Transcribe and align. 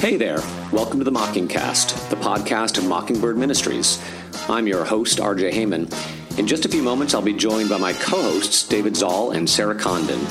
Hey 0.00 0.16
there, 0.16 0.40
welcome 0.72 0.98
to 1.00 1.04
the 1.04 1.12
Mockingcast, 1.12 2.08
the 2.08 2.16
podcast 2.16 2.78
of 2.78 2.86
Mockingbird 2.86 3.36
Ministries. 3.36 4.02
I'm 4.48 4.66
your 4.66 4.82
host, 4.82 5.18
RJ 5.18 5.52
Heijmen. 5.52 6.38
In 6.38 6.46
just 6.46 6.64
a 6.64 6.70
few 6.70 6.82
moments, 6.82 7.12
I'll 7.12 7.20
be 7.20 7.34
joined 7.34 7.68
by 7.68 7.76
my 7.76 7.92
co 7.92 8.22
hosts, 8.22 8.66
David 8.66 8.96
Zoll 8.96 9.32
and 9.32 9.48
Sarah 9.48 9.74
Condon. 9.74 10.26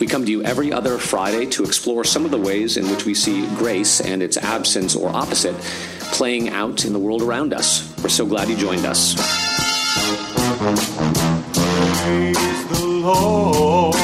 We 0.00 0.08
come 0.08 0.24
to 0.24 0.32
you 0.32 0.42
every 0.42 0.72
other 0.72 0.98
Friday 0.98 1.46
to 1.46 1.62
explore 1.62 2.02
some 2.02 2.24
of 2.24 2.32
the 2.32 2.38
ways 2.38 2.76
in 2.76 2.90
which 2.90 3.04
we 3.04 3.14
see 3.14 3.46
grace 3.54 4.00
and 4.00 4.20
its 4.20 4.36
absence 4.36 4.96
or 4.96 5.10
opposite 5.10 5.54
playing 6.10 6.48
out 6.48 6.84
in 6.84 6.92
the 6.92 6.98
world 6.98 7.22
around 7.22 7.54
us. 7.54 7.96
We're 8.02 8.08
so 8.08 8.26
glad 8.26 8.48
you 8.48 8.56
joined 8.56 8.84
us. 8.84 9.14
Praise 12.02 12.66
the 12.66 12.84
Lord. 12.84 13.94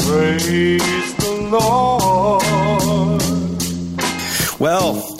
Praise 0.00 0.95
Lord. 1.50 2.42
Well, 4.58 5.18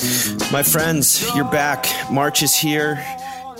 my 0.50 0.62
friends, 0.62 1.26
you're 1.34 1.50
back. 1.50 1.86
March 2.10 2.42
is 2.42 2.54
here, 2.54 3.04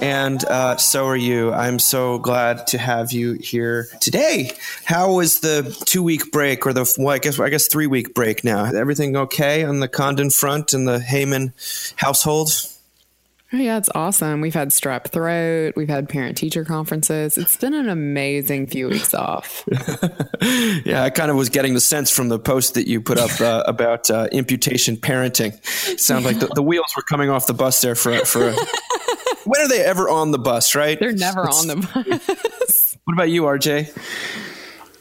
and 0.01 0.45
uh, 0.45 0.77
so 0.77 1.07
are 1.07 1.17
you. 1.17 1.53
I'm 1.53 1.79
so 1.79 2.19
glad 2.19 2.67
to 2.69 2.79
have 2.79 3.13
you 3.13 3.35
here 3.35 3.89
today. 4.01 4.53
How 4.85 5.13
was 5.13 5.41
the 5.41 5.77
two 5.85 6.03
week 6.03 6.33
break, 6.33 6.67
or 6.67 6.73
the 6.73 6.93
well, 6.99 7.15
I 7.15 7.19
guess 7.19 7.39
I 7.39 7.51
guess 7.51 7.69
three 7.69 7.87
week 7.87 8.15
break 8.15 8.43
now? 8.43 8.65
Everything 8.65 9.17
okay 9.17 9.65
on 9.65 9.81
the 9.81 9.89
Condon 9.89 10.31
front 10.31 10.73
and 10.73 10.89
the 10.89 10.99
Heijmen 10.99 11.53
household? 11.97 12.51
Oh, 13.53 13.59
yeah, 13.59 13.79
it's 13.79 13.89
awesome. 13.95 14.41
We've 14.41 14.55
had 14.55 14.71
strep 14.71 15.09
throat. 15.13 15.75
We've 15.77 15.89
had 15.89 16.09
parent 16.09 16.37
teacher 16.37 16.65
conferences. 16.65 17.39
It's 17.39 17.57
been 17.57 17.75
an 17.75 17.89
amazing 17.89 18.67
few 18.67 18.89
weeks 18.89 19.15
off. 19.15 19.65
Yeah, 20.85 21.03
I 21.03 21.11
kind 21.11 21.31
of 21.31 21.37
was 21.37 21.49
getting 21.49 21.75
the 21.75 21.81
sense 21.81 22.11
from 22.11 22.29
the 22.29 22.39
post 22.39 22.75
that 22.75 22.87
you 22.87 23.01
put 23.01 23.19
up 23.19 23.41
uh, 23.41 23.65
about 23.67 24.11
uh, 24.11 24.29
imputation 24.31 24.97
parenting. 24.97 25.53
Sound 25.99 26.25
like 26.25 26.39
the, 26.39 26.47
the 26.49 26.63
wheels 26.63 26.93
were 26.97 27.03
coming 27.03 27.31
off 27.31 27.47
the 27.47 27.55
bus 27.55 27.81
there 27.81 27.97
for 27.97 28.25
for. 28.25 28.51
A, 28.51 28.55
when 29.45 29.61
are 29.61 29.69
they 29.69 29.83
ever 29.83 30.09
on 30.09 30.31
the 30.31 30.39
bus? 30.39 30.75
Right? 30.77 31.01
They're 31.01 31.13
never 31.13 31.41
on 31.41 31.67
the 31.67 31.77
bus. 31.77 32.97
What 33.05 33.15
about 33.15 33.31
you, 33.31 33.43
RJ? 33.43 34.56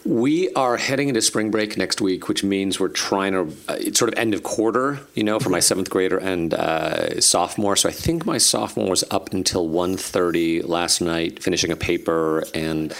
We 0.05 0.53
are 0.53 0.77
heading 0.77 1.09
into 1.09 1.21
spring 1.23 1.49
break 1.49 1.77
next 1.77 1.99
week, 1.99 2.27
which 2.27 2.43
means 2.43 2.79
we're 2.79 2.89
trying 2.89 3.31
to, 3.33 3.41
uh, 3.67 3.77
it's 3.79 3.97
sort 3.97 4.13
of 4.13 4.19
end 4.19 4.35
of 4.35 4.43
quarter, 4.43 4.99
you 5.15 5.23
know, 5.23 5.39
for 5.39 5.49
my 5.49 5.59
seventh 5.59 5.89
grader 5.89 6.19
and 6.19 6.53
uh, 6.53 7.19
sophomore. 7.19 7.75
So 7.75 7.89
I 7.89 7.91
think 7.91 8.23
my 8.23 8.37
sophomore 8.37 8.91
was 8.91 9.03
up 9.09 9.33
until 9.33 9.67
1.30 9.67 10.67
last 10.69 11.01
night, 11.01 11.41
finishing 11.41 11.71
a 11.71 11.75
paper 11.75 12.43
and 12.53 12.93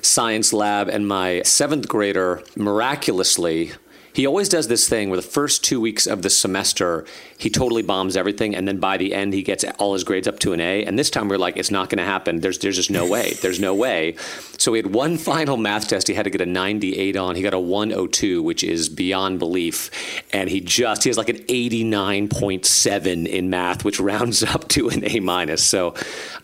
science 0.00 0.54
lab. 0.54 0.88
And 0.88 1.06
my 1.06 1.42
seventh 1.42 1.86
grader, 1.86 2.42
miraculously, 2.56 3.72
he 4.14 4.26
always 4.26 4.48
does 4.48 4.68
this 4.68 4.88
thing 4.88 5.10
where 5.10 5.16
the 5.16 5.22
first 5.22 5.64
two 5.64 5.80
weeks 5.80 6.06
of 6.06 6.22
the 6.22 6.30
semester, 6.30 7.04
he 7.38 7.50
totally 7.50 7.82
bombs 7.82 8.16
everything. 8.16 8.54
And 8.54 8.66
then 8.66 8.78
by 8.78 8.96
the 8.96 9.14
end, 9.14 9.32
he 9.32 9.42
gets 9.42 9.64
all 9.78 9.92
his 9.92 10.04
grades 10.04 10.26
up 10.26 10.38
to 10.40 10.52
an 10.52 10.60
A. 10.60 10.84
And 10.84 10.98
this 10.98 11.10
time 11.10 11.28
we're 11.28 11.38
like, 11.38 11.56
it's 11.56 11.70
not 11.70 11.88
going 11.88 11.98
to 11.98 12.04
happen. 12.04 12.40
There's, 12.40 12.58
there's 12.58 12.76
just 12.76 12.90
no 12.90 13.06
way. 13.06 13.34
There's 13.42 13.60
no 13.60 13.74
way. 13.74 14.16
So 14.58 14.72
we 14.72 14.78
had 14.78 14.92
one 14.92 15.18
final 15.18 15.56
math 15.56 15.88
test 15.88 16.08
he 16.08 16.14
had 16.14 16.24
to 16.24 16.30
get 16.30 16.40
a 16.40 16.46
98 16.46 17.16
on. 17.16 17.36
He 17.36 17.42
got 17.42 17.54
a 17.54 17.60
102, 17.60 18.42
which 18.42 18.64
is 18.64 18.88
beyond 18.88 19.38
belief. 19.38 19.90
And 20.32 20.50
he 20.50 20.60
just, 20.60 21.04
he 21.04 21.10
has 21.10 21.16
like 21.16 21.28
an 21.28 21.38
89.7 21.38 23.26
in 23.26 23.50
math, 23.50 23.84
which 23.84 24.00
rounds 24.00 24.42
up 24.54 24.68
to 24.68 24.88
an 24.88 25.04
A 25.04 25.20
minus. 25.20 25.64
So 25.64 25.94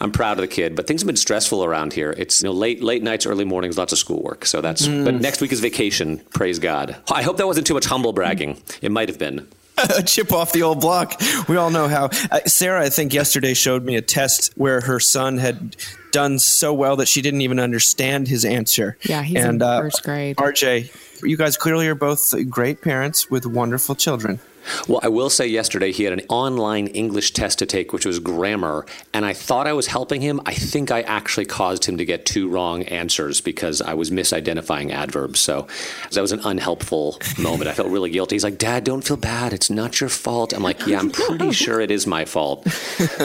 I'm 0.00 0.12
proud 0.12 0.38
of 0.38 0.42
the 0.42 0.48
kid. 0.48 0.76
But 0.76 0.86
things 0.86 1.02
have 1.02 1.06
been 1.06 1.16
stressful 1.16 1.64
around 1.64 1.92
here. 1.92 2.14
It's 2.16 2.42
you 2.42 2.48
know, 2.48 2.52
late, 2.52 2.82
late 2.82 3.02
nights, 3.02 3.26
early 3.26 3.44
mornings, 3.44 3.76
lots 3.76 3.92
of 3.92 3.98
schoolwork. 3.98 4.46
So 4.46 4.60
that's, 4.60 4.86
but 4.86 5.14
mm. 5.14 5.20
next 5.20 5.40
week 5.40 5.52
is 5.52 5.60
vacation. 5.60 6.18
Praise 6.32 6.58
God. 6.58 6.96
I 7.10 7.22
hope 7.22 7.38
that 7.38 7.46
wasn't 7.54 7.68
too 7.68 7.74
much 7.74 7.86
humble 7.86 8.12
bragging. 8.12 8.60
It 8.82 8.90
might 8.90 9.08
have 9.08 9.16
been. 9.20 9.46
a 9.78 10.02
chip 10.06 10.32
off 10.32 10.50
the 10.52 10.62
old 10.64 10.80
block. 10.80 11.20
We 11.48 11.56
all 11.56 11.70
know 11.70 11.86
how. 11.86 12.06
Uh, 12.32 12.40
Sarah, 12.46 12.82
I 12.82 12.88
think 12.88 13.14
yesterday 13.14 13.54
showed 13.54 13.84
me 13.84 13.94
a 13.94 14.02
test 14.02 14.52
where 14.56 14.80
her 14.80 14.98
son 14.98 15.38
had 15.38 15.76
done 16.10 16.40
so 16.40 16.74
well 16.74 16.96
that 16.96 17.06
she 17.06 17.22
didn't 17.22 17.42
even 17.42 17.60
understand 17.60 18.26
his 18.26 18.44
answer. 18.44 18.98
Yeah, 19.02 19.22
he's 19.22 19.44
in 19.44 19.60
first 19.60 20.02
grade. 20.02 20.36
RJ, 20.36 21.22
you 21.22 21.36
guys 21.36 21.56
clearly 21.56 21.86
are 21.86 21.94
both 21.94 22.34
great 22.50 22.82
parents 22.82 23.30
with 23.30 23.46
wonderful 23.46 23.94
children. 23.94 24.40
Well, 24.88 25.00
I 25.02 25.08
will 25.08 25.30
say 25.30 25.46
yesterday 25.46 25.92
he 25.92 26.04
had 26.04 26.12
an 26.12 26.22
online 26.28 26.86
English 26.88 27.32
test 27.32 27.58
to 27.60 27.66
take, 27.66 27.92
which 27.92 28.06
was 28.06 28.18
grammar, 28.18 28.86
and 29.12 29.24
I 29.24 29.32
thought 29.32 29.66
I 29.66 29.72
was 29.72 29.86
helping 29.88 30.20
him. 30.20 30.40
I 30.46 30.54
think 30.54 30.90
I 30.90 31.02
actually 31.02 31.46
caused 31.46 31.84
him 31.84 31.98
to 31.98 32.04
get 32.04 32.26
two 32.26 32.48
wrong 32.48 32.82
answers 32.84 33.40
because 33.40 33.80
I 33.82 33.94
was 33.94 34.10
misidentifying 34.10 34.90
adverbs. 34.92 35.40
So 35.40 35.66
that 36.12 36.20
was 36.20 36.32
an 36.32 36.40
unhelpful 36.44 37.18
moment. 37.38 37.68
I 37.68 37.74
felt 37.74 37.88
really 37.88 38.10
guilty. 38.10 38.34
He's 38.36 38.44
like, 38.44 38.58
Dad, 38.58 38.84
don't 38.84 39.02
feel 39.02 39.16
bad. 39.16 39.52
It's 39.52 39.70
not 39.70 40.00
your 40.00 40.10
fault. 40.10 40.52
I'm 40.52 40.62
like, 40.62 40.86
Yeah, 40.86 40.98
I'm 40.98 41.10
pretty 41.10 41.52
sure 41.64 41.80
it 41.80 41.90
is 41.90 42.06
my 42.06 42.24
fault. 42.24 42.66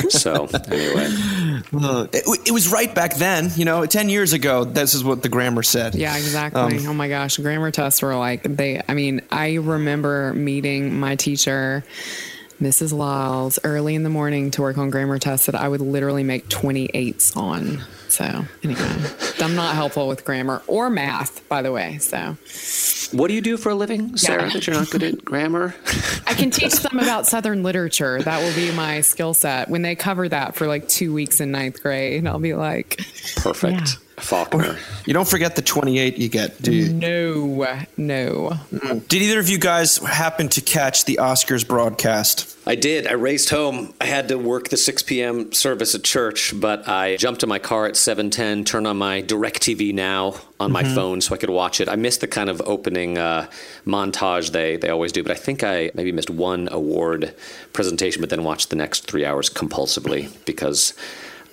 So 0.09 0.45
anyway, 0.69 1.07
It, 2.13 2.47
it 2.47 2.51
was 2.51 2.71
right 2.71 2.93
back 2.93 3.15
then, 3.15 3.51
you 3.55 3.65
know, 3.65 3.85
10 3.85 4.09
years 4.09 4.33
ago. 4.33 4.63
This 4.63 4.93
is 4.93 5.03
what 5.03 5.23
the 5.23 5.29
grammar 5.29 5.63
said. 5.63 5.95
Yeah, 5.95 6.15
exactly. 6.17 6.61
Um, 6.61 6.87
oh 6.87 6.93
my 6.93 7.07
gosh, 7.09 7.37
grammar 7.37 7.71
tests 7.71 8.01
were 8.01 8.15
like 8.15 8.43
they. 8.43 8.81
I 8.87 8.93
mean, 8.93 9.21
I 9.31 9.55
remember 9.55 10.33
meeting 10.33 10.99
my 10.99 11.15
teacher, 11.15 11.28
Mrs. 12.61 12.91
Lyles, 12.91 13.57
early 13.63 13.95
in 13.95 14.03
the 14.03 14.09
morning 14.09 14.51
to 14.51 14.61
work 14.61 14.77
on 14.77 14.89
grammar 14.89 15.17
tests 15.17 15.45
that 15.45 15.55
I 15.55 15.67
would 15.69 15.79
literally 15.79 16.23
make 16.23 16.49
28s 16.49 17.37
on. 17.37 17.81
So 18.09 18.45
anyway, 18.63 18.95
I'm 19.39 19.55
not 19.55 19.75
helpful 19.75 20.09
with 20.09 20.25
grammar 20.25 20.61
or 20.67 20.89
math, 20.89 21.47
by 21.47 21.61
the 21.61 21.71
way. 21.71 21.99
So 21.99 22.35
what 23.17 23.29
do 23.29 23.33
you 23.33 23.41
do 23.41 23.55
for 23.55 23.69
a 23.69 23.75
living, 23.75 24.17
Sarah? 24.17 24.47
Yeah. 24.47 24.53
That 24.53 24.67
you're 24.67 24.75
not 24.75 24.89
good 24.89 25.03
at 25.03 25.23
grammar? 25.23 25.73
I 26.27 26.33
can 26.33 26.51
teach 26.51 26.75
them 26.75 26.99
about 26.99 27.27
Southern 27.27 27.63
literature. 27.63 28.21
That 28.21 28.41
will 28.41 28.53
be 28.53 28.71
my 28.75 29.01
skill 29.01 29.33
set. 29.33 29.69
When 29.69 29.81
they 29.81 29.95
cover 29.95 30.27
that 30.27 30.55
for 30.55 30.67
like 30.67 30.89
two 30.89 31.13
weeks 31.13 31.39
in 31.39 31.51
ninth 31.51 31.81
grade, 31.81 32.27
I'll 32.27 32.39
be 32.39 32.55
like, 32.55 32.97
Perfect. 33.37 33.73
Yeah. 33.73 33.85
Faulkner. 34.19 34.77
You 35.05 35.13
don't 35.13 35.27
forget 35.27 35.55
the 35.55 35.61
28 35.61 36.17
you 36.17 36.29
get, 36.29 36.61
do 36.61 36.73
you? 36.73 36.93
no, 37.97 38.59
no. 38.71 38.99
Did 39.07 39.21
either 39.21 39.39
of 39.39 39.49
you 39.49 39.57
guys 39.57 39.97
happen 39.97 40.49
to 40.49 40.61
catch 40.61 41.05
the 41.05 41.19
Oscars 41.21 41.67
broadcast? 41.67 42.57
I 42.67 42.75
did. 42.75 43.07
I 43.07 43.13
raced 43.13 43.49
home. 43.49 43.93
I 43.99 44.05
had 44.05 44.27
to 44.27 44.37
work 44.37 44.69
the 44.69 44.77
6 44.77 45.03
p.m. 45.03 45.51
service 45.53 45.95
at 45.95 46.03
church, 46.03 46.53
but 46.55 46.87
I 46.87 47.17
jumped 47.17 47.41
in 47.41 47.49
my 47.49 47.57
car 47.57 47.87
at 47.87 47.95
7:10, 47.95 48.65
turned 48.65 48.85
on 48.85 48.97
my 48.97 49.23
DirecTV 49.23 49.93
Now 49.93 50.35
on 50.59 50.71
my 50.71 50.83
phone 50.83 51.21
so 51.21 51.33
I 51.33 51.37
could 51.37 51.49
watch 51.49 51.79
it. 51.79 51.87
I 51.87 51.95
missed 51.95 52.21
the 52.21 52.27
kind 52.27 52.49
of 52.49 52.61
opening 52.65 53.17
uh, 53.17 53.47
montage 53.87 54.51
they 54.51 54.77
they 54.77 54.89
always 54.89 55.11
do, 55.11 55.23
but 55.23 55.31
I 55.31 55.35
think 55.35 55.63
I 55.63 55.89
maybe 55.95 56.11
missed 56.11 56.29
one 56.29 56.67
award 56.71 57.33
presentation, 57.73 58.21
but 58.21 58.29
then 58.29 58.43
watched 58.43 58.69
the 58.69 58.75
next 58.75 59.07
three 59.07 59.25
hours 59.25 59.49
compulsively 59.49 60.29
because 60.45 60.93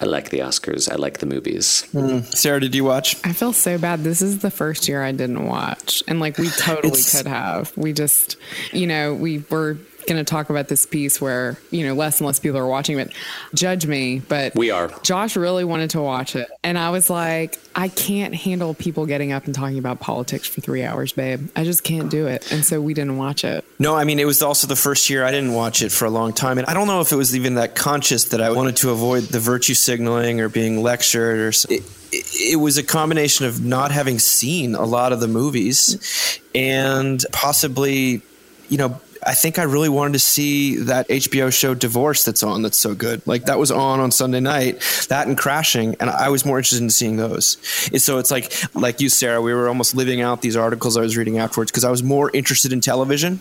I 0.00 0.04
like 0.04 0.30
the 0.30 0.40
Oscars. 0.40 0.90
I 0.90 0.96
like 0.96 1.18
the 1.18 1.26
movies. 1.26 1.82
Hmm. 1.92 2.20
Sarah, 2.20 2.60
did 2.60 2.74
you 2.74 2.84
watch? 2.84 3.16
I 3.24 3.32
feel 3.32 3.52
so 3.52 3.78
bad. 3.78 4.04
This 4.04 4.20
is 4.20 4.40
the 4.40 4.50
first 4.50 4.88
year 4.88 5.02
I 5.02 5.12
didn't 5.12 5.46
watch. 5.46 6.02
And 6.06 6.20
like 6.20 6.36
we 6.36 6.50
totally 6.50 7.00
could 7.10 7.26
have. 7.26 7.74
We 7.76 7.92
just, 7.92 8.36
you 8.72 8.86
know, 8.86 9.14
we 9.14 9.38
were 9.50 9.78
going 10.06 10.22
to 10.22 10.28
talk 10.28 10.50
about 10.50 10.68
this 10.68 10.86
piece 10.86 11.20
where, 11.20 11.58
you 11.70 11.86
know, 11.86 11.94
less 11.94 12.20
and 12.20 12.26
less 12.26 12.38
people 12.38 12.58
are 12.58 12.66
watching 12.66 12.98
it. 12.98 13.12
Judge 13.54 13.86
me, 13.86 14.20
but 14.20 14.54
We 14.54 14.70
are. 14.70 14.88
Josh 15.02 15.36
really 15.36 15.64
wanted 15.64 15.90
to 15.90 16.00
watch 16.00 16.36
it. 16.36 16.48
And 16.62 16.78
I 16.78 16.90
was 16.90 17.10
like, 17.10 17.58
I 17.74 17.88
can't 17.88 18.34
handle 18.34 18.74
people 18.74 19.06
getting 19.06 19.32
up 19.32 19.44
and 19.44 19.54
talking 19.54 19.78
about 19.78 20.00
politics 20.00 20.48
for 20.48 20.60
three 20.60 20.82
hours, 20.82 21.12
babe. 21.12 21.48
I 21.54 21.64
just 21.64 21.84
can't 21.84 22.10
do 22.10 22.26
it. 22.26 22.50
And 22.50 22.64
so 22.64 22.80
we 22.80 22.94
didn't 22.94 23.16
watch 23.18 23.44
it. 23.44 23.64
No, 23.78 23.94
I 23.94 24.04
mean, 24.04 24.18
it 24.18 24.24
was 24.24 24.42
also 24.42 24.66
the 24.66 24.76
first 24.76 25.10
year 25.10 25.24
I 25.24 25.30
didn't 25.30 25.52
watch 25.52 25.82
it 25.82 25.92
for 25.92 26.06
a 26.06 26.10
long 26.10 26.32
time. 26.32 26.58
And 26.58 26.66
I 26.66 26.74
don't 26.74 26.86
know 26.86 27.00
if 27.00 27.12
it 27.12 27.16
was 27.16 27.36
even 27.36 27.56
that 27.56 27.74
conscious 27.74 28.24
that 28.26 28.40
I 28.40 28.50
wanted 28.50 28.76
to 28.76 28.90
avoid 28.90 29.24
the 29.24 29.40
virtue 29.40 29.74
signaling 29.74 30.40
or 30.40 30.48
being 30.48 30.82
lectured 30.82 31.38
or 31.38 31.48
it, 31.48 31.82
it 32.12 32.60
was 32.60 32.78
a 32.78 32.82
combination 32.82 33.46
of 33.46 33.64
not 33.64 33.90
having 33.90 34.18
seen 34.18 34.74
a 34.74 34.84
lot 34.84 35.12
of 35.12 35.20
the 35.20 35.28
movies 35.28 36.40
and 36.54 37.22
possibly, 37.32 38.22
you 38.68 38.78
know, 38.78 39.00
I 39.26 39.34
think 39.34 39.58
I 39.58 39.64
really 39.64 39.88
wanted 39.88 40.12
to 40.14 40.18
see 40.20 40.76
that 40.76 41.08
HBO 41.08 41.52
show 41.52 41.74
Divorce 41.74 42.24
that's 42.24 42.42
on 42.42 42.62
that's 42.62 42.78
so 42.78 42.94
good. 42.94 43.26
Like 43.26 43.46
that 43.46 43.58
was 43.58 43.70
on 43.70 44.00
on 44.00 44.12
Sunday 44.12 44.40
night, 44.40 44.80
that 45.08 45.26
and 45.26 45.36
Crashing, 45.36 45.96
and 46.00 46.08
I 46.08 46.28
was 46.28 46.44
more 46.44 46.58
interested 46.58 46.82
in 46.82 46.90
seeing 46.90 47.16
those. 47.16 47.56
And 47.92 48.00
so 48.00 48.18
it's 48.18 48.30
like 48.30 48.52
like 48.74 49.00
you, 49.00 49.08
Sarah, 49.08 49.42
we 49.42 49.52
were 49.52 49.68
almost 49.68 49.94
living 49.94 50.20
out 50.20 50.42
these 50.42 50.56
articles 50.56 50.96
I 50.96 51.00
was 51.00 51.16
reading 51.16 51.38
afterwards 51.38 51.70
because 51.70 51.84
I 51.84 51.90
was 51.90 52.02
more 52.02 52.30
interested 52.32 52.72
in 52.72 52.80
television 52.80 53.40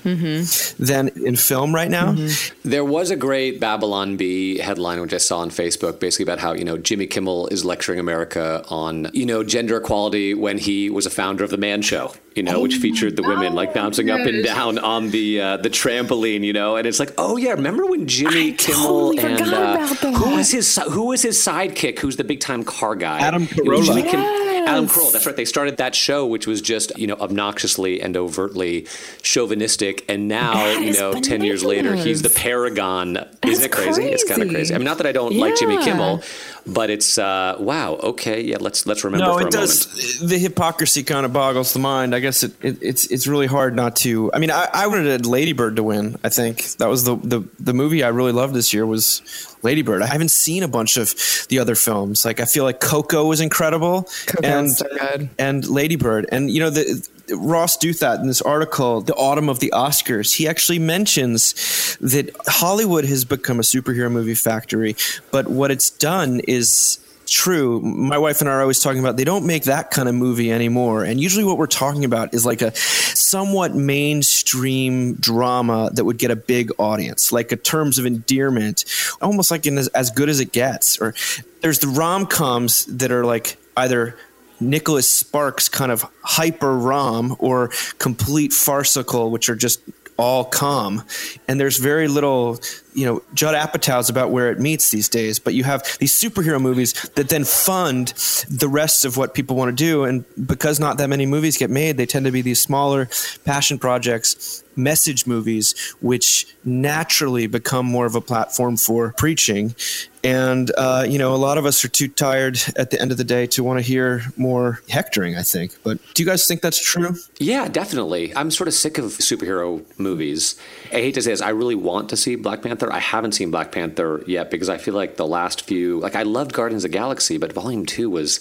than 0.79 1.09
in 1.09 1.35
film 1.35 1.73
right 1.73 1.89
now. 1.89 2.15
There 2.63 2.83
was 2.83 3.11
a 3.11 3.15
great 3.15 3.59
Babylon 3.59 4.17
Bee 4.17 4.57
headline 4.57 5.01
which 5.01 5.13
I 5.13 5.17
saw 5.17 5.39
on 5.39 5.49
Facebook, 5.49 5.99
basically 5.99 6.23
about 6.23 6.39
how 6.39 6.53
you 6.53 6.65
know 6.65 6.77
Jimmy 6.77 7.05
Kimmel 7.05 7.47
is 7.47 7.63
lecturing 7.63 7.99
America 7.99 8.63
on 8.69 9.09
you 9.13 9.25
know 9.25 9.43
gender 9.43 9.77
equality 9.77 10.33
when 10.33 10.57
he 10.57 10.89
was 10.89 11.05
a 11.05 11.11
founder 11.11 11.43
of 11.43 11.51
the 11.51 11.57
Man 11.57 11.81
Show, 11.81 12.13
you 12.35 12.43
know, 12.43 12.61
which 12.61 12.75
featured 12.77 13.15
the 13.15 13.23
women 13.23 13.53
like 13.53 13.73
bouncing 13.73 14.09
up 14.09 14.21
and 14.21 14.43
down 14.43 14.79
on 14.79 15.11
the 15.11 15.41
uh, 15.41 15.57
the 15.57 15.74
trampoline, 15.75 16.43
you 16.43 16.53
know, 16.53 16.75
and 16.77 16.87
it's 16.87 16.99
like, 16.99 17.13
oh 17.17 17.37
yeah, 17.37 17.51
remember 17.51 17.85
when 17.85 18.07
Jimmy 18.07 18.49
I 18.49 18.55
Kimmel 18.55 18.83
totally 19.13 19.19
and 19.19 19.37
forgot 19.39 19.53
uh, 19.53 19.83
about 19.83 19.97
that. 20.01 20.13
who 20.15 20.35
was 20.35 20.51
his 20.51 20.67
si- 20.67 20.89
who 20.89 21.05
was 21.07 21.21
his 21.21 21.37
sidekick, 21.37 21.99
who's 21.99 22.15
the 22.15 22.23
big 22.23 22.39
time 22.39 22.63
car 22.63 22.95
guy, 22.95 23.19
Adam 23.19 23.43
You 23.43 23.47
Carolla. 23.47 23.85
Jimmy 23.85 24.03
Kim- 24.03 24.21
Adam 24.65 24.87
Carolla. 24.87 25.11
That's 25.13 25.25
right. 25.25 25.35
They 25.35 25.45
started 25.45 25.77
that 25.77 25.95
show, 25.95 26.25
which 26.25 26.47
was 26.47 26.61
just 26.61 26.97
you 26.97 27.07
know 27.07 27.15
obnoxiously 27.15 28.01
and 28.01 28.15
overtly 28.17 28.87
chauvinistic, 29.21 30.05
and 30.09 30.27
now 30.27 30.53
That 30.53 30.81
you 30.81 30.89
is 30.89 30.99
know 30.99 31.19
ten 31.21 31.43
years 31.43 31.63
later 31.63 31.95
he's 31.95 32.21
the 32.21 32.29
bananas. 32.29 32.41
paragon. 32.43 33.17
Isn't 33.45 33.65
it 33.65 33.71
crazy? 33.71 34.03
It's 34.05 34.23
kind 34.23 34.41
of 34.41 34.47
crazy. 34.47 34.55
crazy. 34.55 34.75
I 34.75 34.77
mean, 34.77 34.85
not 34.85 34.97
that 34.97 35.07
I 35.07 35.11
don't 35.11 35.35
like 35.35 35.57
Jimmy 35.57 35.77
Kimmel, 35.83 36.21
but 36.65 36.89
it's 36.89 37.17
uh, 37.17 37.55
wow. 37.59 37.95
Okay, 37.95 38.41
yeah. 38.41 38.57
Let's 38.59 38.85
let's 38.85 39.03
remember 39.03 39.25
no, 39.25 39.33
for 39.37 39.41
it 39.41 39.47
a 39.47 39.57
does. 39.57 39.87
moment. 40.19 40.29
The 40.31 40.37
hypocrisy 40.39 41.03
kind 41.03 41.25
of 41.25 41.33
boggles 41.33 41.73
the 41.73 41.79
mind. 41.79 42.15
I 42.15 42.19
guess 42.19 42.43
it, 42.43 42.53
it, 42.63 42.77
it's 42.81 43.11
it's 43.11 43.27
really 43.27 43.47
hard 43.47 43.75
not 43.75 43.95
to. 43.97 44.31
I 44.33 44.39
mean, 44.39 44.51
I, 44.51 44.67
I 44.73 44.87
wanted 44.87 45.25
Ladybird 45.25 45.75
to 45.77 45.83
win. 45.83 46.17
I 46.23 46.29
think 46.29 46.63
that 46.77 46.87
was 46.87 47.03
the, 47.03 47.15
the 47.17 47.47
the 47.59 47.73
movie 47.73 48.03
I 48.03 48.09
really 48.09 48.31
loved 48.31 48.53
this 48.53 48.73
year 48.73 48.85
was 48.85 49.21
Ladybird. 49.65 50.01
I 50.01 50.07
haven't 50.07 50.31
seen 50.31 50.63
a 50.63 50.67
bunch 50.67 50.95
of 50.95 51.13
the 51.49 51.59
other 51.59 51.75
films. 51.75 52.23
Like 52.23 52.39
I 52.39 52.45
feel 52.45 52.63
like 52.63 52.79
Coco 52.79 53.25
was 53.25 53.41
incredible, 53.41 54.07
Coco 54.27 54.47
and 54.47 54.71
so 54.71 54.85
good. 54.97 55.29
and 55.37 55.67
Ladybird, 55.67 56.27
and 56.31 56.49
you 56.49 56.61
know 56.61 56.69
the. 56.69 57.05
Ross 57.31 57.75
Douthat 57.75 58.21
in 58.21 58.27
this 58.27 58.43
article, 58.43 59.01
The 59.01 59.15
Autumn 59.15 59.49
of 59.49 59.59
the 59.59 59.73
Oscars, 59.75 60.35
he 60.35 60.47
actually 60.47 60.77
mentions 60.77 61.97
that 61.99 62.29
Hollywood 62.45 63.03
has 63.05 63.25
become 63.25 63.57
a 63.59 63.63
superhero 63.63 64.11
movie 64.11 64.35
factory, 64.35 64.95
but 65.31 65.47
what 65.47 65.71
it's 65.71 65.89
done 65.89 66.41
is 66.47 66.99
true. 67.27 67.79
My 67.81 68.17
wife 68.17 68.41
and 68.41 68.49
I 68.49 68.53
are 68.53 68.61
always 68.61 68.79
talking 68.79 68.99
about 68.99 69.17
they 69.17 69.23
don't 69.23 69.45
make 69.45 69.63
that 69.63 69.91
kind 69.91 70.09
of 70.09 70.15
movie 70.15 70.51
anymore. 70.51 71.03
And 71.03 71.19
usually 71.19 71.43
what 71.43 71.57
we're 71.57 71.67
talking 71.67 72.05
about 72.05 72.33
is 72.33 72.45
like 72.45 72.61
a 72.61 72.75
somewhat 72.75 73.75
mainstream 73.75 75.15
drama 75.15 75.89
that 75.93 76.05
would 76.05 76.17
get 76.17 76.31
a 76.31 76.35
big 76.35 76.71
audience, 76.77 77.31
like 77.31 77.51
a 77.51 77.55
terms 77.55 77.97
of 77.97 78.05
endearment, 78.05 78.85
almost 79.21 79.51
like 79.51 79.65
in 79.65 79.77
as, 79.77 79.87
as 79.89 80.11
good 80.11 80.29
as 80.29 80.39
it 80.39 80.51
gets. 80.51 80.99
Or 80.99 81.13
there's 81.61 81.79
the 81.79 81.87
rom 81.87 82.25
coms 82.25 82.85
that 82.85 83.11
are 83.11 83.25
like 83.25 83.57
either 83.77 84.17
Nicholas 84.59 85.09
Sparks 85.09 85.67
kind 85.69 85.91
of 85.91 86.05
hyper 86.23 86.77
rom 86.77 87.35
or 87.39 87.71
complete 87.99 88.53
farcical, 88.53 89.31
which 89.31 89.49
are 89.49 89.55
just 89.55 89.81
all 90.17 90.45
calm. 90.45 91.03
And 91.47 91.59
there's 91.59 91.77
very 91.77 92.07
little, 92.07 92.59
you 92.95 93.05
know, 93.05 93.21
Judd 93.33 93.55
Apatow's 93.55 94.09
about 94.09 94.31
where 94.31 94.49
it 94.49 94.59
meets 94.59 94.89
these 94.89 95.09
days. 95.09 95.37
But 95.37 95.53
you 95.53 95.63
have 95.65 95.83
these 95.99 96.13
superhero 96.13 96.61
movies 96.61 96.93
that 97.15 97.29
then 97.29 97.43
fund 97.43 98.07
the 98.49 98.69
rest 98.69 99.05
of 99.05 99.17
what 99.17 99.33
people 99.33 99.55
want 99.55 99.69
to 99.69 99.75
do. 99.75 100.05
And 100.05 100.23
because 100.47 100.79
not 100.79 100.97
that 100.97 101.09
many 101.09 101.25
movies 101.25 101.57
get 101.57 101.69
made, 101.69 101.97
they 101.97 102.05
tend 102.05 102.25
to 102.25 102.31
be 102.31 102.41
these 102.41 102.61
smaller 102.61 103.09
passion 103.43 103.77
projects, 103.77 104.63
message 104.77 105.27
movies, 105.27 105.95
which 106.01 106.47
naturally 106.63 107.47
become 107.47 107.85
more 107.85 108.05
of 108.05 108.15
a 108.15 108.21
platform 108.21 108.77
for 108.77 109.13
preaching. 109.17 109.75
And, 110.23 110.71
uh, 110.75 111.05
you 111.07 111.19
know, 111.19 111.35
a 111.35 111.37
lot 111.37 111.59
of 111.59 111.67
us 111.67 111.85
are 111.85 111.87
too 111.87 112.07
tired 112.07 112.59
at 112.75 112.89
the 112.89 112.99
end 112.99 113.11
of 113.11 113.17
the 113.17 113.23
day 113.23 113.45
to 113.47 113.63
want 113.63 113.77
to 113.77 113.83
hear 113.85 114.23
more 114.37 114.81
hectoring, 114.89 115.35
I 115.35 115.43
think. 115.43 115.73
But 115.83 115.99
do 116.15 116.23
you 116.23 116.27
guys 116.27 116.47
think 116.47 116.61
that's 116.61 116.83
true? 116.83 117.15
Yeah, 117.39 117.67
definitely. 117.67 118.35
I'm 118.35 118.49
sort 118.49 118.67
of 118.67 118.73
sick 118.73 118.97
of 118.97 119.05
superhero 119.05 119.85
movies. 119.99 120.59
I 120.91 120.95
hate 120.95 121.13
to 121.13 121.21
say 121.21 121.29
this, 121.29 121.41
I 121.41 121.49
really 121.49 121.75
want 121.75 122.09
to 122.09 122.17
see 122.17 122.35
Black 122.35 122.63
Panther. 122.63 122.84
I 122.91 122.99
haven't 122.99 123.33
seen 123.33 123.51
Black 123.51 123.71
Panther 123.71 124.23
yet 124.27 124.51
because 124.51 124.69
I 124.69 124.77
feel 124.77 124.93
like 124.93 125.17
the 125.17 125.27
last 125.27 125.65
few, 125.65 125.99
like 125.99 126.15
I 126.15 126.23
loved 126.23 126.53
Guardians 126.53 126.83
of 126.83 126.91
the 126.91 126.97
Galaxy, 126.97 127.37
but 127.37 127.53
Volume 127.53 127.85
Two 127.85 128.09
was, 128.09 128.39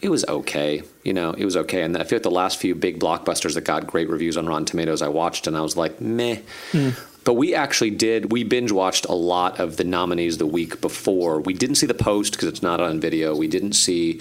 it 0.00 0.08
was 0.08 0.24
okay. 0.26 0.82
You 1.04 1.12
know, 1.12 1.32
it 1.32 1.44
was 1.44 1.56
okay. 1.56 1.82
And 1.82 1.94
then 1.94 2.02
I 2.02 2.04
feel 2.04 2.16
like 2.16 2.24
the 2.24 2.30
last 2.30 2.58
few 2.58 2.74
big 2.74 2.98
blockbusters 2.98 3.54
that 3.54 3.64
got 3.64 3.86
great 3.86 4.08
reviews 4.08 4.36
on 4.36 4.46
Rotten 4.46 4.64
Tomatoes, 4.64 5.02
I 5.02 5.08
watched 5.08 5.46
and 5.46 5.56
I 5.56 5.60
was 5.60 5.76
like, 5.76 6.00
meh. 6.00 6.40
Hmm. 6.72 6.90
But 7.24 7.34
we 7.34 7.56
actually 7.56 7.90
did. 7.90 8.30
We 8.30 8.44
binge 8.44 8.70
watched 8.70 9.04
a 9.06 9.14
lot 9.14 9.58
of 9.58 9.76
the 9.76 9.84
nominees 9.84 10.38
the 10.38 10.46
week 10.46 10.80
before. 10.80 11.40
We 11.40 11.54
didn't 11.54 11.74
see 11.74 11.86
the 11.86 11.94
post 11.94 12.34
because 12.34 12.46
it's 12.46 12.62
not 12.62 12.80
on 12.80 13.00
video. 13.00 13.34
We 13.34 13.48
didn't 13.48 13.72
see 13.72 14.20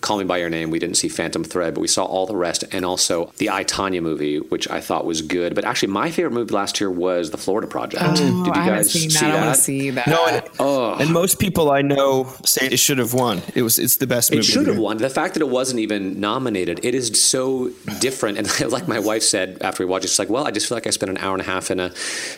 Call 0.00 0.18
Me 0.18 0.24
by 0.24 0.38
Your 0.38 0.50
Name. 0.50 0.70
We 0.70 0.78
didn't 0.78 0.96
see 0.96 1.08
Phantom 1.08 1.44
Thread, 1.44 1.74
but 1.74 1.80
we 1.80 1.88
saw 1.88 2.04
all 2.04 2.26
the 2.26 2.36
rest, 2.36 2.64
and 2.72 2.84
also 2.84 3.32
the 3.38 3.50
I 3.50 3.64
Tonya 3.64 4.02
movie, 4.02 4.38
which 4.38 4.68
I 4.70 4.80
thought 4.80 5.04
was 5.06 5.22
good. 5.22 5.54
But 5.54 5.64
actually, 5.64 5.88
my 5.92 6.10
favorite 6.10 6.32
movie 6.32 6.54
last 6.54 6.80
year 6.80 6.90
was 6.90 7.30
The 7.30 7.38
Florida 7.38 7.66
Project. 7.66 8.02
Oh, 8.06 8.14
did 8.14 8.46
you 8.46 8.52
I 8.52 8.58
haven't 8.64 8.74
guys 8.78 8.92
seen 8.92 9.08
that. 9.08 9.18
see 9.18 9.26
I 9.26 9.30
that? 9.30 9.54
to 9.54 9.60
see 9.60 9.90
that. 9.90 10.06
No, 10.06 10.26
and, 10.26 11.00
and 11.02 11.12
most 11.12 11.38
people 11.38 11.70
I 11.70 11.82
know 11.82 12.32
say 12.44 12.66
it 12.68 12.78
should 12.78 12.98
have 12.98 13.14
won. 13.14 13.42
It 13.54 13.62
was 13.62 13.78
it's 13.78 13.96
the 13.96 14.06
best 14.06 14.30
movie. 14.30 14.40
It 14.40 14.44
should 14.44 14.66
have 14.66 14.78
won. 14.78 14.98
The 14.98 15.10
fact 15.10 15.34
that 15.34 15.40
it 15.40 15.48
wasn't 15.48 15.80
even 15.80 16.20
nominated, 16.20 16.80
it 16.84 16.94
is 16.94 17.22
so 17.22 17.70
different. 18.00 18.38
And 18.38 18.46
like 18.70 18.88
my 18.88 18.98
wife 18.98 19.22
said 19.22 19.58
after 19.60 19.84
we 19.84 19.90
watched 19.90 20.04
it, 20.04 20.08
she's 20.08 20.18
like, 20.18 20.28
well, 20.28 20.46
I 20.46 20.50
just 20.50 20.68
feel 20.68 20.76
like 20.76 20.86
I 20.86 20.90
spent 20.90 21.10
an 21.10 21.18
hour 21.18 21.32
and 21.32 21.42
a 21.42 21.44
half 21.44 21.70
in 21.70 21.80
a 21.80 21.90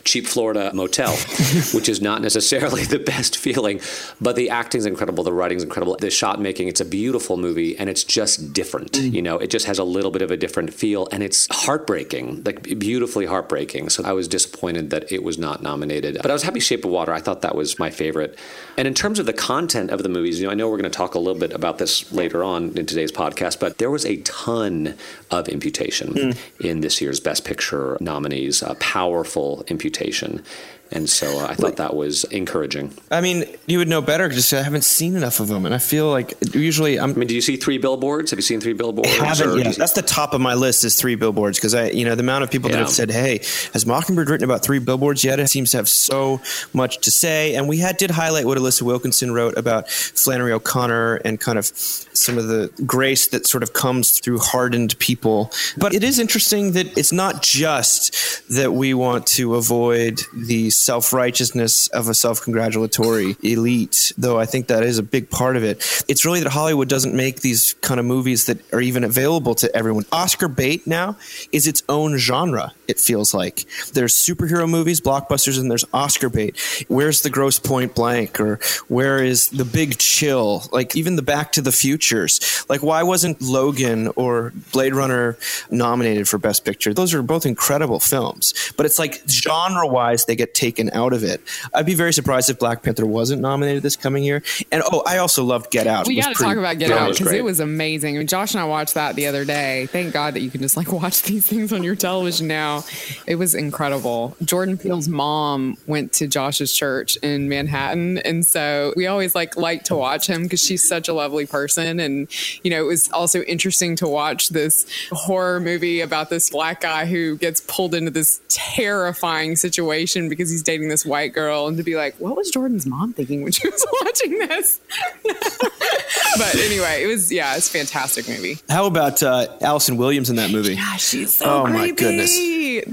cheap 0.05 0.26
Florida 0.26 0.70
motel, 0.75 1.12
which 1.75 1.88
is 1.88 2.00
not 2.00 2.22
necessarily 2.22 2.84
the 2.96 2.99
best 2.99 3.37
feeling. 3.37 3.81
But 4.20 4.37
the 4.37 4.50
acting's 4.50 4.87
incredible, 4.87 5.25
the 5.25 5.32
writing's 5.32 5.62
incredible, 5.62 5.96
the 5.96 6.10
shot 6.10 6.40
making, 6.40 6.69
it's 6.69 6.81
a 6.81 6.84
beautiful 6.84 7.37
movie, 7.37 7.47
and 7.56 7.88
it's 7.88 8.04
just 8.04 8.52
different. 8.52 8.92
Mm-hmm. 8.92 9.14
You 9.14 9.22
know, 9.22 9.38
it 9.38 9.50
just 9.50 9.66
has 9.66 9.78
a 9.78 9.84
little 9.84 10.10
bit 10.10 10.22
of 10.22 10.30
a 10.30 10.36
different 10.36 10.72
feel, 10.74 11.08
and 11.12 11.22
it's 11.22 11.46
heartbreaking, 11.50 12.42
like 12.44 12.62
beautifully 12.78 13.26
heartbreaking. 13.26 13.90
So 13.90 14.04
I 14.04 14.12
was 14.12 14.28
disappointed 14.28 14.90
that 14.90 15.10
it 15.10 15.22
was 15.22 15.38
not 15.38 15.62
nominated. 15.62 16.18
But 16.20 16.30
I 16.30 16.34
was 16.34 16.42
happy 16.42 16.60
Shape 16.60 16.84
of 16.84 16.90
Water. 16.90 17.12
I 17.12 17.20
thought 17.20 17.42
that 17.42 17.54
was 17.54 17.78
my 17.78 17.90
favorite. 17.90 18.38
And 18.76 18.86
in 18.86 18.94
terms 18.94 19.18
of 19.18 19.26
the 19.26 19.32
content 19.32 19.90
of 19.90 20.02
the 20.02 20.08
movies, 20.08 20.40
you 20.40 20.46
know, 20.46 20.52
I 20.52 20.54
know 20.54 20.68
we're 20.68 20.78
going 20.78 20.90
to 20.90 20.96
talk 20.96 21.14
a 21.14 21.18
little 21.18 21.40
bit 21.40 21.52
about 21.52 21.78
this 21.78 22.10
later 22.12 22.44
on 22.44 22.76
in 22.76 22.86
today's 22.86 23.12
podcast, 23.12 23.58
but 23.60 23.78
there 23.78 23.90
was 23.90 24.04
a 24.04 24.16
ton 24.18 24.96
of 25.30 25.48
imputation 25.48 26.14
mm. 26.14 26.38
in 26.60 26.80
this 26.80 27.00
year's 27.00 27.20
Best 27.20 27.44
Picture 27.44 27.96
nominees, 28.00 28.62
a 28.62 28.74
powerful 28.76 29.64
imputation. 29.68 30.42
And 30.90 31.08
so 31.08 31.40
uh, 31.40 31.49
I 31.49 31.55
thought 31.55 31.76
that 31.76 31.94
was 31.94 32.25
encouraging. 32.25 32.94
I 33.11 33.20
mean, 33.20 33.44
you 33.67 33.79
would 33.79 33.88
know 33.88 34.00
better 34.00 34.29
because 34.29 34.52
I 34.52 34.62
haven't 34.62 34.85
seen 34.85 35.17
enough 35.17 35.38
of 35.40 35.49
them, 35.49 35.67
and 35.67 35.75
I 35.75 35.79
feel 35.79 36.11
like 36.11 36.35
usually 36.55 36.99
I'm. 36.99 37.11
I 37.11 37.14
mean, 37.14 37.29
do 37.29 37.35
you 37.35 37.43
see 37.43 37.56
three 37.56 37.79
billboards? 37.79 38.31
Have 38.31 38.38
you 38.38 38.43
seen 38.43 38.61
three 38.61 38.73
billboards? 38.73 39.11
haven't 39.17 39.58
yet. 39.58 39.76
That's 39.76 39.93
the 39.93 40.02
top 40.02 40.32
of 40.32 40.40
my 40.40 40.55
list 40.55 40.85
is 40.85 40.96
three 40.96 41.14
billboards 41.14 41.58
because 41.58 41.75
I, 41.75 41.90
you 41.90 42.05
know, 42.05 42.14
the 42.14 42.23
amount 42.23 42.44
of 42.44 42.50
people 42.50 42.70
that 42.70 42.79
have 42.79 42.88
said, 42.88 43.11
"Hey, 43.11 43.38
has 43.73 43.85
Mockingbird 43.85 44.31
written 44.31 44.44
about 44.44 44.64
three 44.64 44.79
billboards 44.79 45.25
yet?" 45.25 45.38
It 45.40 45.49
seems 45.49 45.73
to 45.73 45.76
have 45.76 45.88
so 45.88 46.40
much 46.73 46.99
to 46.99 47.11
say. 47.11 47.55
And 47.55 47.69
we 47.69 47.79
had 47.79 47.96
did 47.99 48.11
highlight 48.11 48.46
what 48.46 48.56
Alissa 48.56 48.82
Wilkinson 48.82 49.32
wrote 49.32 49.56
about 49.58 49.91
Flannery 49.91 50.52
O'Connor 50.52 51.17
and 51.17 51.38
kind 51.38 51.58
of 51.58 51.67
some 51.67 52.38
of 52.38 52.49
the 52.49 52.70
grace 52.87 53.29
that 53.29 53.46
sort 53.46 53.62
of 53.62 53.73
comes 53.75 54.20
through 54.20 54.38
hardened 54.38 54.99
people. 54.99 55.52
But 55.76 55.94
it 55.94 56.02
is 56.02 56.19
interesting 56.19 56.73
that 56.73 56.96
it's 56.96 57.12
not 57.12 57.43
just 57.43 58.14
that 58.49 58.73
we 58.73 58.94
want 58.94 59.26
to 59.29 59.55
avoid 59.55 60.20
the 60.32 60.70
self 60.78 61.12
righteousness 61.12 61.88
of 61.88 62.08
a 62.08 62.14
self 62.14 62.40
congratulatory 62.40 63.36
elite, 63.42 64.12
though 64.16 64.38
I 64.38 64.46
think 64.46 64.69
that 64.69 64.82
is 64.82 64.98
a 64.98 65.02
big 65.02 65.30
part 65.30 65.56
of 65.56 65.64
it. 65.64 65.78
It's 66.08 66.25
really 66.25 66.40
that 66.40 66.52
Hollywood 66.52 66.88
doesn't 66.88 67.14
make 67.14 67.40
these 67.40 67.75
kind 67.75 68.00
of 68.00 68.06
movies 68.06 68.46
that 68.46 68.72
are 68.72 68.80
even 68.80 69.04
available 69.04 69.54
to 69.56 69.75
everyone. 69.76 70.04
Oscar 70.12 70.48
bait 70.48 70.86
now 70.86 71.16
is 71.52 71.66
its 71.66 71.82
own 71.88 72.17
genre, 72.17 72.72
it 72.86 72.98
feels 72.98 73.34
like. 73.34 73.67
There's 73.93 74.14
superhero 74.14 74.69
movies, 74.69 75.00
blockbusters, 75.00 75.60
and 75.60 75.70
there's 75.70 75.84
Oscar 75.93 76.29
bait. 76.29 76.56
Where's 76.88 77.22
the 77.22 77.31
Grosse 77.31 77.58
Pointe 77.58 77.94
Blank? 77.94 78.41
Or 78.41 78.60
where 78.88 79.22
is 79.22 79.48
the 79.48 79.64
big 79.64 79.98
chill? 79.98 80.64
Like 80.72 80.96
even 80.96 81.17
the 81.17 81.22
Back 81.22 81.53
to 81.53 81.62
the 81.62 81.72
Futures. 81.72 82.64
Like 82.69 82.82
why 82.82 83.03
wasn't 83.03 83.43
Logan 83.43 84.08
or 84.17 84.53
Blade 84.72 84.94
Runner 84.94 85.36
nominated 85.70 86.29
for 86.29 86.38
Best 86.38 86.64
Picture? 86.64 86.94
Those 86.94 87.14
are 87.14 87.22
both 87.22 87.46
incredible 87.46 88.00
films. 88.00 88.72
But 88.76 88.86
it's 88.86 88.98
like 88.98 89.22
genre 89.29 89.86
wise, 89.86 90.24
they 90.24 90.36
get 90.36 90.55
taken 90.55 90.68
out 90.93 91.13
of 91.13 91.25
it. 91.25 91.41
I'd 91.75 91.87
be 91.87 91.94
very 91.94 92.13
surprised 92.13 92.51
if 92.51 92.58
Black 92.58 92.82
Panther 92.82 93.06
wasn't 93.06 93.43
nominated 93.43 93.82
this 93.82 93.96
coming 93.96 94.25
year. 94.25 94.43
And 94.70 94.82
oh, 94.93 95.03
I 95.06 95.19
also 95.19 95.44
loved 95.44 95.70
Get 95.70 95.87
Out. 95.87 96.06
We 96.06 96.20
got 96.20 96.34
to 96.34 96.43
talk 96.43 96.56
about 96.56 96.79
Get 96.79 96.91
Out 96.91 97.17
because 97.17 97.32
it 97.32 97.44
was 97.44 97.60
amazing. 97.60 98.17
I 98.17 98.19
mean, 98.19 98.27
Josh 98.27 98.55
and 98.55 98.60
I 98.60 98.65
watched 98.65 98.94
that 98.94 99.17
the 99.17 99.27
other 99.27 99.44
day. 99.44 99.87
Thank 99.87 100.13
God 100.13 100.34
that 100.34 100.41
you 100.41 100.51
can 100.51 100.60
just 100.60 100.77
like 100.77 100.93
watch 100.98 101.22
these 101.22 101.46
things 101.46 101.72
on 101.72 101.82
your 101.82 101.96
television 101.96 102.46
now. 102.46 102.84
It 103.27 103.37
was 103.37 103.55
incredible. 103.55 104.37
Jordan 104.44 104.77
Peele's 104.79 105.08
mom 105.08 105.77
went 105.87 106.13
to 106.15 106.27
Josh's 106.27 106.75
church 106.75 107.17
in 107.17 107.48
Manhattan, 107.48 108.19
and 108.19 108.46
so 108.46 108.93
we 108.96 109.06
always 109.06 109.34
like 109.34 109.56
like 109.56 109.84
to 109.84 109.96
watch 109.96 110.27
him 110.27 110.44
because 110.44 110.63
she's 110.63 110.87
such 110.87 111.08
a 111.08 111.13
lovely 111.13 111.46
person. 111.46 112.01
And 112.01 112.29
you 112.63 112.70
know, 112.70 112.84
it 112.84 112.87
was 112.87 113.10
also 113.13 113.43
interesting 113.43 113.96
to 113.96 114.08
watch 114.08 114.51
this 114.51 114.87
horror 115.10 115.60
movie 115.60 116.01
about 116.01 116.31
this 116.31 116.51
black 116.51 116.81
guy 116.81 117.06
who 117.06 117.37
gets 117.37 117.60
pulled 117.63 117.94
into 117.94 118.10
this 118.10 118.41
terrifying 118.48 119.56
situation 119.56 120.29
because 120.29 120.51
he's 120.51 120.57
dating 120.62 120.88
this 120.88 121.05
white 121.06 121.32
girl, 121.32 121.67
and 121.69 121.77
to 121.77 121.82
be 121.82 121.96
like, 121.96 122.15
what 122.19 122.36
was 122.36 122.50
Jordan's 122.50 122.86
mom 122.86 123.12
thinking 123.12 123.43
when 123.43 123.53
she 123.53 123.69
was 123.69 123.86
watching 124.05 124.38
this? 124.38 124.81
but 125.24 126.55
anyway, 126.56 127.03
it 127.03 127.06
was 127.06 127.32
yeah, 127.32 127.56
it's 127.56 127.69
a 127.69 127.72
fantastic 127.72 128.29
movie. 128.29 128.58
How 128.69 128.86
about 128.86 129.22
uh, 129.22 129.48
Allison 129.60 129.96
Williams 129.96 130.31
in 130.31 130.36
that 130.36 130.50
movie? 130.50 130.77
Gosh, 130.77 131.05
she's 131.05 131.34
so 131.34 131.65
Oh, 131.65 131.67
my 131.67 131.91
goodness. 131.91 132.32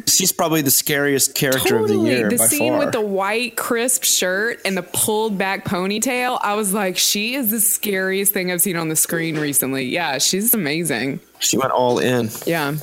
She's 0.08 0.32
probably 0.32 0.62
the 0.62 0.72
scariest 0.72 1.36
character 1.36 1.76
of 1.78 1.88
the 1.88 1.94
Totally. 1.96 2.10
year 2.10 2.30
The 2.30 2.38
by 2.38 2.48
scene 2.48 2.74
far. 2.74 2.80
with 2.80 2.92
the 2.92 3.02
white 3.02 3.56
crisp 3.56 4.04
shirt 4.04 4.60
and 4.66 4.76
the 4.78 4.84
pulled 4.84 5.38
back 5.38 5.66
ponytail, 5.66 6.40
I 6.42 6.56
was 6.56 6.74
like, 6.74 6.98
she 6.98 7.36
is 7.36 7.52
the 7.52 7.60
scariest 7.60 8.34
thing 8.34 8.52
I've 8.52 8.62
seen 8.62 8.76
on 8.78 8.88
the 8.90 8.96
screen 8.96 9.38
recently. 9.38 9.86
Yeah, 9.86 10.18
she's 10.18 10.54
amazing. 10.54 11.20
she 11.40 11.58
went 11.58 11.72
all 11.72 12.00
in. 12.00 12.30
Yeah. 12.46 12.76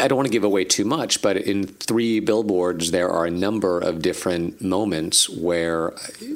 I 0.00 0.08
don't 0.08 0.16
want 0.16 0.26
to 0.26 0.32
give 0.32 0.44
away 0.44 0.64
too 0.64 0.84
much, 0.84 1.20
but 1.20 1.36
in 1.36 1.66
three 1.66 2.20
billboards, 2.20 2.90
there 2.90 3.10
are 3.10 3.26
a 3.26 3.30
number 3.30 3.78
of 3.78 4.00
different 4.00 4.62
moments 4.62 5.28
where 5.28 5.92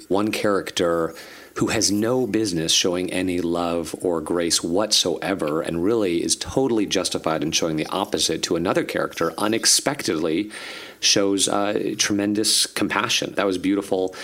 one 0.09 0.31
character 0.31 1.15
who 1.57 1.69
has 1.69 1.91
no 1.91 2.27
business 2.27 2.73
showing 2.73 3.13
any 3.13 3.41
love 3.41 3.95
or 4.03 4.21
grace 4.21 4.63
whatsoever 4.63 5.63
and 5.63 5.85
really 5.85 6.23
is 6.23 6.35
totally 6.37 6.85
justified 6.85 7.43
in 7.43 7.53
showing 7.53 7.77
the 7.77 7.87
opposite 7.87 8.43
to 8.43 8.57
another 8.57 8.83
character 8.83 9.33
unexpectedly 9.39 10.51
shows 10.99 11.49
uh, 11.49 11.95
tremendous 11.97 12.67
compassion. 12.67 13.35
That 13.35 13.47
was 13.47 13.57
beautiful. 13.57 14.15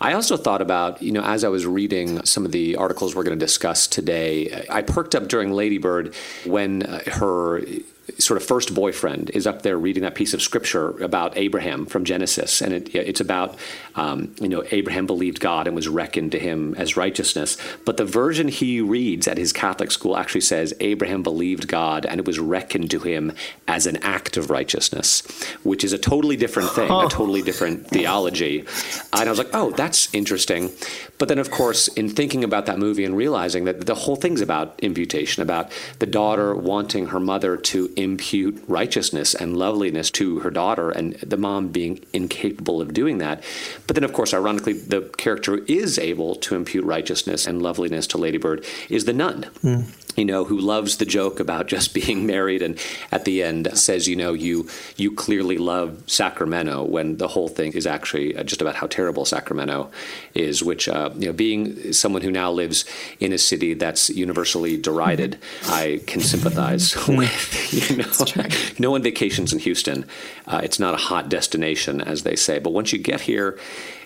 I 0.00 0.14
also 0.14 0.38
thought 0.38 0.62
about, 0.62 1.02
you 1.02 1.12
know, 1.12 1.22
as 1.22 1.44
I 1.44 1.48
was 1.48 1.66
reading 1.66 2.24
some 2.24 2.46
of 2.46 2.52
the 2.52 2.76
articles 2.76 3.14
we're 3.14 3.24
going 3.24 3.38
to 3.38 3.44
discuss 3.44 3.86
today, 3.86 4.64
I 4.70 4.80
perked 4.80 5.14
up 5.14 5.28
during 5.28 5.52
Ladybird 5.52 6.14
when 6.46 6.84
uh, 6.84 7.00
her 7.12 7.60
sort 8.18 8.40
of 8.40 8.46
first 8.46 8.74
boyfriend 8.74 9.30
is 9.30 9.46
up 9.46 9.62
there 9.62 9.78
reading 9.78 10.02
that 10.02 10.14
piece 10.14 10.34
of 10.34 10.42
scripture 10.42 10.90
about 11.02 11.36
Abraham 11.36 11.86
from 11.86 12.04
Genesis, 12.04 12.60
and 12.60 12.72
it, 12.72 12.94
it's 12.94 13.20
about 13.20 13.56
um, 13.96 14.34
you 14.40 14.48
know 14.48 14.64
Abraham 14.70 15.06
believed 15.06 15.40
God 15.40 15.66
and 15.66 15.76
was 15.76 15.88
reckoned 15.88 16.32
to 16.32 16.38
him 16.38 16.74
as 16.76 16.96
righteousness. 16.96 17.56
But 17.84 17.96
the 17.96 18.04
version 18.04 18.48
he 18.48 18.80
reads 18.80 19.28
at 19.28 19.38
his 19.38 19.52
Catholic 19.52 19.90
school 19.90 20.16
actually 20.16 20.42
says 20.42 20.74
Abraham 20.80 21.22
believed 21.22 21.68
God 21.68 22.06
and 22.06 22.20
it 22.20 22.26
was 22.26 22.38
reckoned 22.38 22.90
to 22.90 23.00
him 23.00 23.32
as 23.68 23.86
an 23.86 23.96
act 24.02 24.36
of 24.36 24.50
righteousness, 24.50 25.22
which 25.62 25.84
is 25.84 25.92
a 25.92 25.98
totally 25.98 26.36
different 26.36 26.70
thing, 26.70 26.90
a 26.90 27.08
totally 27.08 27.42
different 27.42 27.86
theology. 27.88 28.64
And 29.12 29.28
I 29.28 29.30
was 29.30 29.38
like, 29.38 29.50
oh, 29.54 29.70
that's 29.70 30.12
interesting. 30.14 30.70
But 31.20 31.28
then, 31.28 31.38
of 31.38 31.50
course, 31.50 31.86
in 31.86 32.08
thinking 32.08 32.42
about 32.44 32.64
that 32.64 32.78
movie 32.78 33.04
and 33.04 33.14
realizing 33.14 33.66
that 33.66 33.84
the 33.84 33.94
whole 33.94 34.16
thing's 34.16 34.40
about 34.40 34.74
imputation, 34.80 35.42
about 35.42 35.70
the 35.98 36.06
daughter 36.06 36.54
wanting 36.54 37.08
her 37.08 37.20
mother 37.20 37.58
to 37.58 37.92
impute 37.94 38.64
righteousness 38.66 39.34
and 39.34 39.54
loveliness 39.54 40.10
to 40.12 40.40
her 40.40 40.50
daughter, 40.50 40.90
and 40.90 41.12
the 41.16 41.36
mom 41.36 41.68
being 41.68 42.00
incapable 42.14 42.80
of 42.80 42.94
doing 42.94 43.18
that. 43.18 43.44
But 43.86 43.96
then, 43.96 44.04
of 44.04 44.14
course, 44.14 44.32
ironically, 44.32 44.72
the 44.72 45.02
character 45.18 45.56
who 45.56 45.64
is 45.68 45.98
able 45.98 46.36
to 46.36 46.54
impute 46.56 46.86
righteousness 46.86 47.46
and 47.46 47.60
loveliness 47.60 48.06
to 48.08 48.18
Ladybird 48.18 48.64
is 48.88 49.04
the 49.04 49.12
nun. 49.12 49.42
Mm 49.62 49.84
you 50.16 50.24
know, 50.24 50.44
who 50.44 50.58
loves 50.58 50.96
the 50.96 51.04
joke 51.04 51.40
about 51.40 51.66
just 51.66 51.94
being 52.00 52.26
married, 52.26 52.62
and 52.62 52.78
at 53.12 53.24
the 53.24 53.42
end 53.42 53.68
says, 53.74 54.08
you 54.08 54.16
know, 54.16 54.32
you 54.32 54.68
you 54.96 55.12
clearly 55.12 55.58
love 55.58 56.02
Sacramento, 56.06 56.84
when 56.84 57.16
the 57.16 57.28
whole 57.28 57.48
thing 57.48 57.72
is 57.72 57.86
actually 57.86 58.36
uh, 58.36 58.42
just 58.42 58.60
about 58.60 58.76
how 58.76 58.86
terrible 58.86 59.24
Sacramento 59.24 59.90
is. 60.34 60.62
Which, 60.62 60.88
uh, 60.88 61.10
you 61.16 61.26
know, 61.26 61.32
being 61.32 61.92
someone 61.92 62.22
who 62.22 62.30
now 62.30 62.50
lives 62.50 62.84
in 63.18 63.32
a 63.32 63.38
city 63.38 63.74
that's 63.74 64.10
universally 64.10 64.76
derided, 64.76 65.38
mm-hmm. 65.40 65.72
I 65.72 66.00
can 66.06 66.20
sympathize 66.20 66.92
mm-hmm. 66.94 67.16
with. 67.16 67.90
You 67.90 67.96
know, 67.98 68.78
no 68.78 68.90
one 68.90 69.02
vacations 69.02 69.52
in 69.52 69.58
Houston. 69.60 70.06
Uh, 70.46 70.60
it's 70.62 70.78
not 70.78 70.94
a 70.94 70.98
hot 70.98 71.28
destination, 71.28 72.00
as 72.00 72.22
they 72.22 72.36
say. 72.36 72.58
But 72.58 72.72
once 72.72 72.92
you 72.92 72.98
get 72.98 73.20
here, 73.20 73.58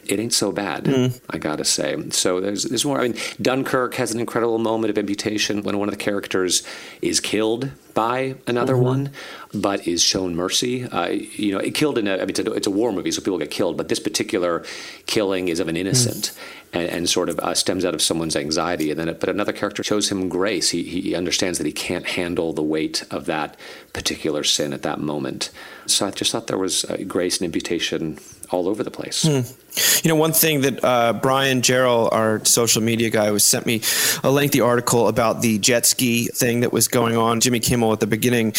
it 0.07 0.21
ain't 0.21 0.33
so 0.33 0.53
bad, 0.53 0.85
mm. 0.85 1.21
I 1.31 1.39
gotta 1.39 1.65
say. 1.65 1.97
So 2.11 2.41
there's 2.41 2.65
there's 2.65 2.85
more. 2.85 3.01
I 3.01 3.09
mean, 3.09 3.19
Dunkirk 3.41 3.95
has 3.95 4.13
an 4.13 4.21
incredible 4.21 4.59
moment 4.59 4.91
of 4.91 4.99
imputation 4.99 5.63
when 5.63 5.79
one 5.79 5.89
of 5.89 5.95
the 5.95 6.01
characters 6.01 6.63
is 7.03 7.21
killed 7.21 7.71
by 7.95 8.35
another 8.47 8.75
mm-hmm. 8.75 8.83
one, 8.83 9.11
but 9.55 9.87
is 9.87 10.03
shown 10.03 10.35
mercy. 10.35 10.85
Uh, 10.85 11.09
you 11.09 11.53
know, 11.53 11.59
it 11.59 11.75
killed 11.75 11.97
in 11.97 12.07
a. 12.07 12.15
I 12.15 12.19
mean, 12.19 12.31
it's 12.31 12.41
a, 12.41 12.53
it's 12.53 12.67
a, 12.67 12.71
war 12.71 12.93
movie, 12.93 13.11
so 13.11 13.23
people 13.23 13.39
get 13.39 13.51
killed, 13.51 13.77
but 13.77 13.89
this 13.89 14.01
particular 14.01 14.65
killing 15.07 15.49
is 15.49 15.61
of 15.61 15.69
an 15.69 15.77
innocent. 15.77 16.25
Mm. 16.25 16.39
And, 16.75 16.91
and, 16.91 17.09
sort 17.09 17.29
of 17.29 17.39
uh, 17.39 17.55
stems 17.55 17.85
out 17.85 17.95
of 17.95 18.03
someone's 18.03 18.35
anxiety, 18.35 18.91
and 18.91 18.99
then, 18.99 19.09
it, 19.09 19.21
but 19.21 19.29
another 19.29 19.53
character 19.53 19.85
shows 19.85 20.09
him 20.09 20.29
grace. 20.29 20.71
He, 20.71 20.83
he 20.83 21.15
understands 21.15 21.59
that 21.59 21.69
he 21.69 21.73
can't 21.73 22.05
handle 22.05 22.53
the 22.53 22.65
weight 22.65 23.05
of 23.13 23.27
that 23.27 23.57
particular 23.93 24.43
sin 24.43 24.73
at 24.73 24.83
that 24.83 24.99
moment. 24.99 25.53
So 25.87 26.09
I 26.09 26.11
just 26.11 26.33
thought 26.33 26.49
there 26.49 26.59
was 26.59 26.85
uh, 26.87 26.97
grace 27.07 27.39
and 27.39 27.45
imputation 27.45 28.19
all 28.51 28.69
over 28.69 28.83
the 28.83 28.91
place. 28.91 29.25
Mm. 29.25 30.05
You 30.05 30.09
know, 30.09 30.17
one 30.17 30.33
thing 30.33 30.61
that 30.61 30.85
uh, 30.85 31.15
Bryan 31.15 31.61
Jarrell, 31.61 32.13
our 32.13 32.45
social 32.45 32.83
media 32.83 33.11
guy, 33.11 33.31
was 33.31 33.45
sent 33.45 33.67
me 33.67 33.83
a 34.23 34.31
lengthy 34.31 34.61
article 34.61 35.09
about 35.09 35.43
the 35.43 35.59
jet 35.59 35.87
ski 35.87 36.29
thing 36.29 36.61
that 36.61 36.73
was 36.73 36.87
going 36.87 37.17
on. 37.17 37.41
Jimmy 37.41 37.61
Kimmel 37.61 37.93
at 37.93 38.01
the 38.01 38.07
beginning 38.07 38.53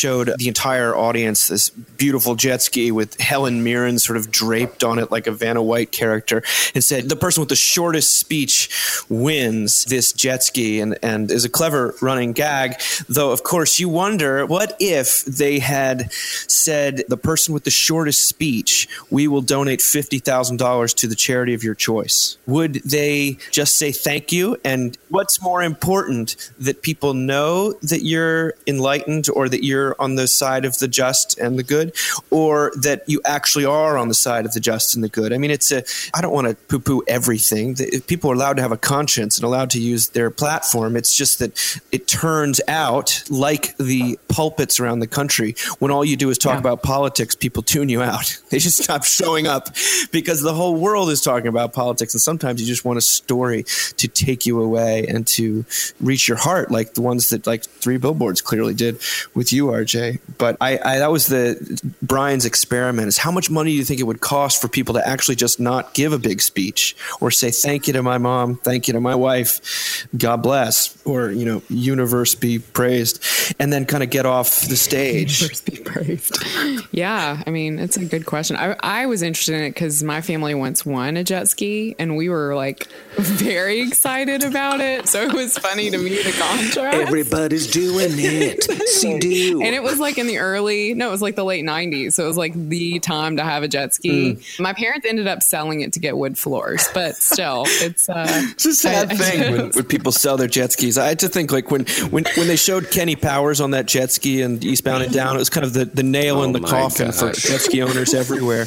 showed 0.00 0.32
the 0.38 0.48
entire 0.48 0.94
audience 0.94 1.48
this 1.48 1.70
beautiful 1.70 2.34
jet 2.34 2.62
ski 2.62 2.90
with 2.90 3.18
Helen 3.20 3.62
Mirren 3.62 3.98
sort 3.98 4.16
of 4.16 4.30
draped 4.30 4.82
on 4.84 4.98
it 4.98 5.10
like 5.10 5.26
a 5.26 5.32
Vanna 5.32 5.62
White 5.62 5.92
character, 5.92 6.42
and 6.74 6.82
said 6.82 7.08
the 7.08 7.16
person 7.16 7.40
with 7.40 7.48
the 7.48 7.56
shortest 7.56 8.18
speech 8.18 8.68
wins 9.08 9.84
this 9.84 10.12
jet 10.12 10.42
ski, 10.42 10.80
and 10.80 10.98
and 11.02 11.30
is 11.30 11.44
a 11.44 11.48
clever 11.48 11.94
running 12.00 12.32
gag. 12.32 12.80
Though, 13.08 13.32
of 13.32 13.42
course, 13.42 13.78
you 13.78 13.88
wonder 13.88 14.46
what 14.46 14.76
if 14.80 15.24
they 15.24 15.58
had 15.58 16.12
said 16.12 17.04
the 17.08 17.16
person 17.16 17.54
with 17.54 17.64
the 17.64 17.70
shortest 17.70 18.26
speech, 18.26 18.88
we 19.10 19.28
will 19.28 19.42
donate 19.42 19.80
fifty 19.80 20.18
thousand 20.18 20.40
$1,000 20.40 20.94
to 20.96 21.06
the 21.06 21.14
charity 21.14 21.54
of 21.54 21.62
your 21.62 21.74
choice? 21.74 22.36
Would 22.46 22.74
they 22.84 23.38
just 23.50 23.76
say 23.78 23.92
thank 23.92 24.32
you? 24.32 24.56
And 24.64 24.96
what's 25.08 25.42
more 25.42 25.62
important, 25.62 26.36
that 26.58 26.82
people 26.82 27.14
know 27.14 27.72
that 27.82 28.02
you're 28.02 28.54
enlightened 28.66 29.28
or 29.34 29.48
that 29.48 29.64
you're 29.64 29.89
on 29.98 30.14
the 30.14 30.26
side 30.26 30.64
of 30.64 30.78
the 30.78 30.88
just 30.88 31.38
and 31.38 31.58
the 31.58 31.62
good, 31.62 31.94
or 32.30 32.72
that 32.80 33.04
you 33.06 33.20
actually 33.24 33.64
are 33.64 33.98
on 33.98 34.08
the 34.08 34.14
side 34.14 34.46
of 34.46 34.52
the 34.52 34.60
just 34.60 34.94
and 34.94 35.04
the 35.04 35.08
good? 35.08 35.32
I 35.32 35.38
mean, 35.38 35.50
it's 35.50 35.70
a, 35.70 35.84
I 36.14 36.20
don't 36.20 36.32
want 36.32 36.48
to 36.48 36.54
poo 36.54 36.80
poo 36.80 37.02
everything. 37.06 37.76
People 38.06 38.30
are 38.30 38.34
allowed 38.34 38.56
to 38.56 38.62
have 38.62 38.72
a 38.72 38.78
conscience 38.78 39.36
and 39.36 39.44
allowed 39.44 39.70
to 39.70 39.80
use 39.80 40.10
their 40.10 40.30
platform. 40.30 40.96
It's 40.96 41.16
just 41.16 41.38
that 41.38 41.82
it 41.92 42.08
turns 42.08 42.60
out, 42.66 43.22
like 43.28 43.76
the 43.76 44.18
pulpits 44.28 44.80
around 44.80 45.00
the 45.00 45.06
country, 45.06 45.54
when 45.78 45.90
all 45.90 46.04
you 46.04 46.16
do 46.16 46.30
is 46.30 46.38
talk 46.38 46.54
yeah. 46.54 46.60
about 46.60 46.82
politics, 46.82 47.34
people 47.34 47.62
tune 47.62 47.88
you 47.88 48.02
out. 48.02 48.38
They 48.50 48.58
just 48.58 48.82
stop 48.82 49.04
showing 49.04 49.46
up 49.46 49.68
because 50.10 50.30
because 50.40 50.42
the 50.42 50.54
whole 50.54 50.76
world 50.76 51.10
is 51.10 51.20
talking 51.20 51.48
about 51.48 51.72
politics, 51.72 52.14
and 52.14 52.20
sometimes 52.20 52.60
you 52.60 52.66
just 52.66 52.84
want 52.84 52.98
a 52.98 53.02
story 53.02 53.64
to 53.96 54.06
take 54.06 54.46
you 54.46 54.62
away 54.62 55.06
and 55.08 55.26
to 55.26 55.64
reach 56.00 56.28
your 56.28 56.36
heart, 56.36 56.70
like 56.70 56.94
the 56.94 57.02
ones 57.02 57.30
that 57.30 57.46
like 57.46 57.64
Three 57.64 57.96
Billboards 57.96 58.40
clearly 58.40 58.74
did 58.74 59.00
with 59.34 59.52
you, 59.52 59.70
RJ. 59.84 60.20
But 60.38 60.56
I, 60.60 60.78
I 60.84 60.98
that 60.98 61.10
was 61.10 61.26
the 61.26 61.80
Brian's 62.02 62.44
experiment: 62.44 63.08
is 63.08 63.18
how 63.18 63.30
much 63.30 63.50
money 63.50 63.70
do 63.70 63.76
you 63.76 63.84
think 63.84 64.00
it 64.00 64.04
would 64.04 64.20
cost 64.20 64.60
for 64.60 64.68
people 64.68 64.94
to 64.94 65.06
actually 65.06 65.36
just 65.36 65.60
not 65.60 65.94
give 65.94 66.12
a 66.12 66.18
big 66.18 66.40
speech 66.40 66.96
or 67.20 67.30
say 67.30 67.50
thank 67.50 67.86
you 67.86 67.92
to 67.94 68.02
my 68.02 68.18
mom, 68.18 68.56
thank 68.56 68.88
you 68.88 68.94
to 68.94 69.00
my 69.00 69.14
wife, 69.14 70.06
God 70.16 70.38
bless, 70.42 70.96
or 71.04 71.30
you 71.30 71.44
know, 71.44 71.62
universe 71.68 72.34
be 72.34 72.58
praised, 72.58 73.22
and 73.58 73.72
then 73.72 73.86
kind 73.86 74.02
of 74.02 74.10
get 74.10 74.26
off 74.26 74.62
the 74.62 74.76
stage. 74.76 75.40
Universe 75.40 75.60
be 75.60 75.76
praised. 75.76 76.44
yeah, 76.92 77.42
I 77.46 77.50
mean, 77.50 77.78
it's 77.78 77.96
a 77.96 78.04
good 78.04 78.26
question. 78.26 78.56
I, 78.56 78.76
I 78.82 79.06
was 79.06 79.22
interested 79.22 79.54
in 79.54 79.62
it 79.62 79.70
because 79.70 80.02
my 80.02 80.20
family 80.20 80.54
once 80.54 80.84
won 80.84 81.16
a 81.16 81.24
jet 81.24 81.48
ski 81.48 81.94
and 81.98 82.16
we 82.16 82.28
were 82.28 82.54
like 82.54 82.88
very 83.16 83.80
excited 83.80 84.42
about 84.42 84.80
it. 84.80 85.08
So 85.08 85.22
it 85.22 85.32
was 85.32 85.58
funny 85.58 85.90
to 85.90 85.98
me 85.98 86.10
the 86.22 86.32
contrast. 86.32 86.96
Everybody's 86.96 87.66
doing 87.66 88.12
it. 88.16 88.62
See 88.88 89.18
do. 89.18 89.62
And 89.70 89.76
it 89.76 89.84
was 89.84 90.00
like 90.00 90.18
in 90.18 90.26
the 90.26 90.38
early, 90.38 90.94
no, 90.94 91.06
it 91.06 91.10
was 91.12 91.22
like 91.22 91.36
the 91.36 91.44
late 91.44 91.64
90s. 91.64 92.14
So 92.14 92.24
it 92.24 92.26
was 92.26 92.36
like 92.36 92.54
the 92.54 92.98
time 92.98 93.36
to 93.36 93.44
have 93.44 93.62
a 93.62 93.68
jet 93.68 93.94
ski. 93.94 94.32
Mm. 94.32 94.60
My 94.60 94.72
parents 94.72 95.06
ended 95.06 95.28
up 95.28 95.44
selling 95.44 95.82
it 95.82 95.92
to 95.92 96.00
get 96.00 96.16
wood 96.16 96.36
floors, 96.36 96.88
but 96.92 97.14
still, 97.14 97.62
it's, 97.66 98.08
uh, 98.08 98.26
it's 98.50 98.66
a 98.66 98.74
sad 98.74 99.12
I, 99.12 99.14
thing 99.14 99.42
I 99.42 99.50
when, 99.52 99.70
when, 99.70 99.84
people 99.84 100.10
sell 100.10 100.36
their 100.36 100.48
jet 100.48 100.72
skis. 100.72 100.98
I 100.98 101.06
had 101.06 101.20
to 101.20 101.28
think 101.28 101.52
like 101.52 101.70
when, 101.70 101.86
when, 102.10 102.24
when 102.36 102.48
they 102.48 102.56
showed 102.56 102.90
Kenny 102.90 103.14
Powers 103.14 103.60
on 103.60 103.70
that 103.70 103.86
jet 103.86 104.10
ski 104.10 104.42
and 104.42 104.64
eastbound 104.64 105.04
and 105.04 105.12
down, 105.12 105.36
it 105.36 105.38
was 105.38 105.50
kind 105.50 105.64
of 105.64 105.72
the, 105.72 105.84
the 105.84 106.02
nail 106.02 106.38
oh 106.38 106.42
in 106.42 106.50
the 106.50 106.58
coffin 106.58 107.06
gosh. 107.06 107.20
for 107.20 107.32
jet 107.32 107.60
ski 107.60 107.80
owners 107.80 108.12
everywhere. 108.12 108.66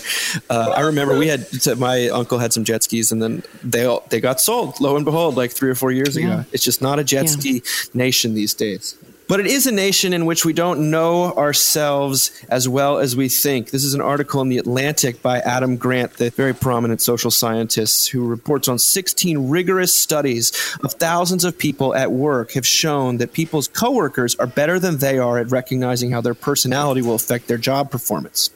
Uh, 0.50 0.74
I 0.74 0.81
remember 0.83 1.17
we 1.17 1.27
had 1.27 1.45
my 1.77 2.07
uncle 2.07 2.38
had 2.38 2.53
some 2.53 2.63
jet 2.63 2.81
skis, 2.81 3.12
and 3.12 3.22
then 3.22 3.43
they 3.62 3.83
all, 3.83 4.05
they 4.07 4.22
got 4.22 4.39
sold. 4.39 4.79
Lo 4.79 4.95
and 4.95 5.03
behold, 5.03 5.36
like 5.36 5.51
three 5.51 5.69
or 5.69 5.75
four 5.75 5.91
years 5.91 6.15
yeah. 6.15 6.39
ago, 6.39 6.45
it's 6.53 6.63
just 6.63 6.81
not 6.81 6.98
a 6.98 7.03
jet 7.03 7.25
yeah. 7.25 7.60
ski 7.60 7.63
nation 7.93 8.36
these 8.36 8.53
days. 8.53 8.98
But 9.33 9.39
it 9.39 9.47
is 9.47 9.65
a 9.65 9.71
nation 9.71 10.13
in 10.13 10.27
which 10.27 10.45
we 10.45 10.53
don't 10.53 10.91
know 10.91 11.33
ourselves 11.33 12.29
as 12.49 12.69
well 12.69 12.99
as 12.99 13.15
we 13.15 13.29
think. 13.29 13.71
This 13.71 13.83
is 13.83 13.95
an 13.95 13.99
article 13.99 14.41
in 14.41 14.49
The 14.49 14.59
Atlantic 14.59 15.23
by 15.23 15.39
Adam 15.39 15.75
Grant, 15.75 16.13
the 16.13 16.29
very 16.29 16.53
prominent 16.53 17.01
social 17.01 17.31
scientist, 17.31 18.09
who 18.09 18.27
reports 18.27 18.67
on 18.67 18.77
16 18.77 19.49
rigorous 19.49 19.97
studies 19.97 20.51
of 20.83 20.93
thousands 20.93 21.45
of 21.45 21.57
people 21.57 21.95
at 21.95 22.11
work 22.11 22.51
have 22.51 22.67
shown 22.67 23.17
that 23.17 23.33
people's 23.33 23.67
coworkers 23.67 24.35
are 24.35 24.45
better 24.45 24.77
than 24.77 24.99
they 24.99 25.17
are 25.17 25.39
at 25.39 25.49
recognizing 25.49 26.11
how 26.11 26.21
their 26.21 26.35
personality 26.35 27.01
will 27.01 27.15
affect 27.15 27.47
their 27.47 27.57
job 27.57 27.89
performance. 27.89 28.51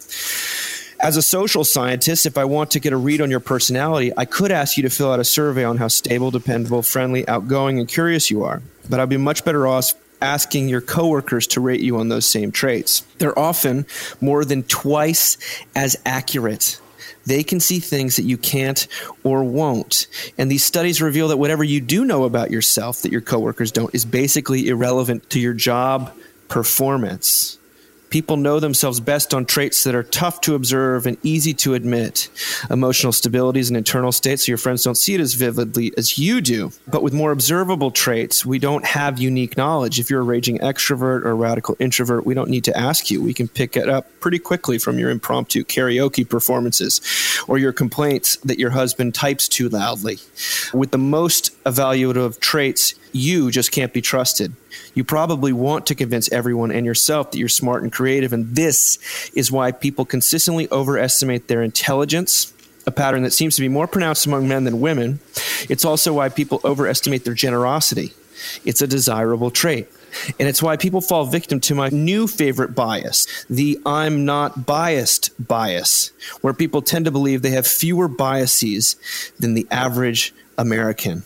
As 1.00 1.18
a 1.18 1.24
social 1.24 1.64
scientist, 1.64 2.28
if 2.28 2.38
I 2.38 2.46
want 2.46 2.70
to 2.70 2.80
get 2.80 2.94
a 2.94 2.98
read 2.98 3.20
on 3.20 3.32
your 3.32 3.40
personality, 3.40 4.14
I 4.16 4.26
could 4.26 4.52
ask 4.52 4.78
you 4.78 4.84
to 4.84 4.92
fill 4.92 5.12
out 5.12 5.20
a 5.20 5.24
survey 5.24 5.64
on 5.64 5.78
how 5.78 5.88
stable, 5.88 6.30
dependable, 6.30 6.84
friendly, 6.84 7.28
outgoing, 7.28 7.80
and 7.80 7.88
curious 7.88 8.30
you 8.30 8.44
are. 8.44 8.62
But 8.88 9.00
I'd 9.00 9.10
be 9.10 9.18
much 9.18 9.44
better 9.44 9.66
off 9.66 9.94
asking 10.22 10.70
your 10.70 10.82
coworkers 10.82 11.48
to 11.48 11.62
rate 11.62 11.82
you 11.82 11.98
on 11.98 12.10
those 12.10 12.26
same 12.26 12.52
traits. 12.52 13.02
They're 13.20 13.38
often 13.38 13.86
more 14.22 14.46
than 14.46 14.64
twice 14.64 15.38
as 15.76 15.98
accurate. 16.06 16.80
They 17.26 17.44
can 17.44 17.60
see 17.60 17.80
things 17.80 18.16
that 18.16 18.24
you 18.24 18.38
can't 18.38 18.88
or 19.24 19.44
won't. 19.44 20.08
And 20.38 20.50
these 20.50 20.64
studies 20.64 21.02
reveal 21.02 21.28
that 21.28 21.38
whatever 21.38 21.64
you 21.64 21.82
do 21.82 22.06
know 22.06 22.24
about 22.24 22.52
yourself 22.52 23.02
that 23.02 23.12
your 23.12 23.22
coworkers 23.22 23.72
don't 23.72 23.94
is 23.94 24.06
basically 24.06 24.70
irrelevant 24.70 25.30
to 25.32 25.40
your 25.40 25.54
job 25.54 26.14
performance. 26.48 27.58
People 28.10 28.38
know 28.38 28.60
themselves 28.60 29.00
best 29.00 29.34
on 29.34 29.46
traits 29.46 29.84
that 29.84 29.96
are 29.96 30.04
tough 30.04 30.42
to 30.42 30.56
observe 30.56 31.06
and 31.06 31.18
easy 31.24 31.54
to 31.56 31.74
admit. 31.74 32.30
Emotional 32.70 33.12
stability 33.12 33.60
is 33.60 33.70
an 33.70 33.76
internal 33.76 34.12
state, 34.12 34.40
so 34.40 34.52
your 34.52 34.58
friends 34.58 34.84
don't 34.84 34.96
see 34.96 35.14
it 35.16 35.22
as 35.22 35.34
vividly 35.34 35.92
as 35.98 36.18
you 36.18 36.40
do. 36.40 36.72
But 36.88 37.04
with 37.04 37.14
more 37.14 37.32
observable 37.32 37.92
traits, 37.92 38.46
we 38.46 38.60
don't 38.60 38.86
have 38.86 39.20
unique 39.20 39.58
knowledge. 39.58 40.00
If 40.00 40.10
you're 40.10 40.22
a 40.22 40.24
raging 40.24 40.60
extrovert 40.60 41.24
or 41.24 41.32
a 41.32 41.34
radical 41.34 41.76
introvert, 41.80 42.26
we 42.26 42.34
don't 42.34 42.50
need 42.50 42.64
to 42.66 42.78
ask 42.78 43.12
you. 43.12 43.22
We 43.22 43.34
can 43.34 43.48
pick 43.48 43.76
it 43.76 43.90
up 43.90 44.08
pretty 44.20 44.40
quickly 44.40 44.78
from 44.78 45.00
your 45.00 45.10
impromptu 45.10 45.64
karaoke 45.64 46.28
performances 46.28 47.02
or 47.48 47.58
your 47.58 47.74
complaints 47.74 48.38
that 48.38 48.60
your 48.60 48.72
husband 48.72 49.16
types 49.16 49.48
too 49.48 49.70
loudly. 49.70 50.18
With 50.74 50.92
the 50.92 50.98
most 50.98 51.52
evaluative 51.64 52.40
traits, 52.40 52.94
you 53.12 53.52
just 53.52 53.72
can't 53.72 53.94
be 53.94 54.02
trusted. 54.02 54.54
You 54.94 55.04
probably 55.04 55.54
want 55.54 55.88
to 55.88 55.96
convince 55.96 56.32
everyone 56.32 56.72
and 56.72 56.86
yourself 56.86 57.32
that 57.32 57.38
you're 57.38 57.50
smart 57.50 57.84
and 57.84 57.92
creative, 57.92 58.34
and 58.34 58.56
this 58.56 59.00
is 59.34 59.52
why 59.52 59.72
people 59.72 60.06
consistently 60.06 60.68
overestimate 60.72 61.48
their 61.48 61.62
intelligence, 61.62 62.54
a 62.86 62.92
pattern 62.92 63.24
that 63.24 63.34
seems 63.34 63.56
to 63.56 63.62
be 63.62 63.70
more 63.70 63.88
pronounced 63.88 64.26
among 64.26 64.48
men 64.48 64.64
than 64.64 64.80
women. 64.80 65.20
It's 65.70 65.86
also 65.86 66.14
why 66.14 66.30
people 66.30 66.62
overestimate 66.64 67.26
their 67.26 67.34
generosity. 67.34 68.14
It's 68.66 68.82
a 68.82 68.88
desirable 68.88 69.52
trait. 69.52 69.88
And 70.40 70.48
it's 70.48 70.64
why 70.64 70.78
people 70.78 71.02
fall 71.02 71.26
victim 71.26 71.60
to 71.62 71.76
my 71.76 71.90
new 71.90 72.28
favorite 72.28 72.74
bias, 72.74 73.46
the 73.50 73.80
I'm 73.86 74.26
not 74.26 74.66
biased 74.66 75.32
bias, 75.48 76.12
where 76.42 76.54
people 76.54 76.82
tend 76.82 77.06
to 77.06 77.12
believe 77.12 77.42
they 77.42 77.52
have 77.52 77.68
fewer 77.68 78.08
biases 78.08 78.96
than 79.40 79.54
the 79.54 79.68
average 79.70 80.34
American. 80.58 81.24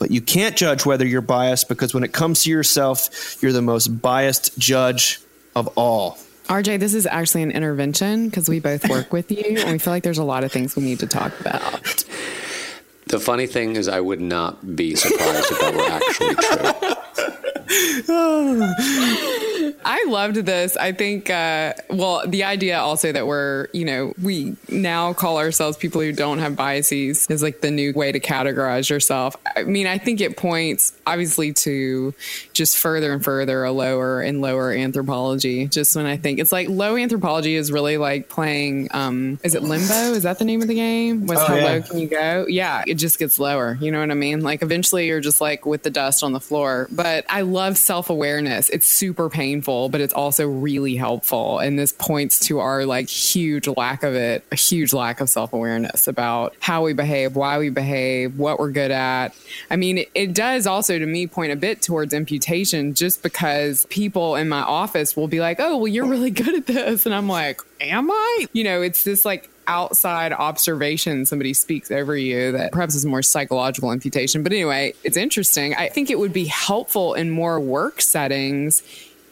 But 0.00 0.10
you 0.10 0.20
can't 0.22 0.56
judge 0.56 0.84
whether 0.84 1.06
you're 1.06 1.20
biased 1.20 1.68
because 1.68 1.94
when 1.94 2.02
it 2.02 2.12
comes 2.12 2.42
to 2.44 2.50
yourself, 2.50 3.36
you're 3.40 3.52
the 3.52 3.62
most 3.62 3.86
biased 3.88 4.58
judge 4.58 5.20
of 5.54 5.68
all. 5.76 6.18
RJ, 6.46 6.80
this 6.80 6.94
is 6.94 7.06
actually 7.06 7.42
an 7.42 7.50
intervention 7.52 8.28
because 8.28 8.48
we 8.48 8.58
both 8.60 8.88
work 8.88 9.12
with 9.12 9.30
you 9.30 9.58
and 9.58 9.72
we 9.72 9.78
feel 9.78 9.92
like 9.92 10.02
there's 10.02 10.18
a 10.18 10.24
lot 10.24 10.42
of 10.42 10.50
things 10.50 10.74
we 10.74 10.82
need 10.82 10.98
to 11.00 11.06
talk 11.06 11.38
about. 11.38 12.04
The 13.06 13.20
funny 13.20 13.46
thing 13.46 13.76
is, 13.76 13.88
I 13.88 14.00
would 14.00 14.20
not 14.20 14.74
be 14.74 14.96
surprised 14.96 15.46
if 15.50 15.60
that 15.60 15.74
were 15.74 15.90
actually 15.90 16.34
true. 16.34 16.56
I 19.84 20.04
loved 20.08 20.36
this. 20.36 20.76
I 20.76 20.92
think, 20.92 21.30
uh, 21.30 21.74
well, 21.88 22.22
the 22.26 22.44
idea 22.44 22.78
also 22.78 23.12
that 23.12 23.26
we're, 23.26 23.68
you 23.72 23.84
know, 23.84 24.12
we 24.22 24.56
now 24.68 25.12
call 25.12 25.38
ourselves 25.38 25.76
people 25.76 26.00
who 26.00 26.12
don't 26.12 26.38
have 26.38 26.56
biases 26.56 27.26
is 27.28 27.42
like 27.42 27.60
the 27.60 27.70
new 27.70 27.92
way 27.92 28.12
to 28.12 28.20
categorize 28.20 28.88
yourself. 28.90 29.36
I 29.56 29.64
mean, 29.64 29.86
I 29.86 29.98
think 29.98 30.20
it 30.20 30.36
points 30.36 30.92
obviously 31.06 31.52
to 31.54 32.14
just 32.52 32.78
further 32.78 33.12
and 33.12 33.22
further 33.24 33.64
a 33.64 33.72
lower 33.72 34.20
and 34.20 34.40
lower 34.40 34.72
anthropology. 34.72 35.66
Just 35.66 35.96
when 35.96 36.06
I 36.06 36.16
think 36.16 36.38
it's 36.38 36.52
like 36.52 36.68
low 36.68 36.96
anthropology 36.96 37.54
is 37.56 37.72
really 37.72 37.96
like 37.96 38.28
playing, 38.28 38.88
um, 38.92 39.38
is 39.42 39.54
it 39.54 39.62
limbo? 39.62 40.12
Is 40.14 40.22
that 40.24 40.38
the 40.38 40.44
name 40.44 40.62
of 40.62 40.68
the 40.68 40.74
game? 40.74 41.26
Was 41.26 41.38
Oh, 41.38 41.44
how 41.46 41.54
yeah. 41.54 41.64
low 41.64 41.82
can 41.82 41.98
you 41.98 42.08
go? 42.08 42.46
Yeah, 42.48 42.84
it 42.86 42.94
just 42.94 43.18
gets 43.18 43.38
lower. 43.38 43.78
You 43.80 43.90
know 43.90 44.00
what 44.00 44.10
I 44.10 44.14
mean? 44.14 44.40
Like 44.40 44.62
eventually 44.62 45.06
you're 45.06 45.20
just 45.20 45.40
like 45.40 45.64
with 45.66 45.82
the 45.82 45.90
dust 45.90 46.22
on 46.22 46.32
the 46.32 46.40
floor. 46.40 46.88
But 46.90 47.24
I 47.28 47.42
love 47.42 47.76
self 47.78 48.10
awareness. 48.10 48.68
It's 48.70 48.86
super 48.86 49.28
painful, 49.28 49.59
but 49.60 50.00
it's 50.00 50.12
also 50.14 50.46
really 50.46 50.96
helpful. 50.96 51.58
And 51.58 51.78
this 51.78 51.92
points 51.92 52.38
to 52.46 52.60
our 52.60 52.86
like 52.86 53.08
huge 53.08 53.66
lack 53.68 54.02
of 54.02 54.14
it, 54.14 54.44
a 54.50 54.56
huge 54.56 54.92
lack 54.92 55.20
of 55.20 55.28
self 55.28 55.52
awareness 55.52 56.08
about 56.08 56.54
how 56.60 56.84
we 56.84 56.92
behave, 56.92 57.36
why 57.36 57.58
we 57.58 57.70
behave, 57.70 58.38
what 58.38 58.58
we're 58.58 58.70
good 58.70 58.90
at. 58.90 59.34
I 59.70 59.76
mean, 59.76 59.98
it, 59.98 60.10
it 60.14 60.34
does 60.34 60.66
also 60.66 60.98
to 60.98 61.06
me 61.06 61.26
point 61.26 61.52
a 61.52 61.56
bit 61.56 61.82
towards 61.82 62.12
imputation 62.12 62.94
just 62.94 63.22
because 63.22 63.86
people 63.86 64.36
in 64.36 64.48
my 64.48 64.62
office 64.62 65.16
will 65.16 65.28
be 65.28 65.40
like, 65.40 65.60
oh, 65.60 65.76
well, 65.78 65.88
you're 65.88 66.06
really 66.06 66.30
good 66.30 66.54
at 66.54 66.66
this. 66.66 67.06
And 67.06 67.14
I'm 67.14 67.28
like, 67.28 67.60
am 67.80 68.10
I? 68.10 68.46
You 68.52 68.64
know, 68.64 68.82
it's 68.82 69.04
this 69.04 69.24
like 69.24 69.50
outside 69.70 70.32
observation 70.32 71.24
somebody 71.24 71.54
speaks 71.54 71.92
over 71.92 72.16
you 72.16 72.50
that 72.50 72.72
perhaps 72.72 72.96
is 72.96 73.06
more 73.06 73.22
psychological 73.22 73.92
imputation. 73.92 74.42
But 74.42 74.52
anyway, 74.52 74.94
it's 75.04 75.16
interesting. 75.16 75.76
I 75.76 75.88
think 75.88 76.10
it 76.10 76.18
would 76.18 76.32
be 76.32 76.46
helpful 76.46 77.14
in 77.14 77.30
more 77.30 77.60
work 77.60 78.00
settings 78.00 78.82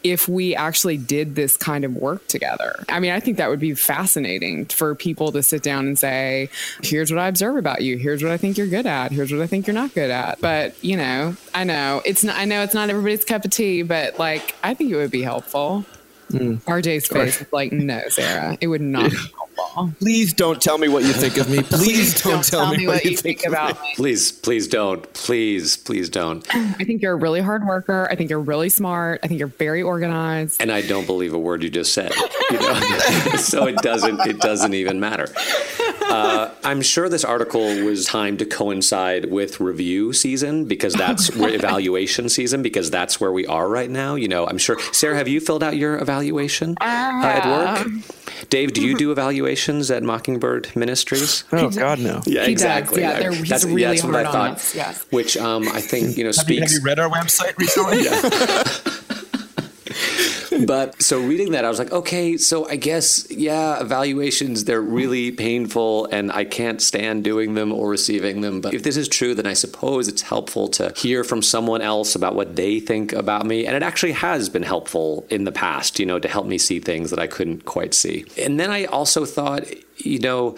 if 0.03 0.27
we 0.27 0.55
actually 0.55 0.97
did 0.97 1.35
this 1.35 1.57
kind 1.57 1.83
of 1.83 1.95
work 1.95 2.25
together. 2.27 2.83
I 2.87 2.99
mean, 2.99 3.11
I 3.11 3.19
think 3.19 3.37
that 3.37 3.49
would 3.49 3.59
be 3.59 3.73
fascinating 3.73 4.65
for 4.65 4.95
people 4.95 5.31
to 5.33 5.43
sit 5.43 5.61
down 5.61 5.87
and 5.87 5.99
say, 5.99 6.49
here's 6.81 7.11
what 7.11 7.19
I 7.19 7.27
observe 7.27 7.57
about 7.57 7.81
you. 7.81 7.97
Here's 7.97 8.23
what 8.23 8.31
I 8.31 8.37
think 8.37 8.57
you're 8.57 8.67
good 8.67 8.85
at. 8.85 9.11
Here's 9.11 9.31
what 9.31 9.41
I 9.41 9.47
think 9.47 9.67
you're 9.67 9.73
not 9.73 9.93
good 9.93 10.09
at. 10.09 10.39
But, 10.39 10.81
you 10.83 10.95
know, 10.95 11.35
I 11.53 11.65
know 11.65 12.01
it's 12.05 12.23
not, 12.23 12.37
I 12.37 12.45
know 12.45 12.63
it's 12.63 12.73
not 12.73 12.89
everybody's 12.89 13.25
cup 13.25 13.43
of 13.43 13.51
tea, 13.51 13.81
but 13.81 14.17
like, 14.17 14.55
I 14.63 14.73
think 14.73 14.91
it 14.91 14.95
would 14.95 15.11
be 15.11 15.21
helpful. 15.21 15.85
Mm. 16.31 16.61
RJ's 16.61 17.07
face 17.07 17.41
is 17.41 17.51
like, 17.51 17.71
no, 17.71 18.01
Sarah, 18.09 18.57
it 18.61 18.67
would 18.67 18.81
not 18.81 19.09
be 19.09 19.17
helpful. 19.59 19.93
Please 19.99 20.33
don't 20.33 20.61
tell 20.61 20.77
me 20.77 20.87
what 20.87 21.03
you 21.03 21.13
think 21.13 21.37
of 21.37 21.49
me. 21.49 21.61
Please, 21.69 22.21
don't, 22.21 22.43
tell, 22.43 22.75
me, 22.75 22.87
what 22.87 23.03
you 23.05 23.15
think 23.15 23.45
about 23.45 23.81
me. 23.81 23.93
Please, 23.95 24.31
please 24.31 24.67
don't. 24.67 25.11
Please, 25.13 25.77
please 25.77 26.09
don't. 26.09 26.45
I 26.55 26.83
think 26.83 27.01
you're 27.01 27.13
a 27.13 27.17
really 27.17 27.41
hard 27.41 27.65
worker. 27.65 28.07
I 28.09 28.15
think 28.15 28.29
you're 28.29 28.39
really 28.39 28.69
smart. 28.69 29.21
I 29.23 29.27
think 29.27 29.39
you're 29.39 29.47
very 29.47 29.81
organized. 29.81 30.61
And 30.61 30.71
I 30.71 30.81
don't 30.81 31.05
believe 31.05 31.33
a 31.33 31.39
word 31.39 31.63
you 31.63 31.69
just 31.69 31.93
said. 31.93 32.13
You 32.51 32.59
know? 32.59 32.73
so 33.37 33.67
it 33.67 33.77
doesn't. 33.77 34.19
It 34.27 34.39
doesn't 34.39 34.73
even 34.73 34.99
matter. 34.99 35.27
Uh, 36.09 36.49
I'm 36.63 36.81
sure 36.81 37.07
this 37.07 37.23
article 37.23 37.83
was 37.83 38.05
timed 38.05 38.39
to 38.39 38.45
coincide 38.45 39.25
with 39.25 39.59
review 39.59 40.11
season 40.11 40.65
because 40.65 40.93
that's 40.93 41.35
where 41.35 41.53
evaluation 41.53 42.29
season 42.29 42.63
because 42.63 42.89
that's 42.89 43.21
where 43.21 43.31
we 43.31 43.45
are 43.45 43.67
right 43.67 43.89
now. 43.89 44.15
You 44.15 44.27
know, 44.27 44.47
I'm 44.47 44.57
sure. 44.57 44.79
Sarah, 44.91 45.15
have 45.15 45.27
you 45.27 45.39
filled 45.39 45.63
out 45.63 45.77
your 45.77 45.99
evaluation 45.99 46.75
uh, 46.81 46.83
at 46.83 47.45
work? 47.45 47.87
Dave, 48.49 48.73
do 48.73 48.81
you 48.81 48.97
do 48.97 49.11
evaluations 49.11 49.89
at 49.91 50.03
Mockingbird 50.03 50.75
Ministries? 50.75 51.43
Oh, 51.51 51.69
God, 51.69 51.99
no. 51.99 52.21
Yeah, 52.25 52.45
He 52.45 52.53
does. 52.55 52.63
exactly. 52.63 53.01
Yeah, 53.01 53.19
they're- 53.19 53.31
he's 53.33 53.49
that's, 53.49 53.65
really 53.65 53.83
that's 53.83 54.03
what 54.03 54.15
I 54.15 54.23
hard 54.23 54.35
on 54.35 54.51
us, 54.55 54.75
yes. 54.75 55.05
Which 55.11 55.37
um, 55.37 55.67
I 55.69 55.81
think 55.81 56.17
you 56.17 56.23
know 56.23 56.31
Have 56.35 56.49
you, 56.49 56.61
have 56.61 56.71
you 56.71 56.81
read 56.81 56.99
our 56.99 57.09
website 57.09 57.57
recently? 57.57 57.99
But 60.65 61.01
so 61.01 61.19
reading 61.19 61.51
that, 61.51 61.65
I 61.65 61.69
was 61.69 61.79
like, 61.79 61.91
okay, 61.91 62.37
so 62.37 62.67
I 62.67 62.75
guess, 62.75 63.29
yeah, 63.29 63.79
evaluations, 63.81 64.65
they're 64.65 64.81
really 64.81 65.31
painful 65.31 66.05
and 66.11 66.31
I 66.31 66.45
can't 66.45 66.81
stand 66.81 67.23
doing 67.23 67.53
them 67.53 67.71
or 67.71 67.89
receiving 67.89 68.41
them. 68.41 68.61
But 68.61 68.73
if 68.73 68.83
this 68.83 68.97
is 68.97 69.07
true, 69.07 69.33
then 69.35 69.47
I 69.47 69.53
suppose 69.53 70.07
it's 70.07 70.21
helpful 70.21 70.67
to 70.69 70.93
hear 70.95 71.23
from 71.23 71.41
someone 71.41 71.81
else 71.81 72.15
about 72.15 72.35
what 72.35 72.55
they 72.55 72.79
think 72.79 73.13
about 73.13 73.45
me. 73.45 73.65
And 73.65 73.75
it 73.75 73.83
actually 73.83 74.13
has 74.13 74.49
been 74.49 74.63
helpful 74.63 75.25
in 75.29 75.43
the 75.43 75.51
past, 75.51 75.99
you 75.99 76.05
know, 76.05 76.19
to 76.19 76.27
help 76.27 76.45
me 76.45 76.57
see 76.57 76.79
things 76.79 77.09
that 77.09 77.19
I 77.19 77.27
couldn't 77.27 77.65
quite 77.65 77.93
see. 77.93 78.25
And 78.37 78.59
then 78.59 78.71
I 78.71 78.85
also 78.85 79.25
thought, 79.25 79.65
you 79.97 80.19
know, 80.19 80.55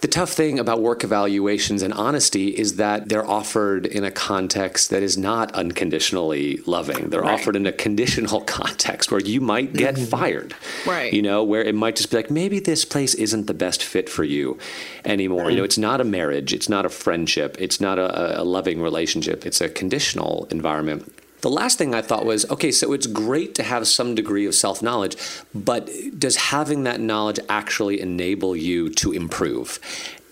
the 0.00 0.08
tough 0.08 0.32
thing 0.32 0.58
about 0.58 0.80
work 0.80 1.04
evaluations 1.04 1.82
and 1.82 1.92
honesty 1.92 2.48
is 2.48 2.76
that 2.76 3.08
they're 3.08 3.26
offered 3.26 3.84
in 3.84 4.02
a 4.02 4.10
context 4.10 4.88
that 4.90 5.02
is 5.02 5.18
not 5.18 5.52
unconditionally 5.52 6.58
loving. 6.66 7.10
They're 7.10 7.24
offered 7.24 7.54
in 7.54 7.66
a 7.66 7.72
conditional 7.72 8.40
context 8.58 9.10
where 9.10 9.20
you 9.20 9.40
might 9.42 9.74
get 9.74 9.96
mm-hmm. 9.96 10.04
fired. 10.04 10.54
Right. 10.86 11.12
You 11.12 11.20
know, 11.20 11.44
where 11.44 11.62
it 11.62 11.74
might 11.74 11.96
just 11.96 12.10
be 12.10 12.16
like, 12.16 12.30
maybe 12.30 12.60
this 12.60 12.84
place 12.84 13.14
isn't 13.14 13.46
the 13.46 13.54
best 13.54 13.82
fit 13.82 14.08
for 14.08 14.24
you 14.24 14.58
anymore. 15.04 15.50
You 15.50 15.58
know, 15.58 15.62
mm. 15.62 15.66
it's 15.66 15.78
not 15.78 16.00
a 16.00 16.04
marriage, 16.04 16.54
it's 16.54 16.68
not 16.68 16.86
a 16.86 16.90
friendship, 16.90 17.56
it's 17.58 17.80
not 17.80 17.98
a, 17.98 18.40
a 18.40 18.44
loving 18.44 18.80
relationship, 18.80 19.44
it's 19.44 19.60
a 19.60 19.68
conditional 19.68 20.48
environment. 20.50 21.12
The 21.40 21.50
last 21.50 21.78
thing 21.78 21.94
I 21.94 22.02
thought 22.02 22.26
was 22.26 22.48
okay, 22.50 22.70
so 22.70 22.92
it's 22.92 23.06
great 23.06 23.54
to 23.54 23.62
have 23.62 23.88
some 23.88 24.14
degree 24.14 24.46
of 24.46 24.54
self 24.54 24.82
knowledge, 24.82 25.16
but 25.54 25.90
does 26.18 26.36
having 26.36 26.84
that 26.84 27.00
knowledge 27.00 27.40
actually 27.48 28.00
enable 28.00 28.54
you 28.54 28.90
to 28.90 29.12
improve? 29.12 29.78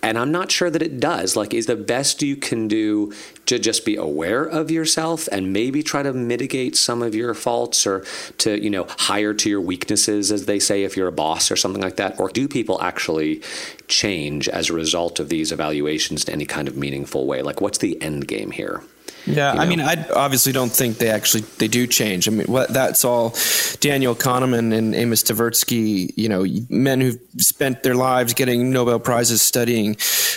And 0.02 0.16
I'm 0.16 0.30
not 0.30 0.52
sure 0.52 0.70
that 0.70 0.82
it 0.82 1.00
does. 1.00 1.34
Like, 1.34 1.52
is 1.52 1.66
the 1.66 1.76
best 1.76 2.22
you 2.22 2.36
can 2.36 2.68
do 2.68 3.12
to 3.48 3.58
just 3.58 3.86
be 3.86 3.96
aware 3.96 4.44
of 4.44 4.70
yourself 4.70 5.26
and 5.32 5.54
maybe 5.54 5.82
try 5.82 6.02
to 6.02 6.12
mitigate 6.12 6.76
some 6.76 7.02
of 7.02 7.14
your 7.14 7.32
faults 7.32 7.86
or 7.86 8.04
to, 8.36 8.62
you 8.62 8.68
know, 8.68 8.86
hire 8.98 9.32
to 9.32 9.48
your 9.48 9.60
weaknesses, 9.62 10.30
as 10.30 10.44
they 10.44 10.58
say, 10.58 10.84
if 10.84 10.98
you're 10.98 11.08
a 11.08 11.12
boss 11.12 11.50
or 11.50 11.56
something 11.56 11.82
like 11.82 11.96
that? 11.96 12.20
Or 12.20 12.28
do 12.28 12.46
people 12.46 12.80
actually 12.82 13.40
change 13.88 14.50
as 14.50 14.68
a 14.68 14.74
result 14.74 15.18
of 15.18 15.30
these 15.30 15.50
evaluations 15.50 16.24
in 16.24 16.34
any 16.34 16.44
kind 16.44 16.68
of 16.68 16.76
meaningful 16.76 17.26
way? 17.26 17.40
Like, 17.40 17.62
what's 17.62 17.78
the 17.78 18.00
end 18.02 18.28
game 18.28 18.50
here? 18.50 18.82
Yeah, 19.28 19.54
You 19.54 19.60
I 19.60 19.66
mean, 19.66 19.80
I 19.80 20.08
obviously 20.10 20.52
don't 20.52 20.72
think 20.72 20.98
they 20.98 21.10
actually 21.10 21.42
they 21.58 21.68
do 21.68 21.86
change. 21.86 22.28
I 22.28 22.30
mean, 22.30 22.46
what, 22.46 22.72
that's 22.72 23.04
all 23.04 23.34
Daniel 23.80 24.14
Kahneman 24.14 24.76
and 24.76 24.94
Amos 24.94 25.22
Tversky, 25.22 26.12
you 26.16 26.28
know, 26.28 26.46
men 26.70 27.00
who've 27.00 27.20
spent 27.36 27.82
their 27.82 27.94
lives 27.94 28.34
getting 28.34 28.70
Nobel 28.70 28.98
prizes 28.98 29.42
studying 29.42 29.96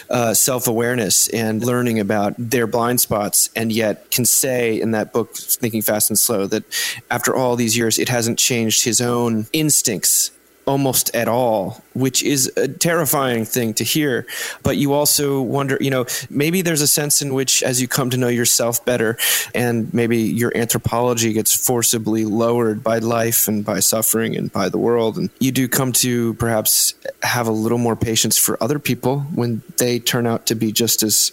uh, 0.10 0.34
self 0.34 0.68
awareness 0.68 1.30
and 1.30 1.64
learning 1.64 2.00
about 2.00 2.34
their 2.38 2.68
blind 2.68 3.01
spots, 3.02 3.50
and 3.56 3.72
yet 3.72 4.12
can 4.12 4.26
say 4.26 4.80
in 4.80 4.92
that 4.92 5.12
book, 5.12 5.36
Thinking 5.36 5.82
Fast 5.82 6.10
and 6.10 6.18
Slow, 6.18 6.48
that 6.48 6.64
after 7.10 7.36
all 7.36 7.56
these 7.56 7.76
years, 7.76 8.00
it 8.00 8.10
hasn't 8.10 8.40
changed 8.40 8.84
his 8.84 9.02
own 9.02 9.48
instincts 9.52 10.32
almost 10.66 11.14
at 11.16 11.28
all, 11.28 11.82
which 11.94 12.24
is 12.24 12.52
a 12.58 12.68
terrifying 12.68 13.46
thing 13.46 13.74
to 13.76 13.84
hear. 13.84 14.26
But 14.64 14.78
you 14.78 14.94
also 14.94 15.42
wonder, 15.42 15.78
you 15.82 15.90
know, 15.90 16.06
maybe 16.30 16.62
there's 16.62 16.82
a 16.82 16.88
sense 16.88 17.22
in 17.22 17.34
which 17.34 17.64
as 17.64 17.82
you 17.82 17.88
come 17.88 18.10
to 18.12 18.18
know 18.18 18.28
yourself 18.28 18.84
better 18.86 19.18
and 19.56 19.94
maybe 19.94 20.18
your 20.18 20.56
anthropology 20.56 21.34
gets 21.34 21.56
forcibly 21.56 22.26
lowered 22.26 22.84
by 22.84 23.00
life 23.00 23.48
and 23.48 23.66
by 23.66 23.80
suffering 23.80 24.36
and 24.36 24.52
by 24.52 24.70
the 24.70 24.78
world. 24.78 25.18
And 25.18 25.30
you 25.40 25.52
do 25.52 25.68
come 25.68 25.92
to 25.94 26.34
perhaps 26.36 26.94
have 27.24 27.48
a 27.48 27.52
little 27.52 27.78
more 27.78 27.96
patience 27.96 28.38
for 28.38 28.62
other 28.62 28.80
people 28.80 29.22
when 29.34 29.62
they 29.78 30.00
turn 30.00 30.28
out 30.28 30.46
to 30.48 30.56
be 30.56 30.72
just 30.72 31.04
as 31.04 31.32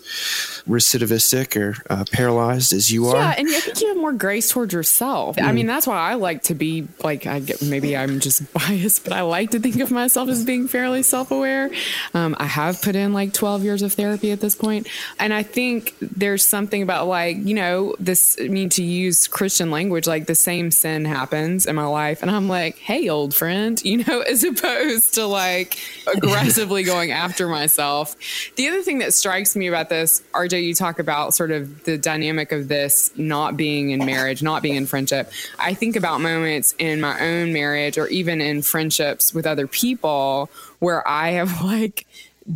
recidivistic 0.69 1.57
or 1.57 1.77
uh, 1.91 2.05
paralyzed 2.13 2.73
as 2.73 2.91
you 2.91 3.09
are. 3.09 3.17
Yeah, 3.17 3.35
and 3.39 3.49
I 3.49 3.61
think 3.61 3.81
you 3.81 3.89
have 3.89 3.97
more 3.97 4.13
grace 4.13 4.51
towards 4.51 4.73
yourself. 4.73 5.37
I 5.41 5.53
mean, 5.53 5.67
that's 5.67 5.87
why 5.87 5.99
I 5.99 6.15
like 6.15 6.45
to 6.45 6.55
be 6.55 6.87
like 7.03 7.27
I 7.27 7.41
get 7.41 7.63
maybe 7.63 7.97
I'm 7.97 8.21
just 8.21 8.53
biased, 8.69 9.05
but 9.05 9.13
I 9.13 9.18
like 9.23 9.51
to 9.53 9.61
think 9.61 9.81
of 9.81 9.91
myself 9.91 10.29
as 10.29 10.45
being 10.45 10.69
fairly 10.69 11.03
self-aware. 11.03 11.71
Um, 12.15 12.37
I 12.39 12.47
have 12.47 12.83
put 12.83 12.97
in 12.97 13.13
like 13.13 13.33
12 13.33 13.65
years 13.65 13.83
of 13.83 13.93
therapy 13.93 14.31
at 14.31 14.41
this 14.41 14.55
point, 14.55 14.89
and 15.19 15.33
I 15.33 15.43
think 15.43 15.95
there's 16.01 16.45
something 16.47 16.83
about 16.83 17.07
like 17.07 17.37
you 17.39 17.55
know 17.55 17.95
this. 17.99 18.37
I 18.41 18.49
mean, 18.49 18.69
to 18.71 18.83
use 18.83 19.29
Christian 19.29 19.71
language, 19.71 20.07
like 20.07 20.27
the 20.27 20.35
same 20.35 20.71
sin 20.71 21.05
happens 21.05 21.67
in 21.67 21.77
my 21.77 21.87
life, 21.87 22.23
and 22.23 22.31
I'm 22.31 22.49
like, 22.49 22.77
hey, 22.79 23.09
old 23.09 23.35
friend, 23.35 23.81
you 23.85 24.05
know, 24.05 24.21
as 24.21 24.45
opposed 24.45 25.15
to 25.15 25.27
like 25.27 25.79
aggressively 26.15 26.83
going 26.83 27.13
after 27.13 27.49
myself. 27.49 28.17
The 28.57 28.69
other 28.69 28.83
thing 28.83 28.99
that 28.99 29.15
strikes 29.15 29.57
me 29.57 29.67
about 29.67 29.89
this, 29.89 30.23
RJ, 30.33 30.63
you 30.65 30.75
talk 30.75 30.99
about 30.99 31.35
sort 31.35 31.51
of 31.51 31.85
the 31.85 31.99
dynamic 31.99 32.53
of 32.53 32.69
this 32.69 33.11
not 33.17 33.57
being 33.57 33.91
in 33.91 34.05
marriage, 34.05 34.43
not 34.43 34.63
being 34.63 34.77
in 34.77 34.87
friendship. 34.87 35.31
I 35.59 35.75
think 35.75 35.97
about 35.97 36.21
moments 36.21 36.75
in 36.79 37.01
my 37.01 37.21
own 37.21 37.53
marriage 37.53 37.99
or 37.99 38.07
even 38.09 38.41
in 38.41 38.63
friendships 39.09 39.35
with 39.35 39.47
other 39.47 39.67
people 39.67 40.51
where 40.79 41.07
I 41.07 41.31
have 41.31 41.63
like 41.65 42.07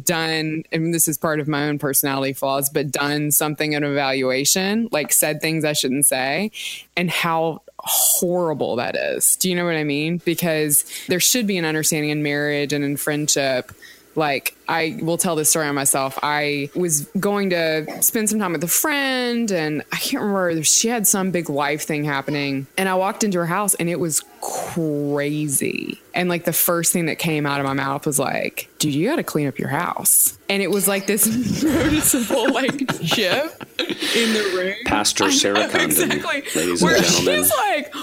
done 0.05 0.65
and 0.73 0.95
this 0.95 1.07
is 1.07 1.19
part 1.19 1.39
of 1.39 1.47
my 1.47 1.69
own 1.69 1.79
personality 1.79 2.33
flaws 2.33 2.71
but 2.71 2.91
done 2.91 3.31
something 3.31 3.75
in 3.75 3.85
evaluation 3.85 4.89
like 4.91 5.13
said 5.13 5.43
things 5.43 5.67
i 5.67 5.75
shouldn't 5.75 6.07
say 6.07 6.51
and 6.97 7.11
how 7.11 7.61
horrible 7.85 8.77
that 8.77 8.97
is. 8.97 9.37
Do 9.37 9.51
you 9.51 9.57
know 9.57 9.67
what 9.67 9.75
i 9.75 9.85
mean? 9.85 10.19
Because 10.25 10.85
there 11.09 11.21
should 11.21 11.47
be 11.47 11.59
an 11.59 11.67
understanding 11.67 12.11
in 12.11 12.23
marriage 12.23 12.73
and 12.73 12.85
in 12.85 12.97
friendship 12.97 13.73
like 14.15 14.57
I 14.69 14.99
will 15.03 15.19
tell 15.19 15.37
this 15.37 15.51
story 15.51 15.67
on 15.67 15.75
myself. 15.75 16.19
I 16.23 16.71
was 16.75 17.07
going 17.19 17.51
to 17.51 18.03
spend 18.03 18.31
some 18.31 18.39
time 18.39 18.53
with 18.53 18.65
a 18.65 18.69
friend 18.69 19.51
and 19.51 19.83
I 19.93 19.97
can't 19.97 20.23
remember 20.23 20.63
she 20.63 20.89
had 20.89 21.07
some 21.07 21.31
big 21.31 21.51
life 21.51 21.83
thing 21.83 22.05
happening 22.05 22.67
and 22.79 22.89
I 22.89 22.95
walked 22.95 23.25
into 23.25 23.39
her 23.39 23.47
house 23.47 23.75
and 23.75 23.89
it 23.89 24.01
was 24.01 24.23
crazy. 24.41 26.01
And 26.15 26.29
like 26.29 26.45
the 26.45 26.53
first 26.53 26.93
thing 26.93 27.07
that 27.07 27.19
came 27.19 27.47
out 27.47 27.61
of 27.61 27.67
my 27.67 27.73
mouth 27.73 28.07
was 28.07 28.19
like, 28.19 28.69
dude, 28.79 28.95
you 28.95 29.09
got 29.09 29.17
to 29.17 29.25
clean 29.25 29.47
up 29.49 29.59
your 29.59 29.69
house. 29.69 30.37
And 30.49 30.63
it 30.63 30.71
was 30.71 30.87
like 30.87 31.07
this 31.07 31.27
noticeable 31.63 32.53
like 32.53 32.77
chip 33.03 33.63
in 33.79 34.33
the 34.35 34.53
room. 34.57 34.75
Pastor 34.85 35.31
Sarah 35.31 35.69
Condon, 35.69 36.13
exactly. 36.13 36.43
ladies 36.61 36.83
Where 36.83 36.97
and 36.97 37.05
gentlemen. 37.05 37.43
she's 37.43 37.53
like, 37.53 37.95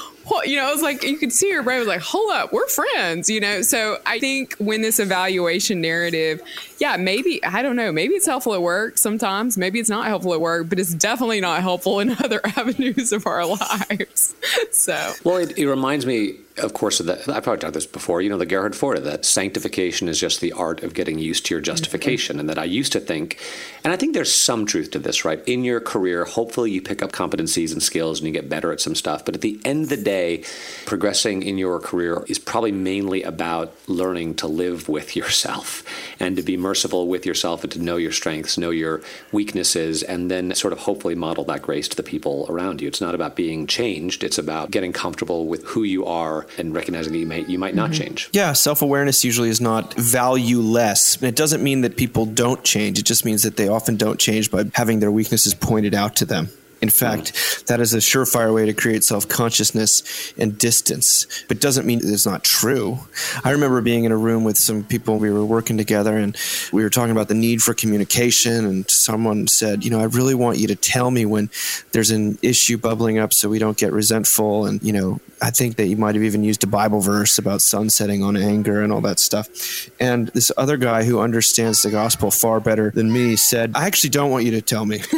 you 0.45 0.57
know, 0.57 0.69
it 0.69 0.73
was 0.73 0.81
like 0.81 1.03
you 1.03 1.17
could 1.17 1.33
see 1.33 1.51
her 1.51 1.63
brain 1.63 1.79
was 1.79 1.87
like, 1.87 2.01
hold 2.01 2.31
up, 2.31 2.53
we're 2.53 2.67
friends, 2.67 3.29
you 3.29 3.39
know. 3.39 3.61
So 3.61 3.97
I 4.05 4.19
think 4.19 4.55
when 4.55 4.81
this 4.81 4.99
evaluation 4.99 5.81
narrative, 5.81 6.41
yeah, 6.79 6.95
maybe 6.97 7.43
I 7.43 7.61
don't 7.61 7.75
know, 7.75 7.91
maybe 7.91 8.15
it's 8.15 8.25
helpful 8.25 8.53
at 8.53 8.61
work 8.61 8.97
sometimes, 8.97 9.57
maybe 9.57 9.79
it's 9.79 9.89
not 9.89 10.05
helpful 10.05 10.33
at 10.33 10.41
work, 10.41 10.69
but 10.69 10.79
it's 10.79 10.93
definitely 10.93 11.41
not 11.41 11.61
helpful 11.61 11.99
in 11.99 12.11
other 12.23 12.41
avenues 12.43 13.11
of 13.11 13.27
our 13.27 13.45
lives. 13.45 14.35
So 14.71 15.13
Well, 15.23 15.37
it, 15.37 15.57
it 15.57 15.67
reminds 15.67 16.05
me, 16.05 16.37
of 16.57 16.73
course, 16.73 16.99
of 16.99 17.05
that. 17.07 17.27
I've 17.27 17.43
probably 17.43 17.59
talked 17.59 17.73
this 17.73 17.85
before. 17.85 18.21
You 18.21 18.29
know, 18.29 18.37
the 18.37 18.45
Gerhard 18.45 18.73
Forde 18.73 19.03
that 19.03 19.25
sanctification 19.25 20.07
is 20.07 20.19
just 20.19 20.41
the 20.41 20.53
art 20.53 20.83
of 20.83 20.93
getting 20.93 21.19
used 21.19 21.45
to 21.47 21.55
your 21.55 21.61
justification, 21.61 22.39
and 22.39 22.49
that 22.49 22.57
I 22.57 22.63
used 22.63 22.91
to 22.93 22.99
think, 22.99 23.39
and 23.83 23.91
I 23.91 23.97
think 23.97 24.13
there's 24.13 24.33
some 24.33 24.65
truth 24.65 24.91
to 24.91 24.99
this, 24.99 25.25
right? 25.25 25.41
In 25.47 25.63
your 25.63 25.79
career, 25.79 26.23
hopefully 26.25 26.71
you 26.71 26.81
pick 26.81 27.01
up 27.01 27.11
competencies 27.11 27.71
and 27.73 27.83
skills 27.83 28.19
and 28.19 28.27
you 28.27 28.33
get 28.33 28.47
better 28.49 28.71
at 28.71 28.79
some 28.79 28.95
stuff. 28.95 29.25
But 29.25 29.35
at 29.35 29.41
the 29.41 29.59
end 29.65 29.83
of 29.83 29.89
the 29.89 29.97
day, 29.97 30.43
progressing 30.85 31.43
in 31.43 31.57
your 31.57 31.79
career 31.79 32.23
is 32.27 32.39
probably 32.39 32.71
mainly 32.71 33.23
about 33.23 33.73
learning 33.87 34.35
to 34.35 34.47
live 34.47 34.87
with 34.87 35.15
yourself 35.15 35.83
and 36.19 36.35
to 36.37 36.43
be 36.43 36.57
merciful 36.69 37.07
with 37.07 37.25
yourself 37.25 37.63
and 37.63 37.71
to 37.73 37.79
know 37.79 37.97
your 37.97 38.11
strengths, 38.11 38.55
know 38.55 38.69
your 38.69 39.01
weaknesses, 39.31 40.03
and 40.03 40.29
then 40.29 40.53
sort 40.53 40.71
of 40.71 40.79
hopefully 40.79 41.15
model 41.15 41.43
that 41.43 41.63
grace 41.63 41.87
to 41.87 41.97
the 41.97 42.03
people 42.03 42.45
around 42.47 42.79
you. 42.79 42.87
It's 42.87 43.01
not 43.01 43.15
about 43.15 43.35
being 43.35 43.65
changed; 43.65 44.23
it's 44.23 44.37
about 44.37 44.69
getting 44.69 44.93
comfortable 44.93 45.47
with 45.47 45.63
who 45.71 45.83
you 45.83 46.05
are 46.05 46.45
and 46.59 46.75
recognizing 46.75 47.13
that 47.13 47.19
you 47.19 47.25
may 47.25 47.41
you 47.45 47.57
might 47.57 47.73
not 47.73 47.89
mm-hmm. 47.89 48.03
change. 48.03 48.29
Yeah, 48.33 48.53
self 48.53 48.81
awareness 48.83 49.25
usually 49.25 49.49
is 49.49 49.61
not 49.61 49.95
valueless. 49.95 51.15
And 51.15 51.23
it 51.23 51.35
doesn't 51.35 51.63
mean 51.63 51.81
that 51.81 51.97
people 51.97 52.25
don't 52.25 52.63
change. 52.63 52.99
It 52.99 53.05
just 53.05 53.25
means 53.25 53.41
that 53.43 53.57
they 53.57 53.67
often 53.67 53.97
don't 53.97 54.19
change 54.19 54.51
by 54.51 54.65
having 54.75 54.99
their 54.99 55.11
weaknesses 55.11 55.53
pointed 55.55 55.95
out 55.95 56.15
to 56.17 56.25
them. 56.25 56.49
In 56.81 56.89
fact, 56.89 57.67
that 57.67 57.79
is 57.79 57.93
a 57.93 57.97
surefire 57.97 58.53
way 58.53 58.65
to 58.65 58.73
create 58.73 59.03
self 59.03 59.27
consciousness 59.27 60.33
and 60.37 60.57
distance, 60.57 61.25
but 61.47 61.59
doesn't 61.59 61.85
mean 61.85 61.99
it's 62.01 62.25
not 62.25 62.43
true. 62.43 62.99
I 63.43 63.51
remember 63.51 63.81
being 63.81 64.05
in 64.05 64.11
a 64.11 64.17
room 64.17 64.43
with 64.43 64.57
some 64.57 64.83
people, 64.83 65.17
we 65.17 65.29
were 65.29 65.45
working 65.45 65.77
together, 65.77 66.15
and 66.15 66.37
we 66.71 66.83
were 66.83 66.89
talking 66.89 67.11
about 67.11 67.27
the 67.27 67.33
need 67.33 67.61
for 67.61 67.73
communication. 67.73 68.65
And 68.65 68.89
someone 68.89 69.47
said, 69.47 69.83
You 69.83 69.91
know, 69.91 69.99
I 69.99 70.05
really 70.05 70.35
want 70.35 70.57
you 70.57 70.67
to 70.67 70.75
tell 70.75 71.11
me 71.11 71.25
when 71.25 71.49
there's 71.91 72.11
an 72.11 72.37
issue 72.41 72.77
bubbling 72.77 73.19
up 73.19 73.33
so 73.33 73.49
we 73.49 73.59
don't 73.59 73.77
get 73.77 73.91
resentful. 73.91 74.65
And, 74.65 74.81
you 74.81 74.93
know, 74.93 75.19
I 75.41 75.51
think 75.51 75.77
that 75.77 75.87
you 75.87 75.97
might 75.97 76.15
have 76.15 76.23
even 76.23 76.43
used 76.43 76.63
a 76.63 76.67
Bible 76.67 76.99
verse 77.01 77.37
about 77.37 77.61
sunsetting 77.61 78.23
on 78.23 78.35
anger 78.37 78.81
and 78.81 78.91
all 78.91 79.01
that 79.01 79.19
stuff. 79.19 79.89
And 79.99 80.27
this 80.29 80.51
other 80.57 80.77
guy 80.77 81.03
who 81.03 81.19
understands 81.19 81.81
the 81.81 81.89
gospel 81.91 82.31
far 82.31 82.59
better 82.59 82.91
than 82.91 83.11
me 83.11 83.35
said, 83.35 83.71
I 83.75 83.85
actually 83.85 84.09
don't 84.11 84.31
want 84.31 84.45
you 84.45 84.51
to 84.51 84.61
tell 84.61 84.85
me. 84.85 84.99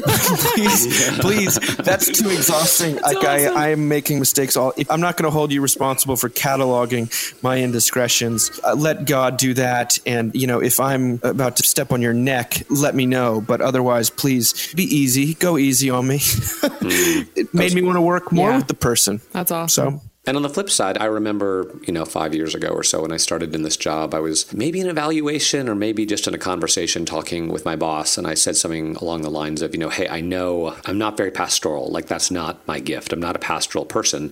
please, 0.56 1.20
please. 1.20 1.60
That's 1.78 2.08
too 2.10 2.30
exhausting. 2.30 2.96
Like, 2.98 3.18
awesome. 3.18 3.58
I, 3.58 3.66
I 3.66 3.70
am 3.70 3.88
making 3.88 4.20
mistakes. 4.20 4.56
All 4.56 4.74
I'm 4.90 5.02
not 5.02 5.18
going 5.18 5.26
to 5.26 5.32
hold 5.32 5.52
you 5.52 5.62
responsible 5.62 6.16
for 6.16 6.30
cataloging 6.30 7.12
my 7.44 7.58
indiscretions. 7.60 8.52
Uh, 8.64 8.76
let 8.76 9.06
God 9.06 9.38
do 9.38 9.54
that. 9.56 9.98
And, 10.06 10.34
you 10.36 10.48
know, 10.48 10.62
if 10.62 10.80
I'm 10.80 11.20
about 11.24 11.58
to 11.58 11.64
step 11.64 11.92
on 11.92 12.02
your 12.02 12.14
neck, 12.14 12.64
let 12.70 12.96
me 12.96 13.06
know. 13.06 13.42
But 13.42 13.62
otherwise, 13.62 14.10
please 14.10 14.74
be 14.76 14.84
easy. 14.84 15.34
Go 15.36 15.58
easy 15.58 15.90
on 15.90 16.08
me. 16.08 16.18
it 16.22 17.54
made 17.54 17.74
me 17.74 17.82
want 17.82 17.98
to 17.98 18.02
work 18.02 18.32
more 18.32 18.50
Yeah. 18.52 18.58
with 18.58 18.68
the 18.68 18.74
person. 18.74 19.22
that's 19.32 19.52
awesome. 19.52 20.00
So. 20.00 20.11
And 20.28 20.38
on 20.38 20.44
the 20.44 20.50
flip 20.50 20.70
side, 20.70 21.00
I 21.00 21.06
remember, 21.06 21.80
you 21.88 21.94
know, 21.94 22.06
five 22.06 22.36
years 22.36 22.54
ago 22.54 22.70
or 22.70 22.84
so 22.84 23.02
when 23.02 23.12
I 23.12 23.18
started 23.18 23.56
in 23.56 23.64
this 23.64 23.76
job, 23.76 24.14
I 24.14 24.20
was 24.20 24.52
maybe 24.54 24.80
in 24.80 24.88
evaluation 24.88 25.68
or 25.68 25.74
maybe 25.74 26.06
just 26.06 26.28
in 26.28 26.36
a 26.36 26.38
conversation 26.38 27.06
talking 27.06 27.50
with 27.50 27.66
my 27.66 27.76
boss. 27.76 28.20
And 28.20 28.28
I 28.28 28.36
said 28.36 28.56
something 28.56 28.96
along 28.98 29.24
the 29.24 29.32
lines 29.32 29.64
of, 29.64 29.74
you 29.74 29.80
know, 29.80 29.90
hey, 29.90 30.08
I 30.08 30.22
know 30.22 30.76
I'm 30.86 31.00
not 31.00 31.18
very 31.18 31.32
pastoral. 31.32 31.90
Like, 31.90 32.06
that's 32.06 32.30
not 32.30 32.66
my 32.68 32.80
gift. 32.80 33.14
I'm 33.14 33.20
not 33.20 33.36
a 33.36 33.40
pastoral 33.40 33.84
person. 33.84 34.32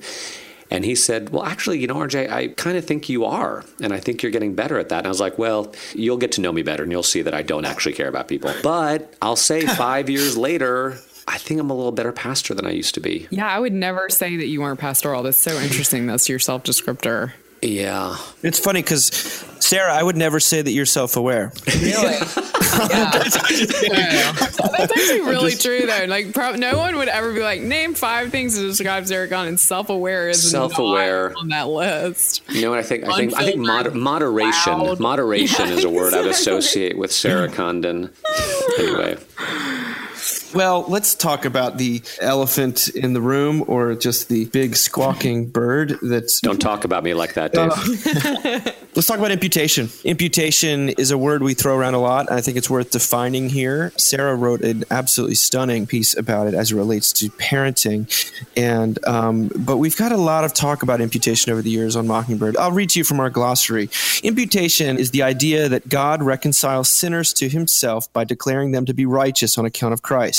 And 0.72 0.86
he 0.86 0.96
said, 0.96 1.32
Well, 1.32 1.44
actually, 1.44 1.80
you 1.80 1.88
know, 1.88 1.96
RJ, 1.96 2.30
I 2.30 2.50
kind 2.50 2.78
of 2.78 2.86
think 2.86 3.10
you 3.10 3.26
are. 3.26 3.66
And 3.82 3.92
I 3.92 4.00
think 4.00 4.22
you're 4.22 4.32
getting 4.32 4.54
better 4.56 4.78
at 4.78 4.90
that. 4.90 5.00
And 5.00 5.08
I 5.08 5.10
was 5.10 5.20
like, 5.20 5.40
Well, 5.40 5.74
you'll 5.94 6.18
get 6.18 6.34
to 6.34 6.42
know 6.42 6.52
me 6.52 6.62
better 6.62 6.84
and 6.84 6.92
you'll 6.92 7.04
see 7.04 7.24
that 7.24 7.34
I 7.34 7.42
don't 7.42 7.66
actually 7.66 7.94
care 7.94 8.08
about 8.08 8.28
people. 8.28 8.54
But 8.62 9.14
I'll 9.22 9.36
say 9.36 9.66
five 9.66 10.10
years 10.10 10.38
later, 10.38 11.00
I 11.30 11.38
think 11.38 11.60
I'm 11.60 11.70
a 11.70 11.76
little 11.76 11.92
better 11.92 12.12
pastor 12.12 12.54
than 12.54 12.66
I 12.66 12.72
used 12.72 12.96
to 12.96 13.02
be. 13.02 13.28
Yeah, 13.30 13.48
I 13.48 13.60
would 13.60 13.74
never 13.74 14.10
say 14.10 14.38
that 14.38 14.48
you 14.48 14.62
weren't 14.62 14.80
pastoral. 14.80 15.24
That's 15.24 15.38
so 15.38 15.52
interesting. 15.60 16.08
That's 16.08 16.28
your 16.28 16.40
self 16.40 16.64
descriptor. 16.64 17.34
Yeah. 17.62 18.16
It's 18.42 18.58
funny 18.58 18.82
because 18.82 19.08
Sarah, 19.60 19.94
I 19.94 20.02
would 20.02 20.16
never 20.16 20.40
say 20.40 20.62
that 20.62 20.72
you're 20.72 20.86
self-aware. 20.86 21.52
Really? 21.68 21.90
yeah. 21.94 22.24
That's 24.32 24.92
actually 24.94 25.20
really 25.22 25.56
true, 25.56 25.86
though. 25.86 26.06
Like, 26.08 26.34
prob- 26.34 26.56
no 26.56 26.78
one 26.78 26.96
would 26.98 27.10
ever 27.10 27.34
be 27.34 27.42
like, 27.42 27.60
name 27.62 27.96
five 27.96 28.32
things 28.32 28.56
to 28.58 28.66
describe 28.66 29.06
Sarah 29.08 29.28
Connor. 29.28 29.50
And 29.50 29.60
self-aware 29.60 30.30
is 30.30 30.50
Self-aware. 30.50 31.36
on 31.38 31.50
that 31.50 31.68
list. 31.68 32.44
You 32.50 32.62
know 32.62 32.70
what 32.70 32.80
I 32.80 32.84
think? 32.84 33.04
I 33.06 33.16
think 33.18 33.34
I 33.36 33.44
think 33.44 33.58
moder- 33.60 33.92
moderation. 33.92 34.80
loud. 34.80 35.00
Moderation 35.02 35.68
Yeah, 35.68 35.74
is 35.76 35.84
a 35.84 35.90
word 35.92 36.14
I 36.14 36.22
would 36.22 36.32
associate 36.32 36.98
with 36.98 37.12
Sarah 37.12 37.50
Condon. 37.50 38.10
Anyway, 38.80 39.18
Well, 40.54 40.86
let's 40.88 41.14
talk 41.14 41.46
about 41.46 41.78
the 41.78 42.02
elephant 42.22 42.88
in 42.90 43.14
the 43.14 43.22
room 43.22 43.64
or 43.68 43.94
just 43.96 44.30
the 44.30 44.46
big 44.46 44.76
squawking 44.76 45.48
bird 45.48 45.98
that's 46.02 46.42
don't 46.42 46.60
talk 46.60 46.86
about 46.86 47.04
me 47.04 47.14
like 47.14 47.36
that, 47.36 47.54
Dave. 47.54 48.76
Let's 48.96 49.08
talk 49.08 49.20
about 49.20 49.32
imputation. 49.32 49.90
Imputation 50.04 50.90
is 50.90 51.12
a 51.12 51.18
word 51.18 51.44
we 51.44 51.54
throw 51.54 51.78
around 51.78 51.94
a 51.94 52.00
lot. 52.00 52.32
I 52.32 52.42
think 52.42 52.58
it's 52.58 52.72
worth 52.72 52.90
defining 52.90 53.48
here. 53.48 53.94
Sarah 53.98 54.36
wrote 54.36 54.62
an 54.62 54.84
absolutely 54.90 55.36
stunning 55.36 55.86
piece 55.86 56.18
about 56.18 56.48
it 56.48 56.56
as 56.56 56.72
it 56.72 56.76
relates 56.76 57.14
to 57.14 57.30
parenting, 57.30 58.10
and 58.58 58.98
um, 59.06 59.52
but 59.56 59.78
we've 59.78 59.96
got 59.96 60.12
a 60.12 60.18
lot 60.18 60.44
of 60.44 60.56
talk 60.56 60.82
about 60.82 61.02
imputation 61.02 61.52
over 61.52 61.62
the 61.62 61.70
years 61.70 61.96
on 61.96 62.08
Mockingbird. 62.08 62.58
I'll 62.58 62.72
read 62.72 62.90
to 62.92 63.00
you 63.00 63.04
from 63.04 63.20
our 63.20 63.30
glossary. 63.30 63.90
Imputation 64.24 64.98
is 64.98 65.12
the 65.12 65.22
idea 65.22 65.70
that 65.70 65.88
God 65.88 66.24
reconciles 66.24 66.90
sinners 66.90 67.32
to 67.34 67.48
Himself 67.48 68.12
by 68.12 68.24
declaring 68.24 68.72
them 68.72 68.86
to 68.86 68.94
be 68.94 69.06
righteous 69.06 69.58
on 69.60 69.66
account 69.66 69.94
of 69.94 70.02
Christ. 70.02 70.39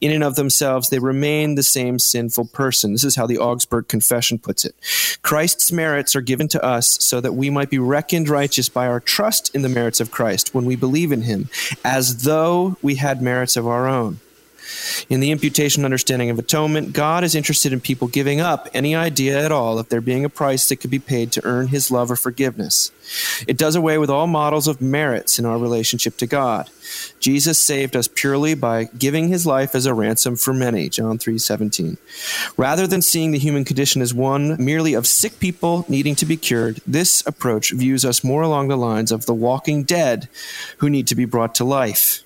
In 0.00 0.12
and 0.12 0.24
of 0.24 0.34
themselves, 0.34 0.88
they 0.88 0.98
remain 0.98 1.54
the 1.54 1.62
same 1.62 1.98
sinful 1.98 2.46
person. 2.46 2.92
This 2.92 3.04
is 3.04 3.16
how 3.16 3.26
the 3.26 3.38
Augsburg 3.38 3.88
Confession 3.88 4.38
puts 4.38 4.64
it. 4.64 4.74
Christ's 5.22 5.70
merits 5.70 6.16
are 6.16 6.20
given 6.20 6.48
to 6.48 6.64
us 6.64 6.98
so 7.04 7.20
that 7.20 7.34
we 7.34 7.50
might 7.50 7.70
be 7.70 7.78
reckoned 7.78 8.28
righteous 8.28 8.68
by 8.68 8.86
our 8.86 9.00
trust 9.00 9.54
in 9.54 9.62
the 9.62 9.68
merits 9.68 10.00
of 10.00 10.10
Christ 10.10 10.54
when 10.54 10.64
we 10.64 10.76
believe 10.76 11.12
in 11.12 11.22
him, 11.22 11.48
as 11.84 12.24
though 12.24 12.76
we 12.82 12.96
had 12.96 13.22
merits 13.22 13.56
of 13.56 13.66
our 13.66 13.86
own. 13.86 14.20
In 15.08 15.20
the 15.20 15.30
imputation 15.30 15.84
understanding 15.84 16.30
of 16.30 16.38
atonement, 16.38 16.92
God 16.92 17.24
is 17.24 17.34
interested 17.34 17.72
in 17.72 17.80
people 17.80 18.08
giving 18.08 18.40
up 18.40 18.68
any 18.72 18.94
idea 18.94 19.44
at 19.44 19.52
all 19.52 19.78
of 19.78 19.88
there 19.88 20.00
being 20.00 20.24
a 20.24 20.28
price 20.28 20.68
that 20.68 20.76
could 20.76 20.90
be 20.90 20.98
paid 20.98 21.32
to 21.32 21.44
earn 21.44 21.68
his 21.68 21.90
love 21.90 22.10
or 22.10 22.16
forgiveness. 22.16 22.90
It 23.46 23.58
does 23.58 23.74
away 23.74 23.98
with 23.98 24.10
all 24.10 24.26
models 24.26 24.68
of 24.68 24.80
merits 24.80 25.38
in 25.38 25.46
our 25.46 25.58
relationship 25.58 26.16
to 26.18 26.26
God. 26.26 26.70
Jesus 27.20 27.58
saved 27.58 27.96
us 27.96 28.08
purely 28.08 28.54
by 28.54 28.84
giving 28.84 29.28
his 29.28 29.46
life 29.46 29.74
as 29.74 29.86
a 29.86 29.94
ransom 29.94 30.36
for 30.36 30.52
many, 30.52 30.88
John 30.88 31.18
3:17. 31.18 31.96
Rather 32.56 32.86
than 32.86 33.02
seeing 33.02 33.32
the 33.32 33.38
human 33.38 33.64
condition 33.64 34.02
as 34.02 34.14
one 34.14 34.56
merely 34.58 34.94
of 34.94 35.06
sick 35.06 35.38
people 35.38 35.84
needing 35.88 36.14
to 36.16 36.26
be 36.26 36.36
cured, 36.36 36.80
this 36.86 37.22
approach 37.26 37.72
views 37.72 38.04
us 38.04 38.24
more 38.24 38.42
along 38.42 38.68
the 38.68 38.76
lines 38.76 39.12
of 39.12 39.26
the 39.26 39.34
walking 39.34 39.82
dead 39.82 40.28
who 40.78 40.90
need 40.90 41.06
to 41.06 41.14
be 41.14 41.24
brought 41.24 41.54
to 41.56 41.64
life. 41.64 42.22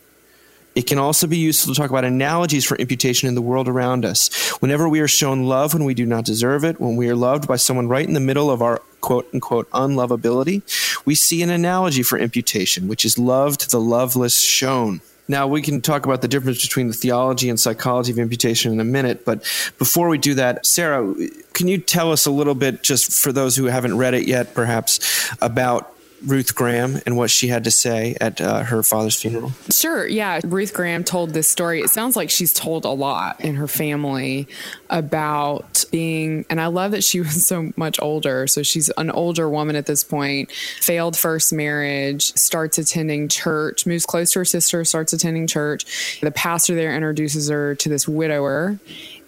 It 0.77 0.87
can 0.87 0.99
also 0.99 1.27
be 1.27 1.39
useful 1.39 1.73
to 1.75 1.81
talk 1.81 1.89
about 1.89 2.05
analogies 2.05 2.67
for 2.67 2.77
imputation 2.77 3.29
in 3.29 3.35
the 3.35 3.41
world 3.41 3.67
around 3.67 4.05
us. 4.05 4.29
Whenever 4.61 4.87
we 4.91 5.01
are 5.01 5.09
shown 5.09 5.45
love 5.45 5.73
when 5.73 5.85
we 5.85 5.95
do 5.95 6.05
not 6.05 6.27
deserve 6.27 6.65
it, 6.65 6.79
when 6.79 6.97
we 6.97 7.09
are 7.09 7.17
loved 7.17 7.49
by 7.49 7.57
someone 7.57 7.89
right 7.89 8.07
in 8.07 8.13
the 8.13 8.21
middle 8.21 8.51
of 8.51 8.61
our 8.61 8.83
quote 9.01 9.27
unquote 9.33 9.71
unlovability, 9.71 10.61
we 11.07 11.15
see 11.15 11.43
an 11.43 11.49
analogy 11.49 12.03
for 12.03 12.19
imputation, 12.19 12.89
which 12.89 13.07
is 13.07 13.19
love 13.19 13.57
to 13.57 13.71
the 13.71 13.81
loveless 13.81 14.39
shown. 14.39 15.01
Now, 15.29 15.47
we 15.47 15.63
can 15.63 15.81
talk 15.81 16.05
about 16.05 16.21
the 16.21 16.29
difference 16.29 16.61
between 16.63 16.89
the 16.89 16.95
theology 16.95 17.49
and 17.49 17.59
psychology 17.59 18.13
of 18.13 18.19
imputation 18.19 18.71
in 18.71 18.79
a 18.79 18.85
minute, 18.85 19.25
but 19.25 19.39
before 19.79 20.09
we 20.09 20.19
do 20.19 20.35
that, 20.35 20.65
Sarah, 20.67 21.15
can 21.55 21.69
you 21.69 21.79
tell 21.79 22.13
us 22.13 22.27
a 22.27 22.31
little 22.31 22.55
bit, 22.55 22.83
just 22.83 23.11
for 23.11 23.33
those 23.33 23.57
who 23.57 23.65
haven't 23.65 23.97
read 23.97 24.15
it 24.15 24.29
yet, 24.29 24.55
perhaps, 24.55 25.01
about 25.41 25.96
Ruth 26.25 26.55
Graham 26.55 27.01
and 27.05 27.17
what 27.17 27.31
she 27.31 27.49
had 27.49 27.65
to 27.65 27.71
say 27.71 28.17
at 28.21 28.41
uh, 28.41 28.65
her 28.65 28.83
father's 28.83 29.21
funeral? 29.21 29.53
Sure. 29.71 30.07
Yeah. 30.07 30.41
Ruth 30.45 30.73
Graham 30.73 31.05
told 31.05 31.31
this 31.31 31.49
story. 31.49 31.81
It 31.81 31.91
sounds 31.91 32.17
like 32.17 32.31
she's 32.31 32.53
told 32.53 32.85
a 32.85 32.91
lot 32.91 33.41
in 33.41 33.57
her 33.57 33.69
family 33.69 34.49
about 34.89 35.85
being, 35.91 36.45
and 36.49 36.61
I 36.61 36.67
love 36.67 36.93
that 36.93 37.05
she 37.05 37.21
was 37.27 37.47
so 37.47 37.73
much 37.77 38.01
older. 38.01 38.47
So 38.47 38.63
she's 38.63 38.89
an 38.97 39.11
older 39.11 39.49
woman 39.49 39.77
at 39.77 39.87
this 39.87 40.05
point, 40.05 40.51
failed 40.81 41.17
first 41.17 41.53
marriage, 41.53 42.33
starts 42.35 42.79
attending 42.79 43.29
church, 43.29 43.87
moves 43.87 44.07
close 44.07 44.33
to 44.33 44.41
her 44.41 44.45
sister, 44.45 44.85
starts 44.85 45.13
attending 45.13 45.47
church. 45.47 46.21
The 46.21 46.31
pastor 46.31 46.75
there 46.75 46.95
introduces 46.95 47.49
her 47.49 47.75
to 47.77 47.89
this 47.89 48.09
widower 48.09 48.79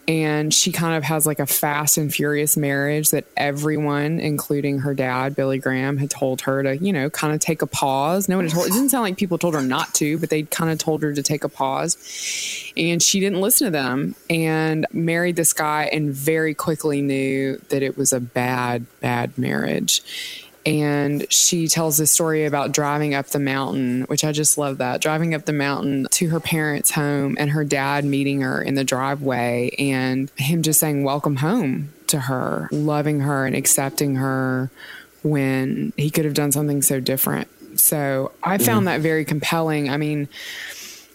and 0.08 0.54
she 0.54 0.72
kind 0.72 0.96
of 0.96 1.04
has 1.04 1.26
like 1.26 1.38
a 1.38 1.46
fast 1.46 1.98
and 1.98 2.12
furious 2.12 2.56
marriage 2.56 3.10
that 3.10 3.26
everyone 3.36 4.18
including 4.18 4.78
her 4.78 4.94
dad 4.94 5.36
billy 5.36 5.58
graham 5.58 5.98
had 5.98 6.10
told 6.10 6.40
her 6.40 6.62
to 6.62 6.76
you 6.78 6.92
know 6.92 7.10
kind 7.10 7.34
of 7.34 7.40
take 7.40 7.60
a 7.62 7.66
pause. 7.66 8.28
No 8.28 8.36
one 8.36 8.46
had 8.46 8.54
told 8.54 8.66
it 8.66 8.72
didn't 8.72 8.88
sound 8.88 9.02
like 9.02 9.18
people 9.18 9.38
told 9.38 9.54
her 9.54 9.62
not 9.62 9.94
to 9.96 10.18
but 10.18 10.30
they 10.30 10.44
kind 10.44 10.70
of 10.70 10.78
told 10.78 11.02
her 11.02 11.12
to 11.12 11.22
take 11.22 11.44
a 11.44 11.48
pause. 11.48 11.96
And 12.76 13.02
she 13.02 13.20
didn't 13.20 13.40
listen 13.40 13.66
to 13.66 13.70
them 13.70 14.14
and 14.30 14.86
married 14.92 15.36
this 15.36 15.52
guy 15.52 15.90
and 15.92 16.12
very 16.12 16.54
quickly 16.54 17.02
knew 17.02 17.60
that 17.68 17.82
it 17.82 17.98
was 17.98 18.12
a 18.12 18.20
bad 18.20 18.86
bad 19.00 19.36
marriage 19.36 20.02
and 20.68 21.32
she 21.32 21.66
tells 21.66 21.96
this 21.96 22.12
story 22.12 22.44
about 22.44 22.72
driving 22.72 23.14
up 23.14 23.28
the 23.28 23.38
mountain, 23.38 24.02
which 24.02 24.22
I 24.22 24.32
just 24.32 24.58
love 24.58 24.78
that. 24.78 25.00
Driving 25.00 25.34
up 25.34 25.46
the 25.46 25.54
mountain 25.54 26.06
to 26.10 26.28
her 26.28 26.40
parents' 26.40 26.90
home 26.90 27.36
and 27.40 27.50
her 27.52 27.64
dad 27.64 28.04
meeting 28.04 28.42
her 28.42 28.60
in 28.60 28.74
the 28.74 28.84
driveway 28.84 29.70
and 29.78 30.30
him 30.36 30.62
just 30.62 30.78
saying, 30.78 31.04
Welcome 31.04 31.36
home 31.36 31.94
to 32.08 32.20
her, 32.20 32.68
loving 32.70 33.20
her 33.20 33.46
and 33.46 33.56
accepting 33.56 34.16
her 34.16 34.70
when 35.22 35.94
he 35.96 36.10
could 36.10 36.26
have 36.26 36.34
done 36.34 36.52
something 36.52 36.82
so 36.82 37.00
different. 37.00 37.48
So 37.80 38.32
I 38.42 38.58
found 38.58 38.82
mm. 38.82 38.90
that 38.90 39.00
very 39.00 39.24
compelling. 39.24 39.88
I 39.88 39.96
mean, 39.96 40.28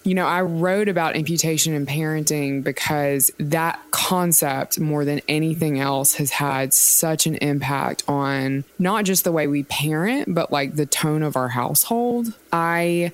you 0.03 0.15
know, 0.15 0.25
I 0.25 0.41
wrote 0.41 0.89
about 0.89 1.15
imputation 1.15 1.73
and 1.73 1.87
parenting 1.87 2.63
because 2.63 3.31
that 3.37 3.79
concept, 3.91 4.79
more 4.79 5.05
than 5.05 5.21
anything 5.27 5.79
else, 5.79 6.15
has 6.15 6.31
had 6.31 6.73
such 6.73 7.25
an 7.25 7.35
impact 7.35 8.03
on 8.07 8.65
not 8.77 9.05
just 9.05 9.23
the 9.23 9.31
way 9.31 9.47
we 9.47 9.63
parent, 9.63 10.33
but 10.33 10.51
like 10.51 10.75
the 10.75 10.85
tone 10.85 11.23
of 11.23 11.35
our 11.35 11.49
household. 11.49 12.33
I 12.51 13.13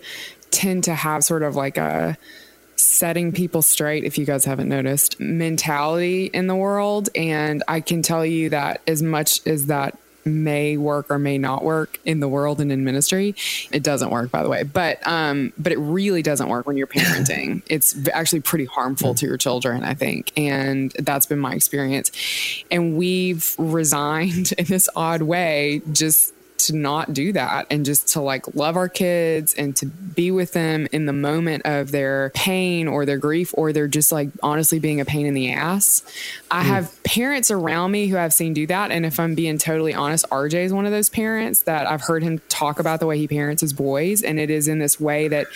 tend 0.51 0.85
to 0.85 0.95
have 0.95 1.23
sort 1.23 1.43
of 1.43 1.55
like 1.55 1.77
a 1.77 2.17
setting 2.75 3.31
people 3.31 3.61
straight, 3.61 4.03
if 4.03 4.17
you 4.17 4.25
guys 4.25 4.45
haven't 4.45 4.69
noticed, 4.69 5.19
mentality 5.19 6.25
in 6.25 6.47
the 6.47 6.55
world. 6.55 7.09
And 7.15 7.63
I 7.67 7.81
can 7.81 8.01
tell 8.01 8.25
you 8.25 8.49
that 8.49 8.81
as 8.87 9.03
much 9.03 9.45
as 9.45 9.67
that 9.67 9.97
may 10.25 10.77
work 10.77 11.09
or 11.09 11.19
may 11.19 11.37
not 11.37 11.63
work 11.63 11.99
in 12.05 12.19
the 12.19 12.27
world 12.27 12.61
and 12.61 12.71
in 12.71 12.83
ministry. 12.83 13.35
It 13.71 13.83
doesn't 13.83 14.09
work, 14.09 14.31
by 14.31 14.43
the 14.43 14.49
way, 14.49 14.63
but 14.63 15.05
um, 15.07 15.53
but 15.57 15.71
it 15.71 15.77
really 15.77 16.21
doesn't 16.21 16.49
work 16.49 16.65
when 16.65 16.77
you're 16.77 16.87
parenting. 16.87 17.61
it's 17.69 18.07
actually 18.09 18.41
pretty 18.41 18.65
harmful 18.65 19.15
to 19.15 19.25
your 19.25 19.37
children, 19.37 19.83
I 19.83 19.93
think, 19.93 20.31
and 20.37 20.91
that's 20.99 21.25
been 21.25 21.39
my 21.39 21.53
experience. 21.53 22.11
And 22.71 22.97
we've 22.97 23.55
resigned 23.57 24.51
in 24.57 24.65
this 24.65 24.89
odd 24.95 25.21
way, 25.21 25.81
just 25.91 26.33
to 26.59 26.75
not 26.75 27.13
do 27.13 27.33
that 27.33 27.67
and 27.69 27.85
just 27.85 28.09
to 28.09 28.21
like 28.21 28.55
love 28.55 28.75
our 28.75 28.89
kids 28.89 29.53
and 29.53 29.75
to 29.77 29.85
be 29.85 30.31
with 30.31 30.53
them 30.53 30.87
in 30.91 31.05
the 31.05 31.13
moment 31.13 31.65
of 31.65 31.91
their 31.91 32.31
pain 32.35 32.87
or 32.87 33.05
their 33.05 33.17
grief 33.17 33.53
or 33.57 33.73
they're 33.73 33.87
just 33.87 34.11
like 34.11 34.29
honestly 34.43 34.79
being 34.79 34.99
a 34.99 35.05
pain 35.05 35.25
in 35.25 35.33
the 35.33 35.51
ass. 35.51 36.03
I 36.51 36.63
mm. 36.63 36.67
have 36.67 37.03
parents 37.03 37.51
around 37.51 37.91
me 37.91 38.07
who 38.07 38.17
I've 38.17 38.33
seen 38.33 38.53
do 38.53 38.67
that. 38.67 38.91
And 38.91 39.05
if 39.05 39.19
I'm 39.19 39.35
being 39.35 39.57
totally 39.57 39.93
honest, 39.93 40.25
RJ 40.29 40.65
is 40.65 40.73
one 40.73 40.85
of 40.85 40.91
those 40.91 41.09
parents 41.09 41.63
that 41.63 41.89
I've 41.89 42.01
heard 42.01 42.23
him 42.23 42.41
talk 42.49 42.79
about 42.79 42.99
the 42.99 43.05
way 43.05 43.17
he 43.17 43.27
parents 43.27 43.61
his 43.61 43.73
boys. 43.73 44.21
And 44.21 44.39
it 44.39 44.49
is 44.49 44.67
in 44.67 44.79
this 44.79 44.99
way 44.99 45.27
that 45.29 45.47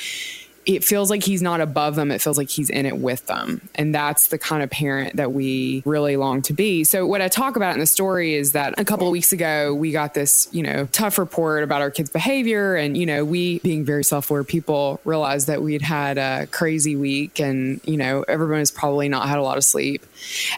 it 0.65 0.83
feels 0.83 1.09
like 1.09 1.23
he's 1.23 1.41
not 1.41 1.61
above 1.61 1.95
them. 1.95 2.11
It 2.11 2.21
feels 2.21 2.37
like 2.37 2.49
he's 2.49 2.69
in 2.69 2.85
it 2.85 2.97
with 2.97 3.25
them. 3.27 3.61
And 3.75 3.93
that's 3.93 4.27
the 4.27 4.37
kind 4.37 4.63
of 4.63 4.69
parent 4.69 5.17
that 5.17 5.33
we 5.33 5.83
really 5.85 6.15
long 6.15 6.41
to 6.43 6.53
be. 6.53 6.83
So, 6.83 7.05
what 7.05 7.21
I 7.21 7.27
talk 7.27 7.55
about 7.55 7.73
in 7.73 7.79
the 7.79 7.85
story 7.85 8.33
is 8.35 8.53
that 8.53 8.79
a 8.79 8.85
couple 8.85 9.07
of 9.07 9.11
weeks 9.11 9.33
ago, 9.33 9.73
we 9.73 9.91
got 9.91 10.13
this, 10.13 10.47
you 10.51 10.63
know, 10.63 10.87
tough 10.91 11.17
report 11.17 11.63
about 11.63 11.81
our 11.81 11.91
kids' 11.91 12.09
behavior. 12.09 12.75
And, 12.75 12.97
you 12.97 13.05
know, 13.05 13.25
we, 13.25 13.59
being 13.59 13.83
very 13.83 14.03
self 14.03 14.29
aware 14.29 14.43
people, 14.43 15.01
realized 15.03 15.47
that 15.47 15.61
we'd 15.61 15.81
had 15.81 16.17
a 16.17 16.47
crazy 16.47 16.95
week 16.95 17.39
and, 17.39 17.81
you 17.83 17.97
know, 17.97 18.23
everyone 18.27 18.59
has 18.59 18.71
probably 18.71 19.09
not 19.09 19.27
had 19.27 19.37
a 19.37 19.43
lot 19.43 19.57
of 19.57 19.63
sleep. 19.63 20.05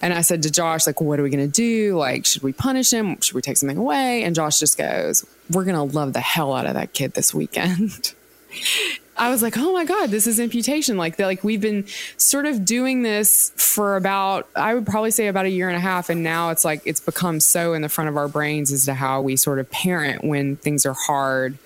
And 0.01 0.13
I 0.13 0.21
said 0.21 0.43
to 0.43 0.51
Josh, 0.51 0.85
like, 0.85 1.01
what 1.01 1.19
are 1.19 1.23
we 1.23 1.29
going 1.29 1.45
to 1.45 1.51
do? 1.51 1.97
Like, 1.97 2.25
should 2.25 2.43
we 2.43 2.53
punish 2.53 2.91
him? 2.91 3.19
Should 3.21 3.35
we 3.35 3.41
take 3.41 3.57
something 3.57 3.77
away? 3.77 4.23
And 4.23 4.35
Josh 4.35 4.59
just 4.59 4.77
goes, 4.77 5.25
we're 5.49 5.65
going 5.65 5.75
to 5.75 5.95
love 5.95 6.13
the 6.13 6.21
hell 6.21 6.53
out 6.53 6.65
of 6.65 6.75
that 6.75 6.93
kid 6.93 7.13
this 7.13 7.33
weekend. 7.33 8.13
I 9.17 9.29
was 9.29 9.41
like, 9.41 9.57
oh 9.57 9.71
my 9.71 9.85
God, 9.85 10.09
this 10.09 10.27
is 10.27 10.39
imputation. 10.39 10.97
Like, 10.97 11.17
like 11.17 11.43
we've 11.43 11.61
been 11.61 11.85
sort 12.17 12.45
of 12.45 12.65
doing 12.65 13.01
this 13.01 13.51
for 13.55 13.95
about, 13.95 14.47
I 14.55 14.73
would 14.73 14.85
probably 14.85 15.11
say 15.11 15.27
about 15.27 15.45
a 15.45 15.49
year 15.49 15.69
and 15.69 15.77
a 15.77 15.79
half. 15.79 16.09
And 16.09 16.21
now 16.21 16.49
it's 16.49 16.65
like, 16.65 16.81
it's 16.85 16.99
become 16.99 17.39
so 17.39 17.73
in 17.73 17.81
the 17.81 17.89
front 17.89 18.09
of 18.09 18.17
our 18.17 18.27
brains 18.27 18.73
as 18.73 18.85
to 18.85 18.93
how 18.93 19.21
we 19.21 19.37
sort 19.37 19.59
of 19.59 19.69
parent 19.71 20.23
when 20.23 20.57
things 20.57 20.85
are 20.85 20.93
hard. 20.93 21.57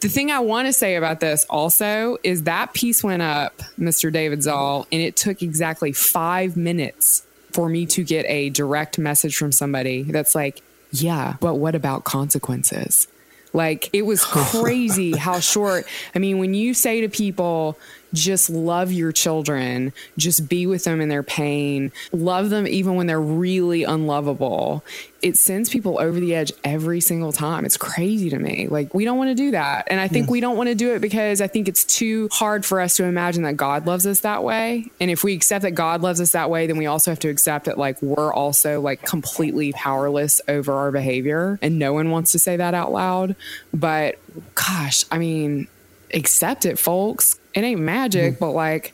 The 0.00 0.08
thing 0.08 0.30
I 0.30 0.40
want 0.40 0.66
to 0.66 0.72
say 0.72 0.96
about 0.96 1.20
this 1.20 1.46
also 1.48 2.18
is 2.24 2.44
that 2.44 2.74
piece 2.74 3.04
went 3.04 3.22
up, 3.22 3.58
Mr. 3.78 4.12
David 4.12 4.42
Zoll, 4.42 4.86
and 4.90 5.00
it 5.00 5.16
took 5.16 5.40
exactly 5.42 5.92
five 5.92 6.56
minutes 6.56 7.24
for 7.52 7.68
me 7.68 7.86
to 7.86 8.02
get 8.02 8.24
a 8.26 8.50
direct 8.50 8.98
message 8.98 9.36
from 9.36 9.52
somebody 9.52 10.02
that's 10.02 10.34
like, 10.34 10.62
yeah, 10.90 11.36
but 11.40 11.56
what 11.56 11.74
about 11.74 12.04
consequences? 12.04 13.08
Like 13.52 13.90
it 13.92 14.02
was 14.02 14.24
crazy 14.24 15.16
how 15.16 15.40
short. 15.40 15.86
I 16.14 16.18
mean, 16.18 16.38
when 16.38 16.54
you 16.54 16.74
say 16.74 17.00
to 17.00 17.08
people, 17.08 17.78
just 18.12 18.50
love 18.50 18.92
your 18.92 19.12
children, 19.12 19.92
just 20.16 20.48
be 20.48 20.66
with 20.66 20.84
them 20.84 21.00
in 21.00 21.08
their 21.08 21.22
pain, 21.22 21.92
love 22.12 22.50
them 22.50 22.66
even 22.66 22.94
when 22.94 23.06
they're 23.06 23.20
really 23.20 23.84
unlovable. 23.84 24.84
It 25.20 25.36
sends 25.36 25.68
people 25.68 25.98
over 26.00 26.20
the 26.20 26.34
edge 26.34 26.52
every 26.62 27.00
single 27.00 27.32
time. 27.32 27.64
It's 27.64 27.76
crazy 27.76 28.30
to 28.30 28.38
me. 28.38 28.68
Like, 28.68 28.94
we 28.94 29.04
don't 29.04 29.18
want 29.18 29.30
to 29.30 29.34
do 29.34 29.50
that. 29.50 29.88
And 29.90 30.00
I 30.00 30.06
think 30.06 30.30
we 30.30 30.40
don't 30.40 30.56
want 30.56 30.68
to 30.68 30.76
do 30.76 30.94
it 30.94 31.00
because 31.00 31.40
I 31.40 31.48
think 31.48 31.68
it's 31.68 31.84
too 31.84 32.28
hard 32.30 32.64
for 32.64 32.80
us 32.80 32.96
to 32.98 33.04
imagine 33.04 33.42
that 33.42 33.56
God 33.56 33.84
loves 33.84 34.06
us 34.06 34.20
that 34.20 34.44
way. 34.44 34.90
And 35.00 35.10
if 35.10 35.24
we 35.24 35.34
accept 35.34 35.62
that 35.62 35.72
God 35.72 36.02
loves 36.02 36.20
us 36.20 36.32
that 36.32 36.50
way, 36.50 36.68
then 36.68 36.76
we 36.76 36.86
also 36.86 37.10
have 37.10 37.18
to 37.20 37.28
accept 37.28 37.64
that, 37.64 37.76
like, 37.76 38.00
we're 38.00 38.32
also 38.32 38.80
like 38.80 39.02
completely 39.02 39.72
powerless 39.72 40.40
over 40.46 40.72
our 40.72 40.92
behavior. 40.92 41.58
And 41.62 41.80
no 41.80 41.92
one 41.92 42.10
wants 42.10 42.30
to 42.32 42.38
say 42.38 42.56
that 42.56 42.74
out 42.74 42.92
loud. 42.92 43.34
But 43.74 44.18
gosh, 44.54 45.04
I 45.10 45.18
mean, 45.18 45.66
accept 46.14 46.64
it, 46.64 46.78
folks. 46.78 47.37
It 47.54 47.60
ain't 47.64 47.80
magic, 47.80 48.34
Mm-hmm. 48.34 48.40
but 48.44 48.50
like 48.52 48.92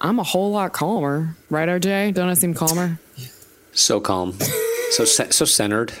I'm 0.00 0.18
a 0.18 0.22
whole 0.24 0.50
lot 0.52 0.72
calmer, 0.72 1.36
right, 1.50 1.68
RJ? 1.68 2.14
Don't 2.14 2.28
I 2.28 2.34
seem 2.34 2.54
calmer? 2.54 2.98
So 3.72 4.00
calm, 4.00 4.32
so 4.90 5.04
so 5.04 5.44
centered. 5.44 5.92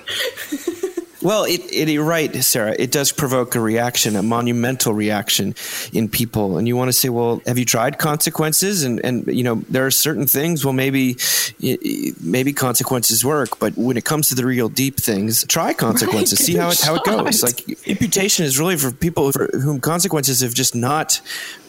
Well, 1.22 1.42
it, 1.44 1.60
it, 1.72 1.88
you're 1.88 2.04
right, 2.04 2.32
Sarah. 2.44 2.76
It 2.78 2.92
does 2.92 3.10
provoke 3.10 3.56
a 3.56 3.60
reaction, 3.60 4.14
a 4.14 4.22
monumental 4.22 4.92
reaction 4.94 5.56
in 5.92 6.08
people. 6.08 6.56
And 6.56 6.68
you 6.68 6.76
want 6.76 6.88
to 6.88 6.92
say, 6.92 7.08
well, 7.08 7.42
have 7.46 7.58
you 7.58 7.64
tried 7.64 7.98
consequences? 7.98 8.84
And, 8.84 9.04
and 9.04 9.26
you 9.26 9.42
know, 9.42 9.56
there 9.68 9.84
are 9.86 9.90
certain 9.90 10.26
things, 10.28 10.64
well, 10.64 10.74
maybe, 10.74 11.16
maybe 12.22 12.52
consequences 12.52 13.24
work. 13.24 13.58
But 13.58 13.76
when 13.76 13.96
it 13.96 14.04
comes 14.04 14.28
to 14.28 14.36
the 14.36 14.46
real 14.46 14.68
deep 14.68 14.98
things, 15.00 15.44
try 15.48 15.72
consequences. 15.72 16.38
Right, 16.38 16.46
See 16.46 16.56
how 16.56 16.70
it, 16.70 16.80
how 16.80 16.94
it 16.94 17.02
goes. 17.04 17.42
Like 17.42 17.86
imputation 17.88 18.44
is 18.44 18.60
really 18.60 18.76
for 18.76 18.92
people 18.92 19.32
for 19.32 19.48
whom 19.52 19.80
consequences 19.80 20.42
have 20.42 20.54
just 20.54 20.76
not 20.76 21.20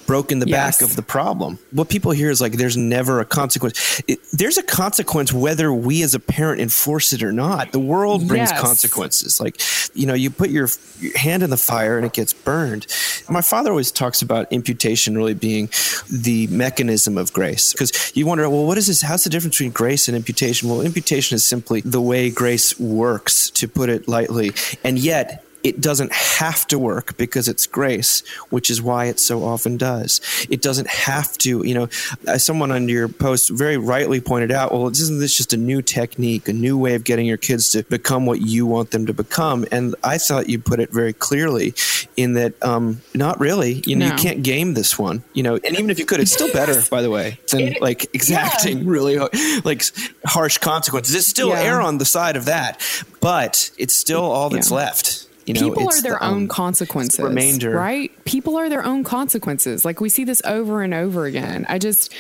broken 0.08 0.40
the 0.40 0.48
yes. 0.48 0.80
back 0.80 0.90
of 0.90 0.96
the 0.96 1.04
problem. 1.04 1.60
What 1.72 1.90
people 1.90 2.12
hear 2.12 2.32
is 2.32 2.42
like, 2.42 2.54
there's 2.54 2.78
never 2.78 3.20
a 3.20 3.26
consequence. 3.26 4.02
It, 4.08 4.20
there's 4.32 4.58
a 4.58 4.64
consequence 4.64 5.32
whether 5.32 5.72
we 5.72 6.02
as 6.02 6.16
a 6.16 6.20
parent 6.20 6.62
enforce 6.62 7.14
it 7.14 7.22
or 7.22 7.32
not. 7.32 7.74
The 7.74 7.80
world 7.80 8.28
brings 8.28 8.50
yes. 8.50 8.60
consequences. 8.60 9.40
Like, 9.40 9.62
you 9.94 10.08
know, 10.08 10.14
you 10.14 10.32
put 10.32 10.50
your, 10.50 10.70
your, 11.00 11.18
hand 11.18 11.44
in 11.44 11.50
the 11.50 11.58
fire 11.58 11.98
and 11.98 12.06
it 12.06 12.14
gets 12.14 12.34
burned. 12.34 12.88
My 13.30 13.42
father 13.42 13.70
always 13.72 13.92
talks 13.92 14.22
about 14.22 14.52
imputation 14.52 15.16
really 15.18 15.34
being 15.34 15.70
the 16.10 16.48
mechanism 16.48 17.18
of 17.18 17.34
grace. 17.34 17.74
Because 17.74 18.16
you 18.16 18.26
wonder, 18.26 18.50
well, 18.50 18.66
what 18.66 18.78
is 18.78 18.88
this? 18.88 19.02
How's 19.02 19.26
the 19.26 19.30
difference 19.30 19.56
between 19.56 19.72
grace 19.72 20.08
and 20.08 20.16
imputation? 20.16 20.70
Well, 20.70 20.82
imputation 20.82 21.36
is 21.36 21.44
simply 21.44 21.82
the 21.82 22.02
way 22.02 22.30
grace 22.30 22.80
works, 22.80 23.50
to 23.52 23.68
put 23.68 23.90
it 23.90 24.08
lightly. 24.08 24.52
And 24.84 24.98
yet, 24.98 25.44
it 25.64 25.82
doesn't 25.82 26.12
have 26.14 26.66
to 26.68 26.80
work 26.80 27.18
because 27.18 27.48
it's 27.48 27.66
grace, 27.66 28.26
which 28.50 28.70
is 28.70 28.82
why 28.82 29.06
it 29.06 29.20
so 29.20 29.44
often 29.44 29.78
does. 29.78 30.22
It 30.50 30.62
doesn't 30.62 30.88
have 30.88 31.38
to, 31.40 31.66
you 31.66 31.74
know, 31.74 31.90
as 32.28 32.46
someone 32.46 32.72
under 32.72 32.92
your 32.92 33.08
post 33.08 33.50
very 33.50 33.78
rightly 33.78 34.22
pointed 34.22 34.52
out, 34.52 34.72
well, 34.72 34.88
isn't 34.88 35.20
this 35.20 35.36
just 35.36 35.54
a 35.54 35.58
new 35.58 35.82
technique, 35.82 36.48
a 36.48 36.54
new 36.54 36.78
way 36.78 36.96
of 36.96 37.04
getting 37.04 37.26
your 37.26 37.38
kids 37.38 37.72
to 37.72 37.84
become 37.84 38.26
what 38.26 38.42
you 38.42 38.66
want 38.66 38.92
them 38.92 39.06
to 39.08 39.14
become? 39.14 39.66
And 39.72 39.96
I 40.04 40.18
thought 40.18 40.50
you 40.50 40.60
put 40.60 40.80
it 40.80 40.92
very 40.92 41.14
clearly 41.14 41.74
in 42.16 42.34
that, 42.34 42.62
um, 42.64 43.02
not 43.14 43.40
really, 43.40 43.84
you 43.86 43.96
know, 43.96 44.08
no. 44.08 44.16
you 44.16 44.18
can't 44.18 44.44
game 44.44 44.74
this 44.74 44.98
one, 44.98 45.24
you 45.34 45.44
know, 45.44 45.56
and 45.56 45.78
even 45.78 45.90
if 45.90 46.00
you 46.00 46.06
could, 46.06 46.20
it's 46.20 46.32
still 46.32 46.52
better, 46.54 46.82
by 46.90 47.02
the 47.02 47.10
way, 47.10 47.40
than 47.52 47.76
like 47.82 48.06
exacting 48.14 48.80
yeah. 48.80 48.84
really 48.86 49.18
like 49.64 49.84
harsh 50.26 50.58
consequences. 50.60 51.16
It's 51.16 51.28
still 51.28 51.50
yeah. 51.50 51.62
err 51.62 51.82
on 51.82 51.98
the 51.98 52.06
side 52.06 52.36
of 52.36 52.46
that, 52.46 52.82
but 53.22 53.72
it's 53.78 53.94
still 53.94 54.24
all 54.24 54.50
that's 54.50 54.72
yeah. 54.72 54.78
left. 54.78 55.27
You 55.48 55.54
know, 55.54 55.62
people 55.62 55.90
are 55.90 56.02
their 56.02 56.20
the, 56.20 56.26
own 56.26 56.44
um, 56.44 56.48
consequences, 56.50 57.20
remainder. 57.20 57.72
right? 57.72 58.12
People 58.26 58.58
are 58.58 58.68
their 58.68 58.84
own 58.84 59.06
consequences. 59.06 59.86
Like 59.86 60.02
we 60.02 60.10
see 60.10 60.26
this 60.26 60.42
over 60.44 60.82
and 60.82 60.94
over 60.94 61.26
again. 61.26 61.66
I 61.70 61.80
just, 61.80 62.14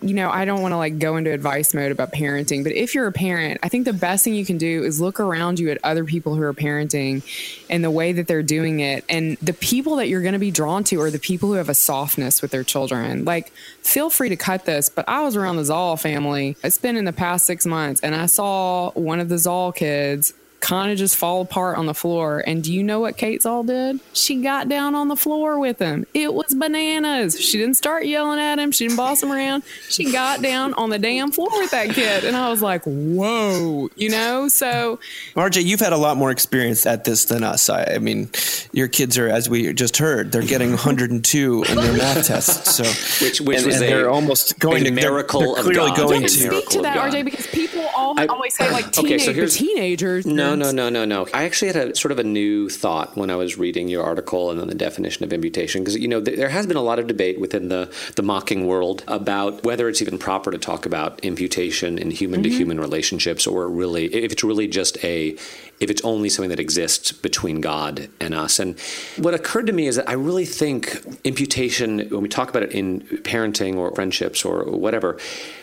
you 0.00 0.14
know, 0.14 0.30
I 0.30 0.46
don't 0.46 0.62
want 0.62 0.72
to 0.72 0.78
like 0.78 0.98
go 0.98 1.16
into 1.16 1.30
advice 1.30 1.74
mode 1.74 1.92
about 1.92 2.12
parenting, 2.12 2.64
but 2.64 2.72
if 2.72 2.94
you're 2.94 3.06
a 3.06 3.12
parent, 3.12 3.60
I 3.62 3.68
think 3.68 3.84
the 3.84 3.92
best 3.92 4.24
thing 4.24 4.34
you 4.34 4.46
can 4.46 4.56
do 4.56 4.82
is 4.82 4.98
look 4.98 5.20
around 5.20 5.58
you 5.58 5.70
at 5.70 5.78
other 5.84 6.04
people 6.04 6.34
who 6.34 6.42
are 6.42 6.54
parenting 6.54 7.22
and 7.68 7.84
the 7.84 7.90
way 7.90 8.12
that 8.12 8.26
they're 8.26 8.42
doing 8.42 8.80
it, 8.80 9.04
and 9.08 9.36
the 9.38 9.52
people 9.52 9.96
that 9.96 10.08
you're 10.08 10.22
going 10.22 10.32
to 10.32 10.38
be 10.38 10.50
drawn 10.50 10.82
to 10.84 11.00
are 11.00 11.10
the 11.10 11.18
people 11.18 11.50
who 11.50 11.56
have 11.56 11.68
a 11.68 11.74
softness 11.74 12.40
with 12.40 12.50
their 12.50 12.64
children. 12.64 13.24
Like, 13.24 13.52
feel 13.82 14.08
free 14.08 14.30
to 14.30 14.36
cut 14.36 14.64
this, 14.64 14.88
but 14.88 15.04
I 15.08 15.22
was 15.22 15.36
around 15.36 15.56
the 15.56 15.64
Zoll 15.64 15.96
family. 15.96 16.56
It's 16.64 16.78
been 16.78 16.96
in 16.96 17.04
the 17.04 17.12
past 17.12 17.44
six 17.44 17.66
months, 17.66 18.00
and 18.00 18.14
I 18.14 18.26
saw 18.26 18.90
one 18.92 19.20
of 19.20 19.28
the 19.28 19.38
Zoll 19.38 19.72
kids 19.72 20.32
kind 20.60 20.92
of 20.92 20.98
just 20.98 21.16
fall 21.16 21.40
apart 21.40 21.78
on 21.78 21.86
the 21.86 21.94
floor. 21.94 22.42
And 22.46 22.62
do 22.62 22.72
you 22.72 22.82
know 22.82 23.00
what 23.00 23.16
Kate 23.16 23.42
Zoll 23.42 23.64
did? 23.64 24.00
She 24.12 24.42
got 24.42 24.68
down 24.68 24.94
on 24.94 25.08
the 25.08 25.16
floor 25.16 25.58
with 25.58 25.78
him. 25.78 26.06
It 26.14 26.32
was 26.34 26.54
bananas. 26.54 27.40
She 27.40 27.58
didn't 27.58 27.74
start 27.74 28.06
yelling 28.06 28.38
at 28.38 28.58
him. 28.58 28.70
She 28.70 28.86
didn't 28.86 28.96
boss 28.96 29.22
him 29.22 29.32
around. 29.32 29.62
She 29.88 30.12
got 30.12 30.42
down 30.42 30.74
on 30.74 30.90
the 30.90 30.98
damn 30.98 31.32
floor 31.32 31.48
with 31.52 31.70
that 31.70 31.90
kid. 31.90 32.24
And 32.24 32.36
I 32.36 32.50
was 32.50 32.62
like, 32.62 32.82
whoa, 32.84 33.88
you 33.96 34.10
know? 34.10 34.48
So, 34.48 35.00
RJ, 35.34 35.64
you've 35.64 35.80
had 35.80 35.92
a 35.92 35.98
lot 35.98 36.16
more 36.16 36.30
experience 36.30 36.86
at 36.86 37.04
this 37.04 37.24
than 37.24 37.42
us. 37.42 37.68
I, 37.68 37.94
I 37.94 37.98
mean, 37.98 38.30
your 38.72 38.88
kids 38.88 39.18
are, 39.18 39.28
as 39.28 39.48
we 39.48 39.72
just 39.72 39.96
heard, 39.96 40.32
they're 40.32 40.42
getting 40.42 40.70
102 40.70 41.64
in 41.68 41.76
their 41.76 41.92
math 41.92 42.26
tests. 42.26 42.76
So, 42.76 42.84
which, 43.24 43.40
which 43.40 43.58
and, 43.58 43.66
was 43.66 43.76
and 43.76 43.84
a, 43.84 43.88
they're 43.88 44.10
almost 44.10 44.58
going 44.58 44.84
to 44.84 44.90
miracle 44.90 45.54
they're, 45.54 45.64
they're 45.64 45.72
clearly 45.72 45.96
going 45.96 46.22
to 46.22 46.28
speak 46.28 46.68
to 46.70 46.82
that, 46.82 47.12
RJ, 47.12 47.24
because 47.24 47.46
people 47.48 47.84
all, 47.96 48.18
I, 48.18 48.26
always 48.26 48.54
say 48.54 48.70
like 48.70 48.90
teenage, 48.92 49.28
okay, 49.28 49.46
so 49.46 49.58
teenagers. 49.58 50.26
No, 50.26 50.49
no, 50.54 50.70
no, 50.70 50.88
no, 50.88 51.04
no. 51.04 51.04
No. 51.04 51.26
I 51.34 51.44
actually 51.44 51.72
had 51.72 51.76
a 51.76 51.96
sort 51.96 52.12
of 52.12 52.18
a 52.18 52.24
new 52.24 52.68
thought 52.68 53.16
when 53.16 53.30
I 53.30 53.36
was 53.36 53.58
reading 53.58 53.88
your 53.88 54.04
article 54.04 54.50
and 54.50 54.60
then 54.60 54.68
the 54.68 54.74
definition 54.74 55.24
of 55.24 55.32
imputation 55.32 55.82
because 55.82 55.96
you 55.96 56.08
know 56.08 56.20
there 56.20 56.48
has 56.48 56.66
been 56.66 56.76
a 56.76 56.82
lot 56.82 56.98
of 56.98 57.06
debate 57.06 57.40
within 57.40 57.68
the 57.68 57.92
the 58.16 58.22
mocking 58.22 58.66
world 58.66 59.02
about 59.08 59.64
whether 59.64 59.88
it's 59.88 60.00
even 60.00 60.18
proper 60.18 60.50
to 60.50 60.58
talk 60.58 60.86
about 60.86 61.20
imputation 61.20 61.98
in 61.98 62.10
human 62.10 62.42
to 62.42 62.48
human 62.48 62.78
relationships 62.78 63.46
or 63.46 63.68
really 63.68 64.06
if 64.06 64.32
it's 64.32 64.44
really 64.44 64.68
just 64.68 65.02
a 65.04 65.36
if 65.80 65.90
it's 65.90 66.02
only 66.04 66.28
something 66.28 66.50
that 66.50 66.60
exists 66.60 67.10
between 67.10 67.60
God 67.62 68.08
and 68.20 68.34
us. 68.34 68.60
And 68.60 68.78
what 69.16 69.32
occurred 69.32 69.66
to 69.66 69.72
me 69.72 69.86
is 69.86 69.96
that 69.96 70.08
I 70.08 70.12
really 70.12 70.44
think 70.44 71.02
imputation, 71.24 72.00
when 72.10 72.20
we 72.20 72.28
talk 72.28 72.50
about 72.50 72.62
it 72.62 72.72
in 72.72 73.00
parenting 73.00 73.76
or 73.76 73.92
friendships 73.94 74.44
or 74.44 74.64
whatever, 74.64 75.18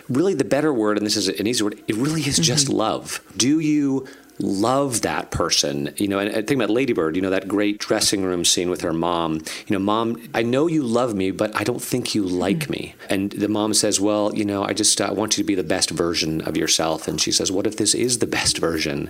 really 0.09 0.33
the 0.33 0.43
better 0.43 0.73
word, 0.73 0.97
and 0.97 1.05
this 1.05 1.15
is 1.15 1.27
an 1.27 1.45
easy 1.45 1.63
word, 1.63 1.79
it 1.87 1.95
really 1.95 2.21
is 2.21 2.39
just 2.39 2.67
mm-hmm. 2.67 2.77
love. 2.77 3.21
Do 3.37 3.59
you 3.59 4.07
love 4.39 5.01
that 5.01 5.31
person. 5.31 5.93
You 5.97 6.07
know, 6.07 6.19
and, 6.19 6.29
and 6.29 6.47
think 6.47 6.61
about 6.61 6.69
Lady 6.69 6.93
Bird, 6.93 7.15
you 7.15 7.21
know, 7.21 7.29
that 7.29 7.47
great 7.47 7.79
dressing 7.79 8.23
room 8.23 8.45
scene 8.45 8.69
with 8.69 8.81
her 8.81 8.93
mom. 8.93 9.35
You 9.67 9.73
know, 9.73 9.79
mom, 9.79 10.21
I 10.33 10.43
know 10.43 10.67
you 10.67 10.83
love 10.83 11.15
me, 11.15 11.31
but 11.31 11.55
I 11.55 11.63
don't 11.63 11.81
think 11.81 12.15
you 12.15 12.23
like 12.23 12.67
mm. 12.67 12.69
me. 12.69 12.95
And 13.09 13.31
the 13.31 13.47
mom 13.47 13.73
says, 13.73 13.99
well, 13.99 14.33
you 14.35 14.45
know, 14.45 14.63
I 14.63 14.73
just 14.73 14.99
uh, 15.01 15.13
want 15.13 15.37
you 15.37 15.43
to 15.43 15.47
be 15.47 15.55
the 15.55 15.63
best 15.63 15.89
version 15.89 16.41
of 16.41 16.57
yourself. 16.57 17.07
And 17.07 17.19
she 17.19 17.31
says, 17.31 17.51
what 17.51 17.67
if 17.67 17.77
this 17.77 17.95
is 17.95 18.19
the 18.19 18.27
best 18.27 18.57
version 18.57 19.09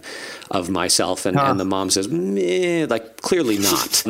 of 0.51 0.69
myself? 0.69 1.25
And, 1.25 1.37
huh. 1.37 1.45
and 1.47 1.59
the 1.59 1.65
mom 1.65 1.89
says, 1.89 2.07
Meh, 2.07 2.85
like, 2.89 3.21
clearly 3.21 3.57
not. 3.57 4.03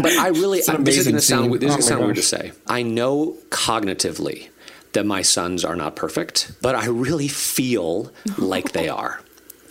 but 0.00 0.12
I 0.12 0.28
really, 0.28 0.60
I, 0.68 0.76
this 0.76 0.98
is 0.98 1.04
going 1.04 1.16
to 1.16 1.22
sound, 1.22 1.52
this 1.60 1.74
oh 1.74 1.80
sound 1.80 2.04
weird 2.04 2.16
to 2.16 2.22
say. 2.22 2.52
I 2.66 2.82
know 2.82 3.36
cognitively 3.50 4.48
that 4.92 5.04
my 5.04 5.22
sons 5.22 5.64
are 5.64 5.76
not 5.76 5.96
perfect, 5.96 6.52
but 6.62 6.74
I 6.74 6.86
really 6.86 7.28
feel 7.28 8.10
like 8.38 8.72
they 8.72 8.88
are. 8.88 9.20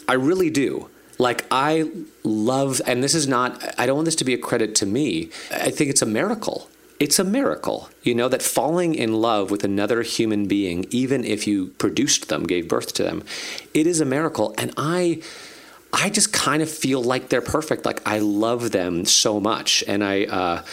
I 0.07 0.13
really 0.13 0.49
do. 0.49 0.89
Like 1.19 1.45
I 1.49 1.89
love, 2.23 2.81
and 2.85 3.03
this 3.03 3.15
is 3.15 3.27
not. 3.27 3.63
I 3.77 3.85
don't 3.85 3.95
want 3.95 4.05
this 4.05 4.15
to 4.17 4.25
be 4.25 4.33
a 4.33 4.37
credit 4.37 4.75
to 4.75 4.85
me. 4.85 5.31
I 5.51 5.71
think 5.71 5.89
it's 5.89 6.01
a 6.01 6.05
miracle. 6.05 6.69
It's 6.99 7.19
a 7.19 7.23
miracle, 7.23 7.89
you 8.01 8.15
know, 8.15 8.27
that 8.27 8.41
falling 8.41 8.95
in 8.95 9.13
love 9.13 9.51
with 9.51 9.63
another 9.63 10.01
human 10.01 10.47
being, 10.47 10.87
even 10.89 11.23
if 11.23 11.45
you 11.45 11.67
produced 11.77 12.29
them, 12.29 12.43
gave 12.43 12.67
birth 12.67 12.91
to 12.95 13.03
them, 13.03 13.23
it 13.75 13.85
is 13.85 14.01
a 14.01 14.05
miracle. 14.05 14.55
And 14.57 14.73
I, 14.77 15.21
I 15.93 16.09
just 16.09 16.33
kind 16.33 16.63
of 16.63 16.71
feel 16.71 17.03
like 17.03 17.29
they're 17.29 17.39
perfect. 17.39 17.85
Like 17.85 18.01
I 18.07 18.17
love 18.17 18.71
them 18.71 19.05
so 19.05 19.39
much, 19.39 19.83
and 19.87 20.03
I. 20.03 20.25
Uh, 20.25 20.63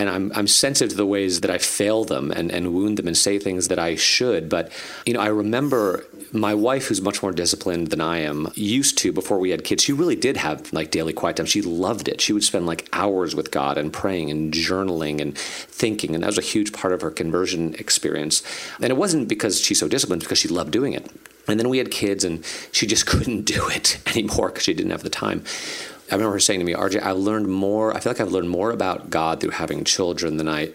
and 0.00 0.08
I'm, 0.08 0.32
I'm 0.34 0.46
sensitive 0.46 0.92
to 0.92 0.96
the 0.96 1.04
ways 1.04 1.42
that 1.42 1.50
I 1.50 1.58
fail 1.58 2.04
them 2.04 2.30
and, 2.30 2.50
and 2.50 2.72
wound 2.72 2.96
them 2.96 3.06
and 3.06 3.14
say 3.14 3.38
things 3.38 3.68
that 3.68 3.78
I 3.78 3.96
should. 3.96 4.48
But, 4.48 4.72
you 5.04 5.12
know, 5.12 5.20
I 5.20 5.26
remember 5.26 6.06
my 6.32 6.54
wife, 6.54 6.86
who's 6.86 7.02
much 7.02 7.22
more 7.22 7.32
disciplined 7.32 7.88
than 7.88 8.00
I 8.00 8.20
am, 8.20 8.50
used 8.54 8.96
to 8.98 9.12
before 9.12 9.38
we 9.38 9.50
had 9.50 9.62
kids. 9.62 9.82
She 9.82 9.92
really 9.92 10.16
did 10.16 10.38
have 10.38 10.72
like 10.72 10.90
daily 10.90 11.12
quiet 11.12 11.36
time. 11.36 11.44
She 11.44 11.60
loved 11.60 12.08
it. 12.08 12.22
She 12.22 12.32
would 12.32 12.44
spend 12.44 12.64
like 12.64 12.88
hours 12.94 13.34
with 13.34 13.50
God 13.50 13.76
and 13.76 13.92
praying 13.92 14.30
and 14.30 14.54
journaling 14.54 15.20
and 15.20 15.36
thinking. 15.36 16.14
And 16.14 16.22
that 16.22 16.28
was 16.28 16.38
a 16.38 16.42
huge 16.42 16.72
part 16.72 16.94
of 16.94 17.02
her 17.02 17.10
conversion 17.10 17.74
experience. 17.74 18.42
And 18.80 18.86
it 18.86 18.96
wasn't 18.96 19.28
because 19.28 19.60
she's 19.60 19.80
so 19.80 19.88
disciplined, 19.88 20.22
because 20.22 20.38
she 20.38 20.48
loved 20.48 20.70
doing 20.70 20.94
it. 20.94 21.10
And 21.46 21.58
then 21.58 21.68
we 21.68 21.78
had 21.78 21.90
kids, 21.90 22.24
and 22.24 22.42
she 22.72 22.86
just 22.86 23.06
couldn't 23.12 23.42
do 23.42 23.68
it 23.68 23.98
anymore 24.06 24.48
because 24.48 24.64
she 24.64 24.72
didn't 24.72 24.92
have 24.92 25.02
the 25.02 25.10
time. 25.10 25.44
I 26.10 26.14
remember 26.14 26.32
her 26.32 26.40
saying 26.40 26.60
to 26.60 26.66
me, 26.66 26.74
RJ, 26.74 27.02
I 27.02 27.12
learned 27.12 27.48
more. 27.48 27.96
I 27.96 28.00
feel 28.00 28.12
like 28.12 28.20
I've 28.20 28.32
learned 28.32 28.50
more 28.50 28.70
about 28.70 29.10
God 29.10 29.40
through 29.40 29.50
having 29.50 29.84
children 29.84 30.38
than 30.38 30.48
I 30.48 30.70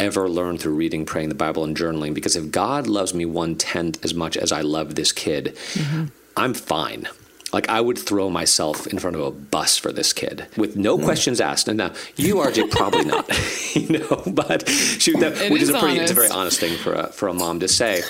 ever 0.00 0.28
learned 0.28 0.60
through 0.60 0.74
reading, 0.74 1.06
praying 1.06 1.28
the 1.28 1.34
Bible, 1.34 1.62
and 1.62 1.76
journaling. 1.76 2.14
Because 2.14 2.34
if 2.34 2.50
God 2.50 2.86
loves 2.86 3.14
me 3.14 3.24
one 3.24 3.54
tenth 3.54 4.04
as 4.04 4.12
much 4.12 4.36
as 4.36 4.50
I 4.50 4.62
love 4.62 4.96
this 4.96 5.12
kid, 5.12 5.56
mm-hmm. 5.74 6.06
I'm 6.36 6.54
fine. 6.54 7.08
Like 7.52 7.68
I 7.68 7.80
would 7.80 7.98
throw 7.98 8.30
myself 8.30 8.86
in 8.86 8.98
front 8.98 9.14
of 9.14 9.22
a 9.22 9.30
bus 9.30 9.76
for 9.76 9.92
this 9.92 10.12
kid 10.12 10.46
with 10.56 10.74
no 10.74 10.96
mm. 10.96 11.04
questions 11.04 11.40
asked. 11.40 11.68
And 11.68 11.78
now 11.78 11.92
you, 12.16 12.36
RJ, 12.36 12.70
probably 12.70 13.04
not, 13.04 13.28
you 13.76 13.98
know. 13.98 14.22
But 14.26 14.68
shoot, 14.68 15.20
that, 15.20 15.50
which 15.50 15.62
is, 15.62 15.68
is 15.68 15.74
a 15.74 15.78
pretty, 15.78 15.98
honest. 15.98 16.02
it's 16.02 16.12
a 16.12 16.14
very 16.14 16.30
honest 16.30 16.60
thing 16.60 16.76
for 16.78 16.94
a, 16.94 17.06
for 17.08 17.28
a 17.28 17.34
mom 17.34 17.60
to 17.60 17.68
say. 17.68 18.02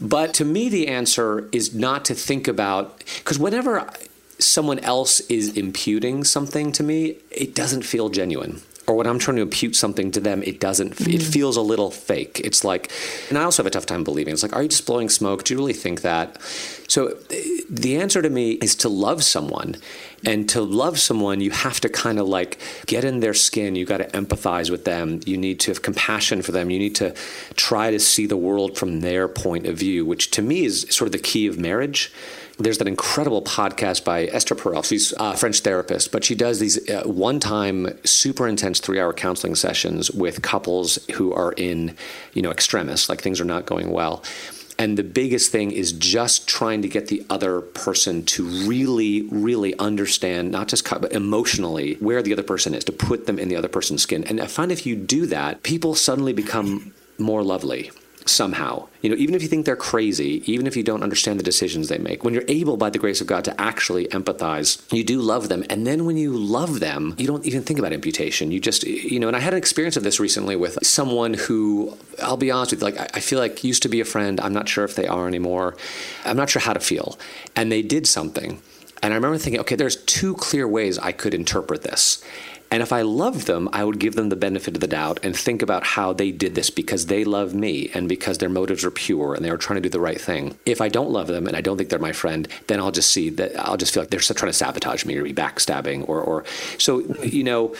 But 0.00 0.34
to 0.34 0.44
me, 0.44 0.68
the 0.68 0.88
answer 0.88 1.48
is 1.52 1.74
not 1.74 2.04
to 2.06 2.14
think 2.14 2.46
about 2.48 3.02
because 3.18 3.38
whenever 3.38 3.88
someone 4.38 4.78
else 4.80 5.20
is 5.20 5.56
imputing 5.56 6.24
something 6.24 6.72
to 6.72 6.82
me, 6.82 7.18
it 7.30 7.54
doesn't 7.54 7.82
feel 7.82 8.08
genuine. 8.08 8.62
Or 8.86 8.94
when 8.94 9.08
I'm 9.08 9.18
trying 9.18 9.36
to 9.36 9.42
impute 9.42 9.74
something 9.74 10.12
to 10.12 10.20
them, 10.20 10.44
it 10.44 10.60
doesn't. 10.60 10.94
Mm-hmm. 10.94 11.10
It 11.10 11.22
feels 11.22 11.56
a 11.56 11.60
little 11.60 11.90
fake. 11.90 12.40
It's 12.44 12.62
like, 12.62 12.92
and 13.28 13.36
I 13.36 13.42
also 13.42 13.62
have 13.62 13.66
a 13.66 13.70
tough 13.70 13.86
time 13.86 14.04
believing. 14.04 14.32
It's 14.32 14.44
like, 14.44 14.54
are 14.54 14.62
you 14.62 14.68
just 14.68 14.86
blowing 14.86 15.08
smoke? 15.08 15.42
Do 15.42 15.54
you 15.54 15.58
really 15.58 15.72
think 15.72 16.02
that? 16.02 16.40
So, 16.86 17.16
the 17.68 17.96
answer 17.96 18.22
to 18.22 18.30
me 18.30 18.52
is 18.52 18.76
to 18.76 18.88
love 18.88 19.24
someone, 19.24 19.76
and 20.24 20.48
to 20.50 20.60
love 20.62 20.98
someone, 20.98 21.40
you 21.40 21.50
have 21.50 21.80
to 21.80 21.88
kind 21.88 22.18
of 22.18 22.26
like 22.26 22.58
get 22.86 23.04
in 23.04 23.20
their 23.20 23.34
skin. 23.34 23.76
You 23.76 23.84
got 23.84 23.98
to 23.98 24.08
empathize 24.08 24.70
with 24.70 24.84
them. 24.84 25.20
You 25.26 25.36
need 25.36 25.60
to 25.60 25.70
have 25.70 25.82
compassion 25.82 26.42
for 26.42 26.52
them. 26.52 26.70
You 26.70 26.78
need 26.78 26.94
to 26.96 27.14
try 27.54 27.90
to 27.90 28.00
see 28.00 28.26
the 28.26 28.36
world 28.36 28.78
from 28.78 29.00
their 29.00 29.28
point 29.28 29.66
of 29.66 29.76
view, 29.76 30.04
which 30.04 30.30
to 30.32 30.42
me 30.42 30.64
is 30.64 30.86
sort 30.90 31.06
of 31.06 31.12
the 31.12 31.18
key 31.18 31.46
of 31.46 31.58
marriage 31.58 32.12
there's 32.58 32.78
that 32.78 32.88
incredible 32.88 33.42
podcast 33.42 34.04
by 34.04 34.24
Esther 34.24 34.54
Perel. 34.54 34.84
She's 34.84 35.12
a 35.18 35.36
French 35.36 35.60
therapist, 35.60 36.10
but 36.10 36.24
she 36.24 36.34
does 36.34 36.58
these 36.58 36.88
uh, 36.88 37.02
one 37.04 37.38
time, 37.38 37.98
super 38.04 38.48
intense 38.48 38.80
three 38.80 38.98
hour 38.98 39.12
counseling 39.12 39.54
sessions 39.54 40.10
with 40.10 40.42
couples 40.42 40.98
who 41.14 41.32
are 41.32 41.52
in, 41.52 41.96
you 42.32 42.42
know, 42.42 42.50
extremis, 42.50 43.08
like 43.08 43.20
things 43.20 43.40
are 43.40 43.44
not 43.44 43.66
going 43.66 43.90
well. 43.90 44.22
And 44.78 44.98
the 44.98 45.04
biggest 45.04 45.50
thing 45.50 45.70
is 45.70 45.92
just 45.92 46.46
trying 46.46 46.82
to 46.82 46.88
get 46.88 47.08
the 47.08 47.24
other 47.30 47.62
person 47.62 48.24
to 48.26 48.44
really, 48.44 49.22
really 49.30 49.76
understand, 49.78 50.50
not 50.50 50.68
just 50.68 50.88
but 50.88 51.12
emotionally, 51.12 51.94
where 51.94 52.22
the 52.22 52.32
other 52.32 52.42
person 52.42 52.74
is, 52.74 52.84
to 52.84 52.92
put 52.92 53.26
them 53.26 53.38
in 53.38 53.48
the 53.48 53.56
other 53.56 53.68
person's 53.68 54.02
skin. 54.02 54.24
And 54.24 54.40
I 54.40 54.46
find 54.46 54.70
if 54.70 54.84
you 54.84 54.94
do 54.94 55.26
that, 55.26 55.62
people 55.62 55.94
suddenly 55.94 56.34
become 56.34 56.92
more 57.18 57.42
lovely 57.42 57.90
somehow. 58.28 58.88
You 59.02 59.10
know, 59.10 59.16
even 59.16 59.34
if 59.34 59.42
you 59.42 59.48
think 59.48 59.66
they're 59.66 59.76
crazy, 59.76 60.42
even 60.50 60.66
if 60.66 60.76
you 60.76 60.82
don't 60.82 61.02
understand 61.02 61.38
the 61.38 61.44
decisions 61.44 61.88
they 61.88 61.98
make, 61.98 62.24
when 62.24 62.34
you're 62.34 62.44
able 62.48 62.76
by 62.76 62.90
the 62.90 62.98
grace 62.98 63.20
of 63.20 63.26
God 63.26 63.44
to 63.44 63.60
actually 63.60 64.06
empathize, 64.08 64.82
you 64.92 65.04
do 65.04 65.20
love 65.20 65.48
them. 65.48 65.64
And 65.70 65.86
then 65.86 66.04
when 66.06 66.16
you 66.16 66.32
love 66.36 66.80
them, 66.80 67.14
you 67.18 67.26
don't 67.26 67.44
even 67.46 67.62
think 67.62 67.78
about 67.78 67.92
imputation. 67.92 68.50
You 68.50 68.60
just, 68.60 68.84
you 68.84 69.20
know, 69.20 69.28
and 69.28 69.36
I 69.36 69.40
had 69.40 69.52
an 69.52 69.58
experience 69.58 69.96
of 69.96 70.02
this 70.02 70.18
recently 70.18 70.56
with 70.56 70.84
someone 70.84 71.34
who, 71.34 71.96
I'll 72.22 72.36
be 72.36 72.50
honest 72.50 72.72
with 72.72 72.80
you, 72.80 72.86
like, 72.86 73.16
I 73.16 73.20
feel 73.20 73.38
like 73.38 73.62
used 73.64 73.82
to 73.82 73.88
be 73.88 74.00
a 74.00 74.04
friend. 74.04 74.40
I'm 74.40 74.52
not 74.52 74.68
sure 74.68 74.84
if 74.84 74.96
they 74.96 75.06
are 75.06 75.28
anymore. 75.28 75.76
I'm 76.24 76.36
not 76.36 76.50
sure 76.50 76.60
how 76.60 76.72
to 76.72 76.80
feel. 76.80 77.18
And 77.54 77.70
they 77.70 77.82
did 77.82 78.06
something. 78.06 78.60
And 79.02 79.12
I 79.12 79.16
remember 79.16 79.38
thinking, 79.38 79.60
okay, 79.60 79.76
there's 79.76 80.02
two 80.04 80.34
clear 80.34 80.66
ways 80.66 80.98
I 80.98 81.12
could 81.12 81.34
interpret 81.34 81.82
this. 81.82 82.24
And 82.70 82.82
if 82.82 82.92
I 82.92 83.02
loved 83.02 83.46
them, 83.46 83.68
I 83.72 83.84
would 83.84 83.98
give 83.98 84.14
them 84.16 84.28
the 84.28 84.36
benefit 84.36 84.74
of 84.74 84.80
the 84.80 84.86
doubt 84.86 85.20
and 85.22 85.36
think 85.36 85.62
about 85.62 85.84
how 85.84 86.12
they 86.12 86.30
did 86.32 86.54
this 86.54 86.70
because 86.70 87.06
they 87.06 87.24
love 87.24 87.54
me 87.54 87.90
and 87.94 88.08
because 88.08 88.38
their 88.38 88.48
motives 88.48 88.84
are 88.84 88.90
pure 88.90 89.34
and 89.34 89.44
they 89.44 89.50
are 89.50 89.56
trying 89.56 89.76
to 89.76 89.88
do 89.88 89.88
the 89.88 90.00
right 90.00 90.20
thing. 90.20 90.58
If 90.66 90.80
I 90.80 90.88
don't 90.88 91.10
love 91.10 91.28
them 91.28 91.46
and 91.46 91.56
I 91.56 91.60
don't 91.60 91.76
think 91.76 91.90
they're 91.90 91.98
my 91.98 92.12
friend, 92.12 92.48
then 92.66 92.80
I'll 92.80 92.90
just 92.90 93.10
see 93.10 93.30
that 93.30 93.58
I'll 93.58 93.76
just 93.76 93.94
feel 93.94 94.02
like 94.02 94.10
they're 94.10 94.20
trying 94.20 94.50
to 94.50 94.58
sabotage 94.58 95.04
me 95.04 95.16
or 95.16 95.22
be 95.22 95.32
backstabbing 95.32 96.08
or, 96.08 96.20
or 96.20 96.44
so, 96.78 97.00
you 97.22 97.44
know 97.44 97.74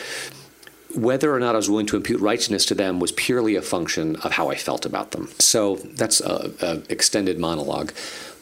whether 0.94 1.34
or 1.34 1.38
not 1.38 1.54
I 1.54 1.58
was 1.58 1.68
willing 1.68 1.86
to 1.86 1.96
impute 1.96 2.20
righteousness 2.20 2.64
to 2.66 2.74
them 2.74 3.00
was 3.00 3.12
purely 3.12 3.54
a 3.54 3.62
function 3.62 4.16
of 4.16 4.32
how 4.32 4.48
I 4.48 4.54
felt 4.54 4.86
about 4.86 5.10
them. 5.10 5.28
So 5.38 5.76
that's 5.76 6.20
a, 6.20 6.52
a 6.62 6.82
extended 6.90 7.38
monologue. 7.38 7.92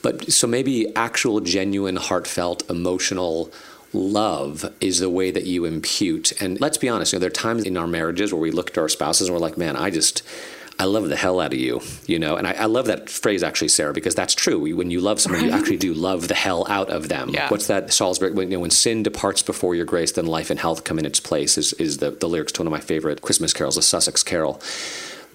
But 0.02 0.30
so 0.30 0.46
maybe 0.46 0.94
actual, 0.94 1.40
genuine, 1.40 1.96
heartfelt, 1.96 2.68
emotional 2.70 3.50
love 3.94 4.72
is 4.80 4.98
the 4.98 5.10
way 5.10 5.30
that 5.30 5.44
you 5.44 5.64
impute. 5.64 6.32
And 6.40 6.60
let's 6.60 6.78
be 6.78 6.88
honest, 6.88 7.12
you 7.12 7.18
know, 7.18 7.20
there 7.20 7.28
are 7.28 7.30
times 7.30 7.64
in 7.64 7.76
our 7.76 7.86
marriages 7.86 8.32
where 8.32 8.40
we 8.40 8.50
look 8.50 8.70
at 8.70 8.78
our 8.78 8.88
spouses 8.88 9.28
and 9.28 9.34
we're 9.34 9.40
like, 9.40 9.58
man, 9.58 9.76
I 9.76 9.90
just. 9.90 10.22
I 10.76 10.86
love 10.86 11.08
the 11.08 11.14
hell 11.14 11.38
out 11.38 11.52
of 11.52 11.58
you, 11.60 11.82
you 12.04 12.18
know, 12.18 12.34
and 12.34 12.48
I, 12.48 12.52
I 12.54 12.64
love 12.64 12.86
that 12.86 13.08
phrase 13.08 13.44
actually, 13.44 13.68
Sarah, 13.68 13.92
because 13.92 14.16
that's 14.16 14.34
true. 14.34 14.58
When 14.74 14.90
you 14.90 15.00
love 15.00 15.20
someone, 15.20 15.44
you 15.44 15.52
actually 15.52 15.76
do 15.76 15.94
love 15.94 16.26
the 16.26 16.34
hell 16.34 16.66
out 16.68 16.90
of 16.90 17.08
them. 17.08 17.30
Yeah. 17.30 17.48
What's 17.48 17.68
that 17.68 17.92
Salisbury? 17.92 18.32
When, 18.32 18.50
you 18.50 18.56
know, 18.56 18.60
when 18.62 18.72
sin 18.72 19.04
departs 19.04 19.40
before 19.40 19.76
your 19.76 19.84
grace, 19.84 20.10
then 20.10 20.26
life 20.26 20.50
and 20.50 20.58
health 20.58 20.82
come 20.82 20.98
in 20.98 21.06
its 21.06 21.20
place. 21.20 21.56
Is 21.56 21.74
is 21.74 21.98
the 21.98 22.10
the 22.10 22.28
lyrics 22.28 22.50
to 22.52 22.60
one 22.62 22.66
of 22.66 22.72
my 22.72 22.80
favorite 22.80 23.22
Christmas 23.22 23.52
carols, 23.52 23.76
the 23.76 23.82
Sussex 23.82 24.24
Carol 24.24 24.60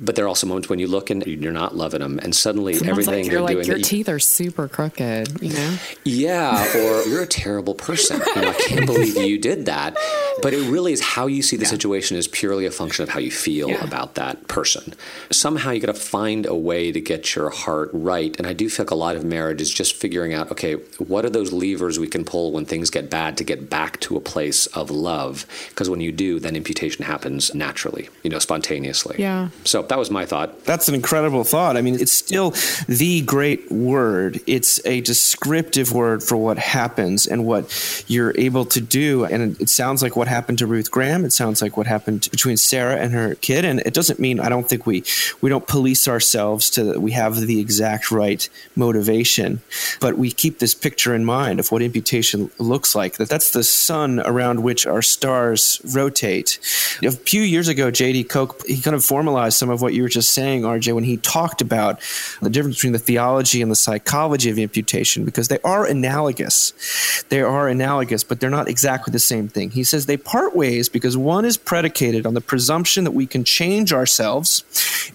but 0.01 0.15
there 0.15 0.25
are 0.25 0.27
also 0.27 0.47
moments 0.47 0.69
when 0.69 0.79
you 0.79 0.87
look 0.87 1.09
and 1.09 1.25
you're 1.25 1.51
not 1.51 1.75
loving 1.75 1.99
them, 2.01 2.19
and 2.19 2.35
suddenly 2.35 2.75
everything 2.85 3.23
like 3.25 3.31
you're 3.31 3.41
like 3.41 3.53
doing. 3.55 3.67
your 3.67 3.77
you- 3.77 3.83
teeth 3.83 4.09
are 4.09 4.19
super 4.19 4.67
crooked, 4.67 5.41
you 5.41 5.53
know? 5.53 5.77
yeah, 6.05 6.63
or 6.77 7.03
you're 7.03 7.23
a 7.23 7.27
terrible 7.27 7.73
person. 7.75 8.21
You 8.35 8.41
know, 8.41 8.49
I 8.49 8.53
can't 8.53 8.85
believe 8.85 9.17
you 9.17 9.37
did 9.39 9.65
that. 9.65 9.97
But 10.41 10.53
it 10.53 10.69
really 10.69 10.93
is 10.93 11.01
how 11.01 11.27
you 11.27 11.41
see 11.41 11.57
the 11.57 11.65
situation 11.65 12.17
is 12.17 12.27
purely 12.27 12.65
a 12.65 12.71
function 12.71 13.03
of 13.03 13.09
how 13.09 13.19
you 13.19 13.31
feel 13.31 13.69
Yeah. 13.69 13.83
about 13.83 14.15
that 14.15 14.47
person. 14.47 14.93
Somehow 15.31 15.71
you 15.71 15.79
got 15.79 15.87
to 15.93 15.99
find 15.99 16.45
a 16.45 16.55
way 16.55 16.91
to 16.91 17.01
get 17.01 17.35
your 17.35 17.49
heart 17.49 17.89
right. 17.93 18.35
And 18.37 18.47
I 18.47 18.53
do 18.53 18.69
feel 18.69 18.85
like 18.85 18.91
a 18.91 18.95
lot 18.95 19.15
of 19.15 19.23
marriage 19.23 19.61
is 19.61 19.73
just 19.73 19.95
figuring 19.95 20.33
out, 20.33 20.51
okay, 20.51 20.73
what 20.97 21.25
are 21.25 21.29
those 21.29 21.51
levers 21.51 21.99
we 21.99 22.07
can 22.07 22.23
pull 22.23 22.51
when 22.51 22.65
things 22.65 22.89
get 22.89 23.09
bad 23.09 23.37
to 23.37 23.43
get 23.43 23.69
back 23.69 23.99
to 24.01 24.15
a 24.15 24.21
place 24.21 24.65
of 24.67 24.89
love? 24.91 25.45
Because 25.69 25.89
when 25.89 26.01
you 26.01 26.11
do, 26.11 26.39
then 26.39 26.55
imputation 26.55 27.03
happens 27.05 27.53
naturally, 27.53 28.09
you 28.23 28.29
know, 28.29 28.39
spontaneously. 28.39 29.15
Yeah. 29.19 29.49
So 29.65 29.81
that 29.83 29.97
was 29.97 30.09
my 30.11 30.25
thought. 30.25 30.65
That's 30.65 30.87
an 30.87 30.95
incredible 30.95 31.43
thought. 31.43 31.77
I 31.77 31.81
mean, 31.81 31.95
it's 31.95 32.11
still 32.11 32.53
the 32.87 33.21
great 33.21 33.71
word. 33.71 34.39
It's 34.47 34.79
a 34.85 35.01
descriptive 35.01 35.91
word 35.93 36.23
for 36.23 36.37
what 36.37 36.57
happens 36.57 37.27
and 37.27 37.45
what 37.45 38.03
you're 38.07 38.33
able 38.37 38.65
to 38.65 38.81
do. 38.81 39.25
And 39.25 39.59
it 39.59 39.69
sounds 39.69 40.01
like 40.01 40.15
what 40.15 40.27
happened 40.29 40.57
to 40.59 40.67
Ruth 40.67 40.89
Graham. 40.89 41.25
It 41.25 41.33
sounds 41.33 41.61
like 41.61 41.75
what 41.75 41.87
happened 41.87 42.29
between 42.31 42.57
Sarah 42.57 42.95
and 42.95 43.13
her 43.13 43.35
kid. 43.35 43.65
And 43.65 43.81
it 43.81 43.93
doesn't 43.93 44.19
mean 44.19 44.39
I 44.39 44.49
don't 44.49 44.67
think 44.67 44.85
we 44.85 45.03
we 45.41 45.49
don't 45.49 45.67
police 45.67 46.07
ourselves 46.07 46.69
to 46.71 46.83
that 46.85 47.01
we 47.01 47.11
have 47.11 47.35
the 47.41 47.59
exact 47.59 48.11
right 48.11 48.47
motivation, 48.75 49.61
but 49.99 50.17
we 50.17 50.31
keep 50.31 50.59
this 50.59 50.73
picture 50.73 51.13
in 51.13 51.25
mind 51.25 51.59
of 51.59 51.71
what 51.71 51.81
imputation 51.81 52.49
looks 52.57 52.95
like. 52.95 53.17
That 53.17 53.29
that's 53.29 53.51
the 53.51 53.63
sun 53.63 54.19
around 54.21 54.63
which 54.63 54.85
our 54.85 55.01
stars 55.01 55.81
rotate. 55.93 56.59
A 57.03 57.11
few 57.11 57.41
years 57.41 57.67
ago, 57.67 57.91
Jady 57.91 58.27
Koch 58.27 58.65
he 58.65 58.81
kind 58.81 58.95
of 58.95 59.03
formalized 59.03 59.57
some 59.57 59.69
of 59.69 59.81
what 59.81 59.93
you 59.93 60.03
were 60.03 60.09
just 60.09 60.31
saying, 60.31 60.61
RJ, 60.61 60.93
when 60.93 61.03
he 61.03 61.17
talked 61.17 61.61
about 61.61 61.99
the 62.41 62.49
difference 62.49 62.77
between 62.77 62.93
the 62.93 62.99
theology 62.99 63.61
and 63.61 63.71
the 63.71 63.75
psychology 63.75 64.49
of 64.49 64.59
imputation, 64.59 65.25
because 65.25 65.47
they 65.47 65.59
are 65.63 65.85
analogous. 65.85 67.23
They 67.29 67.41
are 67.41 67.67
analogous, 67.67 68.23
but 68.23 68.39
they're 68.39 68.49
not 68.49 68.67
exactly 68.67 69.11
the 69.11 69.19
same 69.19 69.47
thing. 69.47 69.71
He 69.71 69.83
says 69.83 70.05
they 70.05 70.17
part 70.19 70.55
ways 70.55 70.89
because 70.89 71.17
one 71.17 71.45
is 71.45 71.57
predicated 71.57 72.25
on 72.25 72.33
the 72.33 72.41
presumption 72.41 73.03
that 73.03 73.11
we 73.11 73.25
can 73.25 73.43
change 73.43 73.91
ourselves 73.91 74.63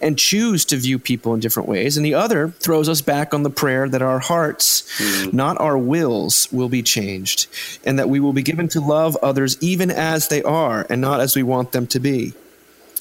and 0.01 0.17
choose 0.17 0.65
to 0.65 0.77
view 0.77 0.99
people 0.99 1.33
in 1.33 1.39
different 1.39 1.69
ways, 1.69 1.97
and 1.97 2.05
the 2.05 2.13
other 2.13 2.49
throws 2.49 2.89
us 2.89 3.01
back 3.01 3.33
on 3.33 3.43
the 3.43 3.49
prayer 3.49 3.87
that 3.87 4.01
our 4.01 4.19
hearts, 4.19 4.83
hmm. 4.97 5.35
not 5.35 5.59
our 5.59 5.77
wills, 5.77 6.47
will 6.51 6.69
be 6.69 6.83
changed, 6.83 7.47
and 7.85 7.97
that 7.99 8.09
we 8.09 8.19
will 8.19 8.33
be 8.33 8.43
given 8.43 8.67
to 8.69 8.81
love 8.81 9.15
others 9.21 9.57
even 9.61 9.89
as 9.91 10.27
they 10.27 10.43
are 10.43 10.85
and 10.89 11.01
not 11.01 11.19
as 11.19 11.35
we 11.35 11.43
want 11.43 11.71
them 11.71 11.87
to 11.87 11.99
be. 11.99 12.33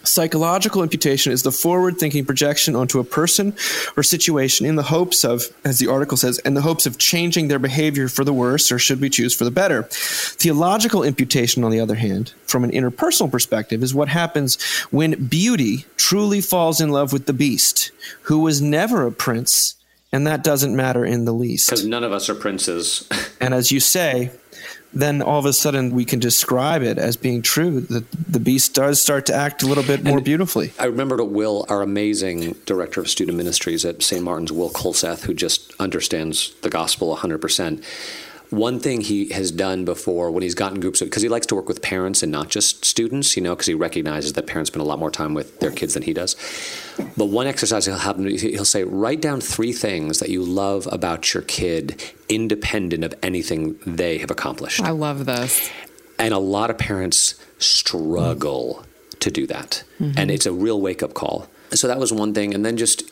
Psychological 0.04 0.82
imputation 0.82 1.32
is 1.32 1.42
the 1.42 1.52
forward 1.52 1.98
thinking 1.98 2.24
projection 2.24 2.76
onto 2.76 3.00
a 3.00 3.04
person 3.04 3.54
or 3.96 4.02
situation 4.02 4.66
in 4.66 4.76
the 4.76 4.82
hopes 4.82 5.24
of, 5.24 5.44
as 5.64 5.78
the 5.78 5.88
article 5.88 6.16
says, 6.16 6.38
in 6.40 6.54
the 6.54 6.62
hopes 6.62 6.86
of 6.86 6.98
changing 6.98 7.48
their 7.48 7.58
behavior 7.58 8.08
for 8.08 8.24
the 8.24 8.32
worse, 8.32 8.70
or 8.70 8.78
should 8.78 9.00
we 9.00 9.10
choose 9.10 9.34
for 9.34 9.44
the 9.44 9.50
better. 9.50 9.84
Theological 9.84 11.02
imputation, 11.02 11.64
on 11.64 11.70
the 11.70 11.80
other 11.80 11.94
hand, 11.94 12.32
from 12.44 12.64
an 12.64 12.70
interpersonal 12.70 13.30
perspective, 13.30 13.82
is 13.82 13.94
what 13.94 14.08
happens 14.08 14.62
when 14.90 15.26
beauty 15.26 15.86
truly 15.96 16.40
falls 16.40 16.80
in 16.80 16.90
love 16.90 17.12
with 17.12 17.26
the 17.26 17.32
beast, 17.32 17.90
who 18.22 18.38
was 18.38 18.60
never 18.60 19.06
a 19.06 19.12
prince, 19.12 19.74
and 20.12 20.26
that 20.26 20.44
doesn't 20.44 20.76
matter 20.76 21.04
in 21.04 21.24
the 21.24 21.32
least. 21.32 21.70
Because 21.70 21.86
none 21.86 22.04
of 22.04 22.12
us 22.12 22.28
are 22.28 22.34
princes. 22.34 23.08
And 23.40 23.52
as 23.52 23.70
you 23.70 23.78
say, 23.78 24.30
then 24.94 25.20
all 25.20 25.38
of 25.38 25.44
a 25.44 25.52
sudden 25.52 25.90
we 25.90 26.04
can 26.04 26.18
describe 26.18 26.82
it 26.82 26.98
as 26.98 27.16
being 27.16 27.42
true 27.42 27.80
that 27.80 28.10
the 28.10 28.40
beast 28.40 28.74
does 28.74 29.00
start 29.00 29.26
to 29.26 29.34
act 29.34 29.62
a 29.62 29.66
little 29.66 29.84
bit 29.84 30.04
more 30.04 30.20
beautifully. 30.20 30.72
I 30.78 30.86
remember 30.86 31.16
to 31.16 31.24
Will, 31.24 31.66
our 31.68 31.82
amazing 31.82 32.52
director 32.64 33.00
of 33.00 33.08
student 33.08 33.36
ministries 33.36 33.84
at 33.84 34.02
St. 34.02 34.22
Martin's, 34.22 34.52
Will 34.52 34.70
Colseth, 34.70 35.24
who 35.24 35.34
just 35.34 35.72
understands 35.80 36.54
the 36.62 36.70
gospel 36.70 37.16
100%. 37.16 37.84
One 38.54 38.78
thing 38.78 39.00
he 39.00 39.30
has 39.30 39.50
done 39.50 39.84
before 39.84 40.30
when 40.30 40.42
he's 40.42 40.54
gotten 40.54 40.78
groups, 40.78 41.00
because 41.00 41.22
he 41.22 41.28
likes 41.28 41.46
to 41.46 41.56
work 41.56 41.66
with 41.66 41.82
parents 41.82 42.22
and 42.22 42.30
not 42.30 42.50
just 42.50 42.84
students, 42.84 43.36
you 43.36 43.42
know, 43.42 43.54
because 43.54 43.66
he 43.66 43.74
recognizes 43.74 44.34
that 44.34 44.46
parents 44.46 44.70
spend 44.70 44.80
a 44.80 44.84
lot 44.84 44.98
more 44.98 45.10
time 45.10 45.34
with 45.34 45.58
their 45.58 45.72
kids 45.72 45.94
than 45.94 46.04
he 46.04 46.12
does. 46.12 46.36
But 47.16 47.26
one 47.26 47.48
exercise 47.48 47.86
he'll 47.86 47.96
have, 47.96 48.18
he'll 48.18 48.64
say, 48.64 48.84
write 48.84 49.20
down 49.20 49.40
three 49.40 49.72
things 49.72 50.20
that 50.20 50.28
you 50.28 50.42
love 50.42 50.88
about 50.92 51.34
your 51.34 51.42
kid, 51.42 52.02
independent 52.28 53.02
of 53.02 53.12
anything 53.22 53.76
they 53.86 54.18
have 54.18 54.30
accomplished. 54.30 54.80
I 54.80 54.90
love 54.90 55.26
this. 55.26 55.70
And 56.18 56.32
a 56.32 56.38
lot 56.38 56.70
of 56.70 56.78
parents 56.78 57.34
struggle 57.58 58.84
to 59.18 59.30
do 59.30 59.46
that. 59.48 59.82
Mm-hmm. 59.98 60.18
And 60.18 60.30
it's 60.30 60.46
a 60.46 60.52
real 60.52 60.80
wake 60.80 61.02
up 61.02 61.14
call. 61.14 61.48
So 61.72 61.88
that 61.88 61.98
was 61.98 62.12
one 62.12 62.34
thing. 62.34 62.54
And 62.54 62.64
then 62.64 62.76
just, 62.76 63.02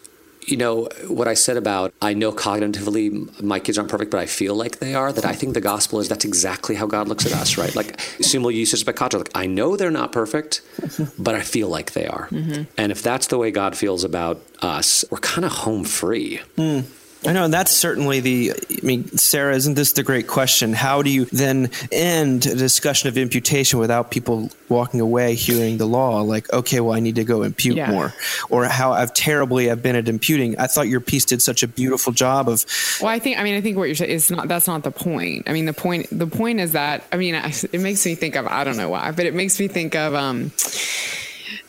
you 0.46 0.56
know, 0.56 0.88
what 1.06 1.28
I 1.28 1.34
said 1.34 1.56
about 1.56 1.94
I 2.02 2.14
know 2.14 2.32
cognitively 2.32 3.40
my 3.42 3.60
kids 3.60 3.78
aren't 3.78 3.90
perfect, 3.90 4.10
but 4.10 4.20
I 4.20 4.26
feel 4.26 4.54
like 4.54 4.78
they 4.78 4.94
are, 4.94 5.12
that 5.12 5.24
I 5.24 5.34
think 5.34 5.54
the 5.54 5.60
gospel 5.60 6.00
is 6.00 6.08
that's 6.08 6.24
exactly 6.24 6.74
how 6.74 6.86
God 6.86 7.08
looks 7.08 7.26
at 7.26 7.32
us, 7.32 7.56
right? 7.56 7.74
Like, 7.74 8.00
simul 8.20 8.50
iustus 8.50 8.82
peccator. 8.84 9.18
Like, 9.18 9.30
I 9.34 9.46
know 9.46 9.76
they're 9.76 9.90
not 9.90 10.12
perfect, 10.12 10.62
but 11.18 11.34
I 11.34 11.42
feel 11.42 11.68
like 11.68 11.92
they 11.92 12.06
are. 12.06 12.28
Mm-hmm. 12.28 12.62
And 12.76 12.92
if 12.92 13.02
that's 13.02 13.28
the 13.28 13.38
way 13.38 13.50
God 13.50 13.76
feels 13.76 14.04
about 14.04 14.42
us, 14.60 15.04
we're 15.10 15.18
kind 15.18 15.44
of 15.44 15.52
home 15.52 15.84
free. 15.84 16.38
Hmm. 16.56 16.80
I 17.24 17.32
know, 17.32 17.44
and 17.44 17.54
that's 17.54 17.70
certainly 17.70 18.18
the. 18.18 18.52
I 18.52 18.84
mean, 18.84 19.06
Sarah, 19.16 19.54
isn't 19.54 19.74
this 19.74 19.92
the 19.92 20.02
great 20.02 20.26
question? 20.26 20.72
How 20.72 21.02
do 21.02 21.10
you 21.10 21.26
then 21.26 21.70
end 21.92 22.46
a 22.46 22.56
discussion 22.56 23.08
of 23.08 23.16
imputation 23.16 23.78
without 23.78 24.10
people 24.10 24.50
walking 24.68 25.00
away 25.00 25.36
hearing 25.36 25.78
the 25.78 25.86
law? 25.86 26.22
Like, 26.22 26.52
okay, 26.52 26.80
well, 26.80 26.94
I 26.96 27.00
need 27.00 27.14
to 27.14 27.24
go 27.24 27.42
impute 27.42 27.76
Yeah. 27.76 27.90
more, 27.92 28.12
or 28.50 28.64
how 28.64 28.92
I've 28.92 29.14
terribly 29.14 29.70
I've 29.70 29.82
been 29.82 29.94
at 29.94 30.08
imputing. 30.08 30.58
I 30.58 30.66
thought 30.66 30.88
your 30.88 31.00
piece 31.00 31.24
did 31.24 31.40
such 31.42 31.62
a 31.62 31.68
beautiful 31.68 32.12
job 32.12 32.48
of. 32.48 32.64
Well, 33.00 33.10
I 33.10 33.20
think 33.20 33.38
I 33.38 33.44
mean 33.44 33.54
I 33.56 33.60
think 33.60 33.76
what 33.76 33.84
you're 33.84 33.94
saying 33.94 34.10
is 34.10 34.28
not 34.30 34.48
that's 34.48 34.66
not 34.66 34.82
the 34.82 34.90
point. 34.90 35.48
I 35.48 35.52
mean 35.52 35.66
the 35.66 35.72
point 35.72 36.08
the 36.10 36.26
point 36.26 36.58
is 36.58 36.72
that 36.72 37.04
I 37.12 37.16
mean 37.18 37.36
it 37.36 37.80
makes 37.80 38.04
me 38.04 38.16
think 38.16 38.34
of 38.34 38.48
I 38.48 38.64
don't 38.64 38.76
know 38.76 38.88
why, 38.90 39.12
but 39.12 39.26
it 39.26 39.34
makes 39.34 39.60
me 39.60 39.68
think 39.68 39.94
of 39.94 40.14
um 40.14 40.50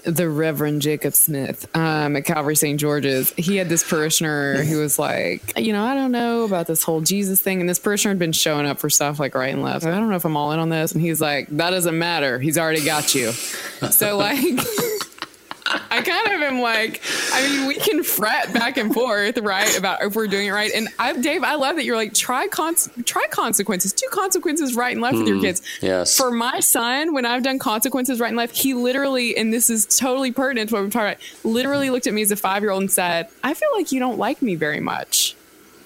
the 0.04 0.30
Reverend 0.30 0.82
Jacob 0.82 1.14
Smith 1.16 1.68
um, 1.76 2.16
at 2.16 2.26
Calvary 2.26 2.56
St. 2.56 2.80
George's. 2.80 3.32
He 3.38 3.56
had 3.56 3.70
this 3.70 3.88
parishioner 3.88 4.64
who 4.64 4.80
was 4.80 5.00
like, 5.00 5.58
you 5.58 5.74
know, 5.74 5.84
I 5.84 5.94
don't 5.94 6.12
know 6.12 6.44
about 6.44 6.68
this 6.68 6.84
whole 6.84 7.02
Jesus 7.02 7.42
thing. 7.42 7.60
And 7.60 7.70
this 7.70 7.80
parishioner 7.80 8.12
had 8.12 8.20
been 8.20 8.32
showing 8.32 8.66
up 8.66 8.80
for 8.80 8.90
stuff 8.90 9.20
like 9.20 9.36
right 9.36 9.54
and 9.54 9.64
left. 9.64 9.86
I 9.86 9.92
don't 9.92 10.10
know 10.10 10.16
if 10.16 10.26
I'm 10.26 10.38
all 10.38 10.52
in 10.52 10.60
on 10.60 10.70
this. 10.70 10.92
And 10.92 11.02
he's 11.02 11.22
like, 11.22 11.48
that 11.50 11.72
doesn't 11.72 11.98
matter. 11.98 12.40
He's 12.40 12.58
already 12.58 12.84
got 12.84 13.16
you. 13.16 13.32
So, 13.32 14.18
like, 14.18 14.40
I 15.90 16.02
kind 16.02 16.28
of 16.28 16.42
am 16.42 16.60
like, 16.60 17.02
I 17.32 17.48
mean, 17.48 17.68
we 17.68 17.76
can 17.76 18.04
fret 18.04 18.54
back 18.54 18.78
and 18.78 18.94
forth, 18.94 19.38
right, 19.40 19.78
about 19.78 20.04
if 20.04 20.16
we're 20.16 20.28
doing 20.28 20.48
it 20.48 20.52
right. 20.52 20.72
And 20.74 20.88
I, 21.00 21.14
Dave, 21.14 21.44
I 21.44 21.56
love 21.56 21.76
that 21.76 21.86
you're 21.86 21.96
like, 21.96 22.14
try 22.14 22.48
cons- 22.48 22.90
try 23.06 23.26
consequences, 23.30 23.94
do 23.94 24.08
consequences 24.12 24.76
right 24.76 24.94
and 24.94 25.02
left 25.02 25.18
with 25.18 25.28
your 25.28 25.38
mm-hmm. 25.38 25.46
kids. 25.46 25.62
yes. 25.82 26.18
For 26.18 26.32
my 26.32 26.60
son, 26.60 27.14
when 27.14 27.26
I've 27.26 27.44
done 27.44 27.60
consequences 27.60 28.20
right 28.20 28.30
and 28.30 28.38
left, 28.38 28.56
he 28.56 28.74
literally, 28.74 29.36
and 29.38 29.54
this 29.54 29.70
is 29.70 29.86
totally 29.86 30.32
pertinent 30.32 30.70
to 30.70 30.76
what 30.76 30.84
we're 30.84 30.90
talking 30.90 31.10
about, 31.10 31.22
literally 31.44 31.90
looked 31.90 32.08
at 32.08 32.14
me 32.14 32.22
as 32.22 32.32
a 32.32 32.36
five 32.36 32.64
year 32.64 32.72
old 32.72 32.82
and 32.82 32.92
said, 32.92 33.30
I 33.44 33.54
feel 33.54 33.70
like 33.74 33.92
you 33.92 34.00
don't 34.00 34.18
like 34.18 34.42
me 34.42 34.56
very 34.56 34.80
much. 34.80 35.36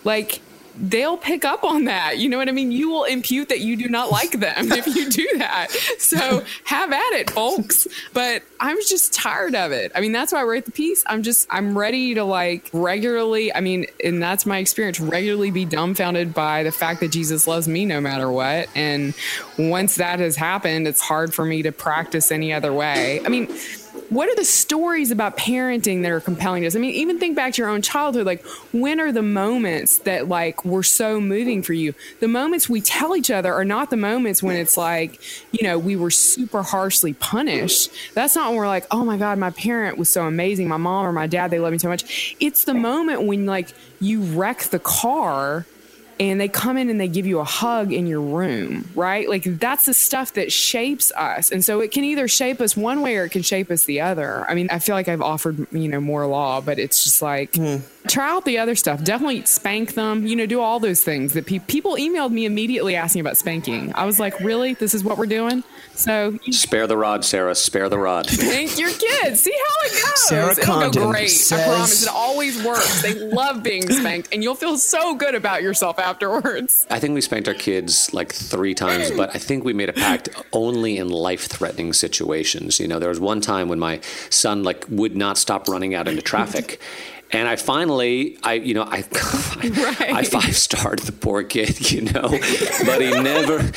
Like, 0.04 0.42
they'll 0.80 1.17
pick 1.17 1.45
up 1.45 1.63
on 1.63 1.86
that. 1.86 2.17
You 2.17 2.30
know 2.30 2.38
what 2.38 2.49
I 2.49 2.51
mean? 2.51 2.71
You 2.71 2.89
will 2.89 3.03
impute 3.03 3.49
that 3.49 3.59
you 3.61 3.75
do 3.75 3.89
not 3.89 4.11
like 4.11 4.32
them 4.32 4.71
if 4.71 4.88
you 4.88 5.09
do 5.09 5.28
that. 5.38 5.71
So 5.99 6.43
have 6.63 6.91
at 6.91 7.13
it, 7.13 7.30
folks. 7.32 7.88
But 8.13 8.43
I'm 8.59 8.78
just 8.88 9.13
tired 9.13 9.55
of 9.55 9.71
it. 9.71 9.91
I 9.95 10.01
mean, 10.01 10.11
that's 10.11 10.32
why 10.32 10.41
I 10.41 10.43
wrote 10.43 10.65
the 10.65 10.71
piece. 10.71 11.03
I'm 11.07 11.23
just, 11.23 11.47
I'm 11.49 11.78
ready 11.78 12.15
to 12.15 12.23
like 12.23 12.69
regularly, 12.73 13.53
I 13.53 13.61
mean, 13.61 13.88
and 14.03 14.21
that's 14.21 14.45
my 14.45 14.59
experience, 14.59 14.99
regularly 14.99 15.51
be 15.51 15.65
dumbfounded 15.65 16.34
by 16.34 16.63
the 16.63 16.71
fact 16.71 16.99
that 17.01 17.11
Jesus 17.11 17.47
loves 17.47 17.67
me 17.67 17.86
no 17.86 18.01
matter 18.01 18.32
what. 18.32 18.69
And 18.75 19.13
once 19.57 19.95
that 19.95 20.19
has 20.19 20.36
happened, 20.36 20.88
it's 20.88 21.01
hard 21.01 21.34
for 21.34 21.45
me 21.45 21.63
to 21.63 21.71
practice 21.71 22.32
any 22.32 22.53
other 22.53 22.73
way. 22.73 23.21
I 23.25 23.30
mean, 23.30 23.47
what 24.10 24.30
are 24.30 24.36
the 24.36 24.45
stories 24.45 25.12
about 25.12 25.38
parenting 25.38 26.01
that 26.03 26.12
are 26.12 26.22
compelling 26.22 26.62
to 26.62 26.68
us? 26.68 26.76
I 26.76 26.80
mean, 26.80 26.93
even 26.93 27.20
think 27.20 27.36
back 27.36 27.53
to 27.53 27.62
your 27.62 27.70
own 27.70 27.82
childhood. 27.82 28.26
Like, 28.26 28.45
when 28.72 28.99
are 28.99 29.12
the 29.12 29.22
moments 29.22 29.99
that 29.99 30.28
like 30.28 30.64
were 30.64 30.84
so 30.84 31.20
moving 31.20 31.62
for 31.62 31.74
you? 31.74 31.93
The 32.20 32.28
moments 32.28 32.70
we 32.70 32.82
tell 32.82 33.16
each 33.16 33.30
other 33.30 33.53
are 33.53 33.66
not 33.66 33.89
the 33.89 33.97
moments 33.97 34.41
when 34.41 34.55
it's 34.55 34.78
like, 34.78 35.20
you 35.51 35.68
know, 35.68 35.78
we 35.78 35.95
were 35.95 36.12
super 36.12 36.64
harshly 36.64 37.14
punished. 37.14 37.91
That's 38.14 38.36
not 38.36 38.49
when 38.49 38.58
we're 38.58 38.68
like, 38.68 38.86
oh 38.91 39.03
my 39.03 39.18
God, 39.18 39.38
my 39.38 39.51
parent 39.51 39.97
was 39.97 40.10
so 40.10 40.26
amazing. 40.26 40.68
My 40.68 40.78
mom 40.78 41.05
or 41.05 41.12
my 41.12 41.28
dad, 41.28 41.51
they 41.51 41.60
love 41.60 41.72
me 41.72 41.78
so 41.78 41.89
much. 41.89 42.36
It's 42.39 42.64
the 42.64 42.74
moment 42.74 43.24
when 43.24 43.45
like 43.45 43.70
you 43.99 44.22
wreck 44.22 44.64
the 44.64 44.80
car 44.80 45.66
and 46.20 46.39
they 46.41 46.47
come 46.47 46.78
in 46.78 46.89
and 46.89 46.99
they 46.99 47.07
give 47.07 47.26
you 47.26 47.39
a 47.39 47.43
hug 47.43 47.93
in 47.93 48.07
your 48.07 48.22
room, 48.22 48.88
right? 48.95 49.30
Like 49.30 49.43
that's 49.43 49.86
the 49.86 49.93
stuff 49.93 50.34
that 50.34 50.51
shapes 50.51 51.11
us. 51.15 51.51
And 51.51 51.63
so 51.63 51.80
it 51.80 51.91
can 51.91 52.03
either 52.03 52.28
shape 52.28 52.61
us 52.61 52.76
one 52.76 53.01
way 53.01 53.18
or 53.18 53.26
it 53.26 53.30
can 53.30 53.41
shape 53.41 53.70
us 53.70 53.86
the 53.86 54.01
other. 54.01 54.45
I 54.49 54.53
mean, 54.55 54.68
I 54.72 54.80
feel 54.80 54.95
like 54.95 55.07
I've 55.07 55.22
offered, 55.22 55.68
you 55.72 55.88
know, 55.88 55.99
more 55.99 56.26
law, 56.26 56.61
but 56.61 56.80
it's 56.80 57.03
just 57.03 57.22
like 57.22 57.55
hmm. 57.55 57.78
try 58.07 58.30
out 58.30 58.45
the 58.45 58.57
other 58.57 58.76
stuff. 58.76 59.03
Definitely 59.03 59.45
spank 59.45 59.93
them, 59.93 60.26
you 60.26 60.36
know, 60.36 60.45
do 60.45 60.59
all 60.61 60.80
those 60.80 61.03
things 61.03 61.34
that 61.34 61.45
pe- 61.45 61.59
people 61.59 61.93
emailed 61.95 62.32
me 62.32 62.45
immediately 62.45 62.95
asking 62.95 63.22
about 63.22 63.38
spanking. 63.38 63.93
I 63.93 64.05
was 64.05 64.20
like, 64.20 64.39
really? 64.39 64.74
This 64.74 64.93
is 64.93 65.03
what 65.03 65.18
we're 65.18 65.26
doing? 65.26 65.63
So 65.93 66.38
Spare 66.51 66.86
the 66.86 66.97
rod, 66.97 67.26
Sarah. 67.26 67.55
Spare 67.55 67.89
the 67.89 67.97
rod. 67.97 68.28
spank 68.28 68.78
your 68.78 68.91
kids. 68.91 69.41
See 69.41 69.51
how 69.51 69.88
it 69.88 69.91
goes. 69.91 70.28
Sarah 70.28 70.51
It'll 70.51 70.63
Condon 70.63 70.91
go 70.91 71.11
great. 71.11 71.32
I 71.51 71.63
promise. 71.63 72.03
It 72.03 72.09
always 72.09 72.63
works. 72.63 73.01
They 73.01 73.13
love 73.15 73.63
being 73.63 73.89
spanked 73.89 74.30
and 74.32 74.43
you'll 74.43 74.55
feel 74.55 74.78
so 74.78 75.15
good 75.15 75.34
about 75.34 75.63
yourself 75.63 75.97
afterwards. 76.08 76.88
I 76.89 76.99
think 76.99 77.14
we 77.14 77.22
spanked 77.22 77.47
our 77.47 77.53
kids 77.53 78.14
like 78.14 78.32
three 78.32 78.74
times, 78.74 79.12
but 79.12 79.36
I 79.36 79.39
think 79.39 79.64
we 79.64 79.74
made 79.74 79.89
a 79.89 79.93
pact 79.93 80.30
only 80.53 80.97
in 80.97 81.10
life-threatening 81.10 81.93
situations. 81.93 82.80
You 82.80 82.88
know, 82.88 82.99
there 82.99 83.10
was 83.10 83.20
one 83.20 83.41
time 83.41 83.68
when 83.68 83.80
my 83.80 83.99
son 84.30 84.64
like 84.64 84.86
would 84.89 85.16
not 85.16 85.38
stop 85.38 85.68
running 85.68 85.93
out 85.95 86.08
into 86.08 86.22
traffic. 86.22 86.82
And 87.30 87.49
I 87.49 87.58
finally, 87.58 88.38
I 88.41 88.53
you 88.53 88.74
know, 88.74 88.84
I 88.84 88.99
I, 89.99 90.24
five 90.24 90.55
starred 90.55 90.99
the 90.99 91.12
poor 91.12 91.43
kid, 91.43 91.91
you 91.91 92.03
know, 92.03 92.30
but 92.86 93.01
he 93.01 93.12
never 93.22 93.70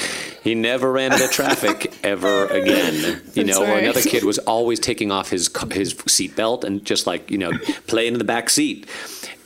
he 0.44 0.54
never 0.54 0.92
ran 0.92 1.12
into 1.12 1.26
traffic 1.28 1.92
ever 2.04 2.46
again, 2.46 2.94
you 3.34 3.44
That's 3.44 3.58
know. 3.58 3.64
Or 3.64 3.68
right. 3.68 3.82
another 3.82 4.02
kid 4.02 4.22
was 4.22 4.38
always 4.38 4.78
taking 4.78 5.10
off 5.10 5.30
his 5.30 5.50
his 5.72 5.94
seatbelt 5.94 6.62
and 6.62 6.84
just 6.84 7.08
like 7.08 7.28
you 7.28 7.38
know 7.38 7.50
playing 7.88 8.12
in 8.12 8.18
the 8.18 8.24
back 8.24 8.50
seat. 8.50 8.88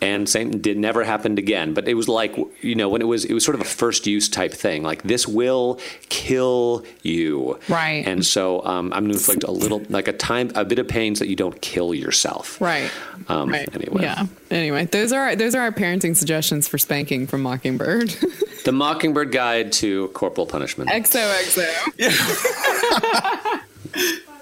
And 0.04 0.28
same 0.28 0.60
did 0.60 0.76
never 0.76 1.02
happened 1.02 1.38
again. 1.38 1.72
But 1.72 1.88
it 1.88 1.94
was 1.94 2.08
like 2.08 2.36
you 2.60 2.74
know 2.74 2.90
when 2.90 3.00
it 3.00 3.06
was 3.06 3.24
it 3.24 3.32
was 3.32 3.42
sort 3.42 3.54
of 3.54 3.62
a 3.62 3.64
first 3.64 4.06
use 4.06 4.28
type 4.28 4.52
thing. 4.52 4.82
Like 4.82 5.02
this 5.02 5.26
will 5.26 5.80
kill 6.10 6.84
you, 7.02 7.58
Right. 7.68 8.06
And 8.06 8.24
so 8.24 8.62
um, 8.66 8.92
I'm 8.92 9.04
going 9.04 9.12
to 9.12 9.18
inflict 9.18 9.44
a 9.44 9.50
little 9.50 9.82
like 9.88 10.06
a 10.08 10.12
time 10.12 10.50
a 10.54 10.64
bit 10.64 10.78
of 10.78 10.86
pain 10.88 11.14
so 11.16 11.20
that 11.24 11.30
you 11.30 11.36
don't 11.36 11.58
kill 11.62 11.94
yourself, 11.94 12.60
Right. 12.60 12.90
Um, 13.28 13.50
right. 13.50 13.68
Anyway, 13.74 14.02
Yeah. 14.02 14.26
Anyway, 14.50 14.84
those 14.86 15.12
are 15.12 15.34
those 15.36 15.54
are 15.54 15.62
our 15.62 15.72
parenting 15.72 16.14
suggestions 16.14 16.68
for 16.68 16.76
spanking 16.76 17.26
from 17.26 17.42
Mockingbird. 17.42 18.10
the 18.64 18.72
Mockingbird 18.72 19.32
Guide 19.32 19.72
to 19.72 20.08
Corporal 20.08 20.46
Punishment. 20.46 20.90
XOXO. 20.90 21.64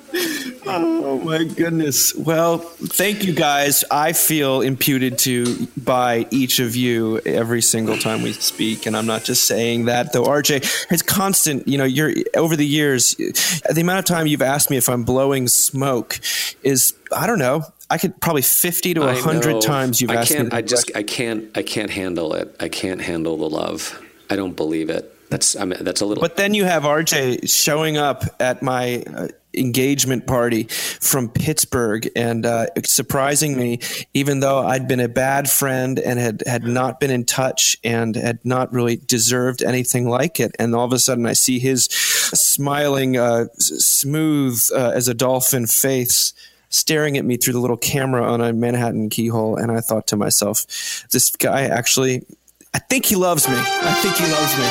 Oh 0.64 1.20
my 1.24 1.44
goodness. 1.44 2.14
Well, 2.14 2.58
thank 2.58 3.24
you 3.24 3.32
guys. 3.32 3.84
I 3.90 4.12
feel 4.12 4.60
imputed 4.60 5.18
to 5.18 5.66
by 5.76 6.26
each 6.30 6.60
of 6.60 6.76
you 6.76 7.18
every 7.20 7.62
single 7.62 7.98
time 7.98 8.22
we 8.22 8.32
speak, 8.32 8.86
and 8.86 8.96
I'm 8.96 9.06
not 9.06 9.24
just 9.24 9.44
saying 9.44 9.86
that. 9.86 10.12
Though 10.12 10.24
RJ, 10.24 10.86
it's 10.90 11.02
constant. 11.02 11.66
You 11.66 11.78
know, 11.78 11.84
you're 11.84 12.12
over 12.36 12.56
the 12.56 12.66
years, 12.66 13.14
the 13.16 13.80
amount 13.80 13.98
of 13.98 14.04
time 14.04 14.26
you've 14.26 14.42
asked 14.42 14.70
me 14.70 14.76
if 14.76 14.88
I'm 14.88 15.04
blowing 15.04 15.48
smoke 15.48 16.20
is 16.62 16.94
I 17.14 17.26
don't 17.26 17.38
know. 17.38 17.64
I 17.90 17.98
could 17.98 18.18
probably 18.20 18.42
50 18.42 18.94
to 18.94 19.00
100 19.00 19.60
times 19.60 20.00
you've 20.00 20.10
I 20.10 20.14
asked 20.16 20.32
can't, 20.32 20.52
me. 20.52 20.58
I 20.58 20.62
just. 20.62 20.90
I 20.94 21.02
can't 21.02 21.56
I 21.56 21.62
can't 21.62 21.90
handle 21.90 22.34
it. 22.34 22.54
I 22.60 22.68
can't 22.68 23.00
handle 23.00 23.36
the 23.36 23.50
love. 23.50 24.00
I 24.30 24.36
don't 24.36 24.56
believe 24.56 24.88
it. 24.88 25.08
That's 25.28 25.56
I 25.56 25.64
mean 25.64 25.82
that's 25.82 26.02
a 26.02 26.06
little. 26.06 26.20
But 26.20 26.36
then 26.36 26.54
you 26.54 26.64
have 26.64 26.82
RJ 26.82 27.50
showing 27.50 27.96
up 27.96 28.24
at 28.38 28.62
my 28.62 29.02
uh, 29.14 29.28
engagement 29.55 30.26
party 30.26 30.64
from 30.64 31.28
Pittsburgh 31.28 32.09
and 32.16 32.46
uh, 32.46 32.66
surprising 32.84 33.57
me, 33.57 33.80
even 34.14 34.40
though 34.40 34.59
I'd 34.59 34.88
been 34.88 35.00
a 35.00 35.09
bad 35.09 35.48
friend 35.50 35.98
and 35.98 36.18
had, 36.18 36.42
had 36.46 36.64
not 36.64 37.00
been 37.00 37.11
in 37.11 37.24
touch 37.24 37.76
and 37.84 38.16
had 38.16 38.44
not 38.44 38.72
really 38.72 38.96
deserved 38.96 39.62
anything 39.62 40.09
like 40.09 40.40
it. 40.40 40.53
And 40.59 40.74
all 40.74 40.84
of 40.84 40.92
a 40.92 40.98
sudden, 40.98 41.26
I 41.26 41.34
see 41.34 41.59
his 41.59 41.84
smiling, 41.86 43.16
uh, 43.16 43.46
smooth 43.59 44.62
uh, 44.74 44.92
as 44.94 45.09
a 45.09 45.14
dolphin 45.14 45.66
face. 45.66 46.32
Staring 46.74 47.18
at 47.18 47.26
me 47.26 47.36
through 47.36 47.53
the 47.53 47.61
little 47.61 47.76
camera 47.76 48.24
on 48.24 48.40
a 48.40 48.50
Manhattan 48.50 49.11
keyhole, 49.11 49.57
and 49.57 49.70
I 49.70 49.82
thought 49.82 50.07
to 50.07 50.16
myself, 50.16 50.64
"This 51.11 51.30
guy 51.36 51.64
actually, 51.64 52.24
I 52.72 52.78
think 52.78 53.05
he 53.05 53.14
loves 53.14 53.46
me. 53.46 53.57
I 53.57 53.92
think 54.00 54.16
he 54.16 54.24
loves 54.32 54.57
me." 54.57 54.64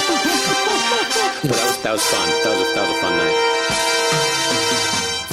But 1.43 1.51
that 1.51 1.67
was 1.67 1.77
that 1.83 1.91
was 1.93 2.03
fun. 2.03 2.29
That 2.29 2.57
was 2.57 2.71
a, 2.71 2.73
that 2.73 2.87
was 2.87 2.97
a 2.97 3.01
fun. 3.01 3.20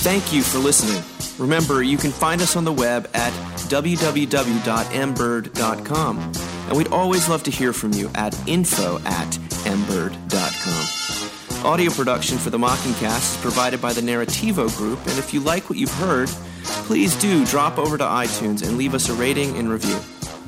Thank 0.00 0.32
you 0.32 0.42
for 0.42 0.58
listening. 0.58 1.02
Remember, 1.38 1.82
you 1.82 1.98
can 1.98 2.10
find 2.12 2.40
us 2.40 2.56
on 2.56 2.64
the 2.64 2.72
web 2.72 3.08
at 3.14 3.32
www.mbird.com. 3.68 6.32
And 6.68 6.76
we'd 6.76 6.88
always 6.88 7.28
love 7.28 7.42
to 7.44 7.50
hear 7.50 7.72
from 7.72 7.92
you 7.92 8.10
at 8.14 8.36
info 8.48 8.98
at 9.04 9.30
mbird.com. 9.64 11.64
Audio 11.66 11.90
production 11.90 12.38
for 12.38 12.50
the 12.50 12.58
Mockingcast 12.58 13.34
is 13.34 13.40
provided 13.42 13.82
by 13.82 13.92
the 13.92 14.00
Narrativo 14.00 14.74
Group, 14.76 15.00
and 15.00 15.18
if 15.18 15.34
you 15.34 15.40
like 15.40 15.68
what 15.68 15.76
you've 15.78 15.92
heard, 15.94 16.28
please 16.86 17.16
do 17.16 17.44
drop 17.44 17.78
over 17.78 17.98
to 17.98 18.04
iTunes 18.04 18.62
and 18.66 18.78
leave 18.78 18.94
us 18.94 19.08
a 19.08 19.14
rating 19.14 19.56
and 19.58 19.68
review. 19.68 19.98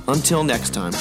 Until 0.07 0.45
next 0.45 0.73
time. 0.73 0.93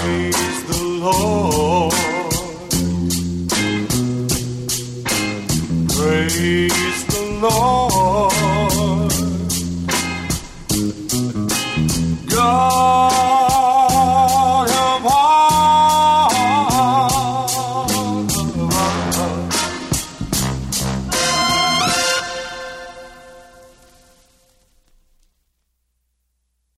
Praise 0.00 0.64
the 0.68 0.84
Lord. 1.00 2.13
Praise 6.04 7.06
the 7.06 7.22
Lord. 7.40 8.30
God. 12.28 13.23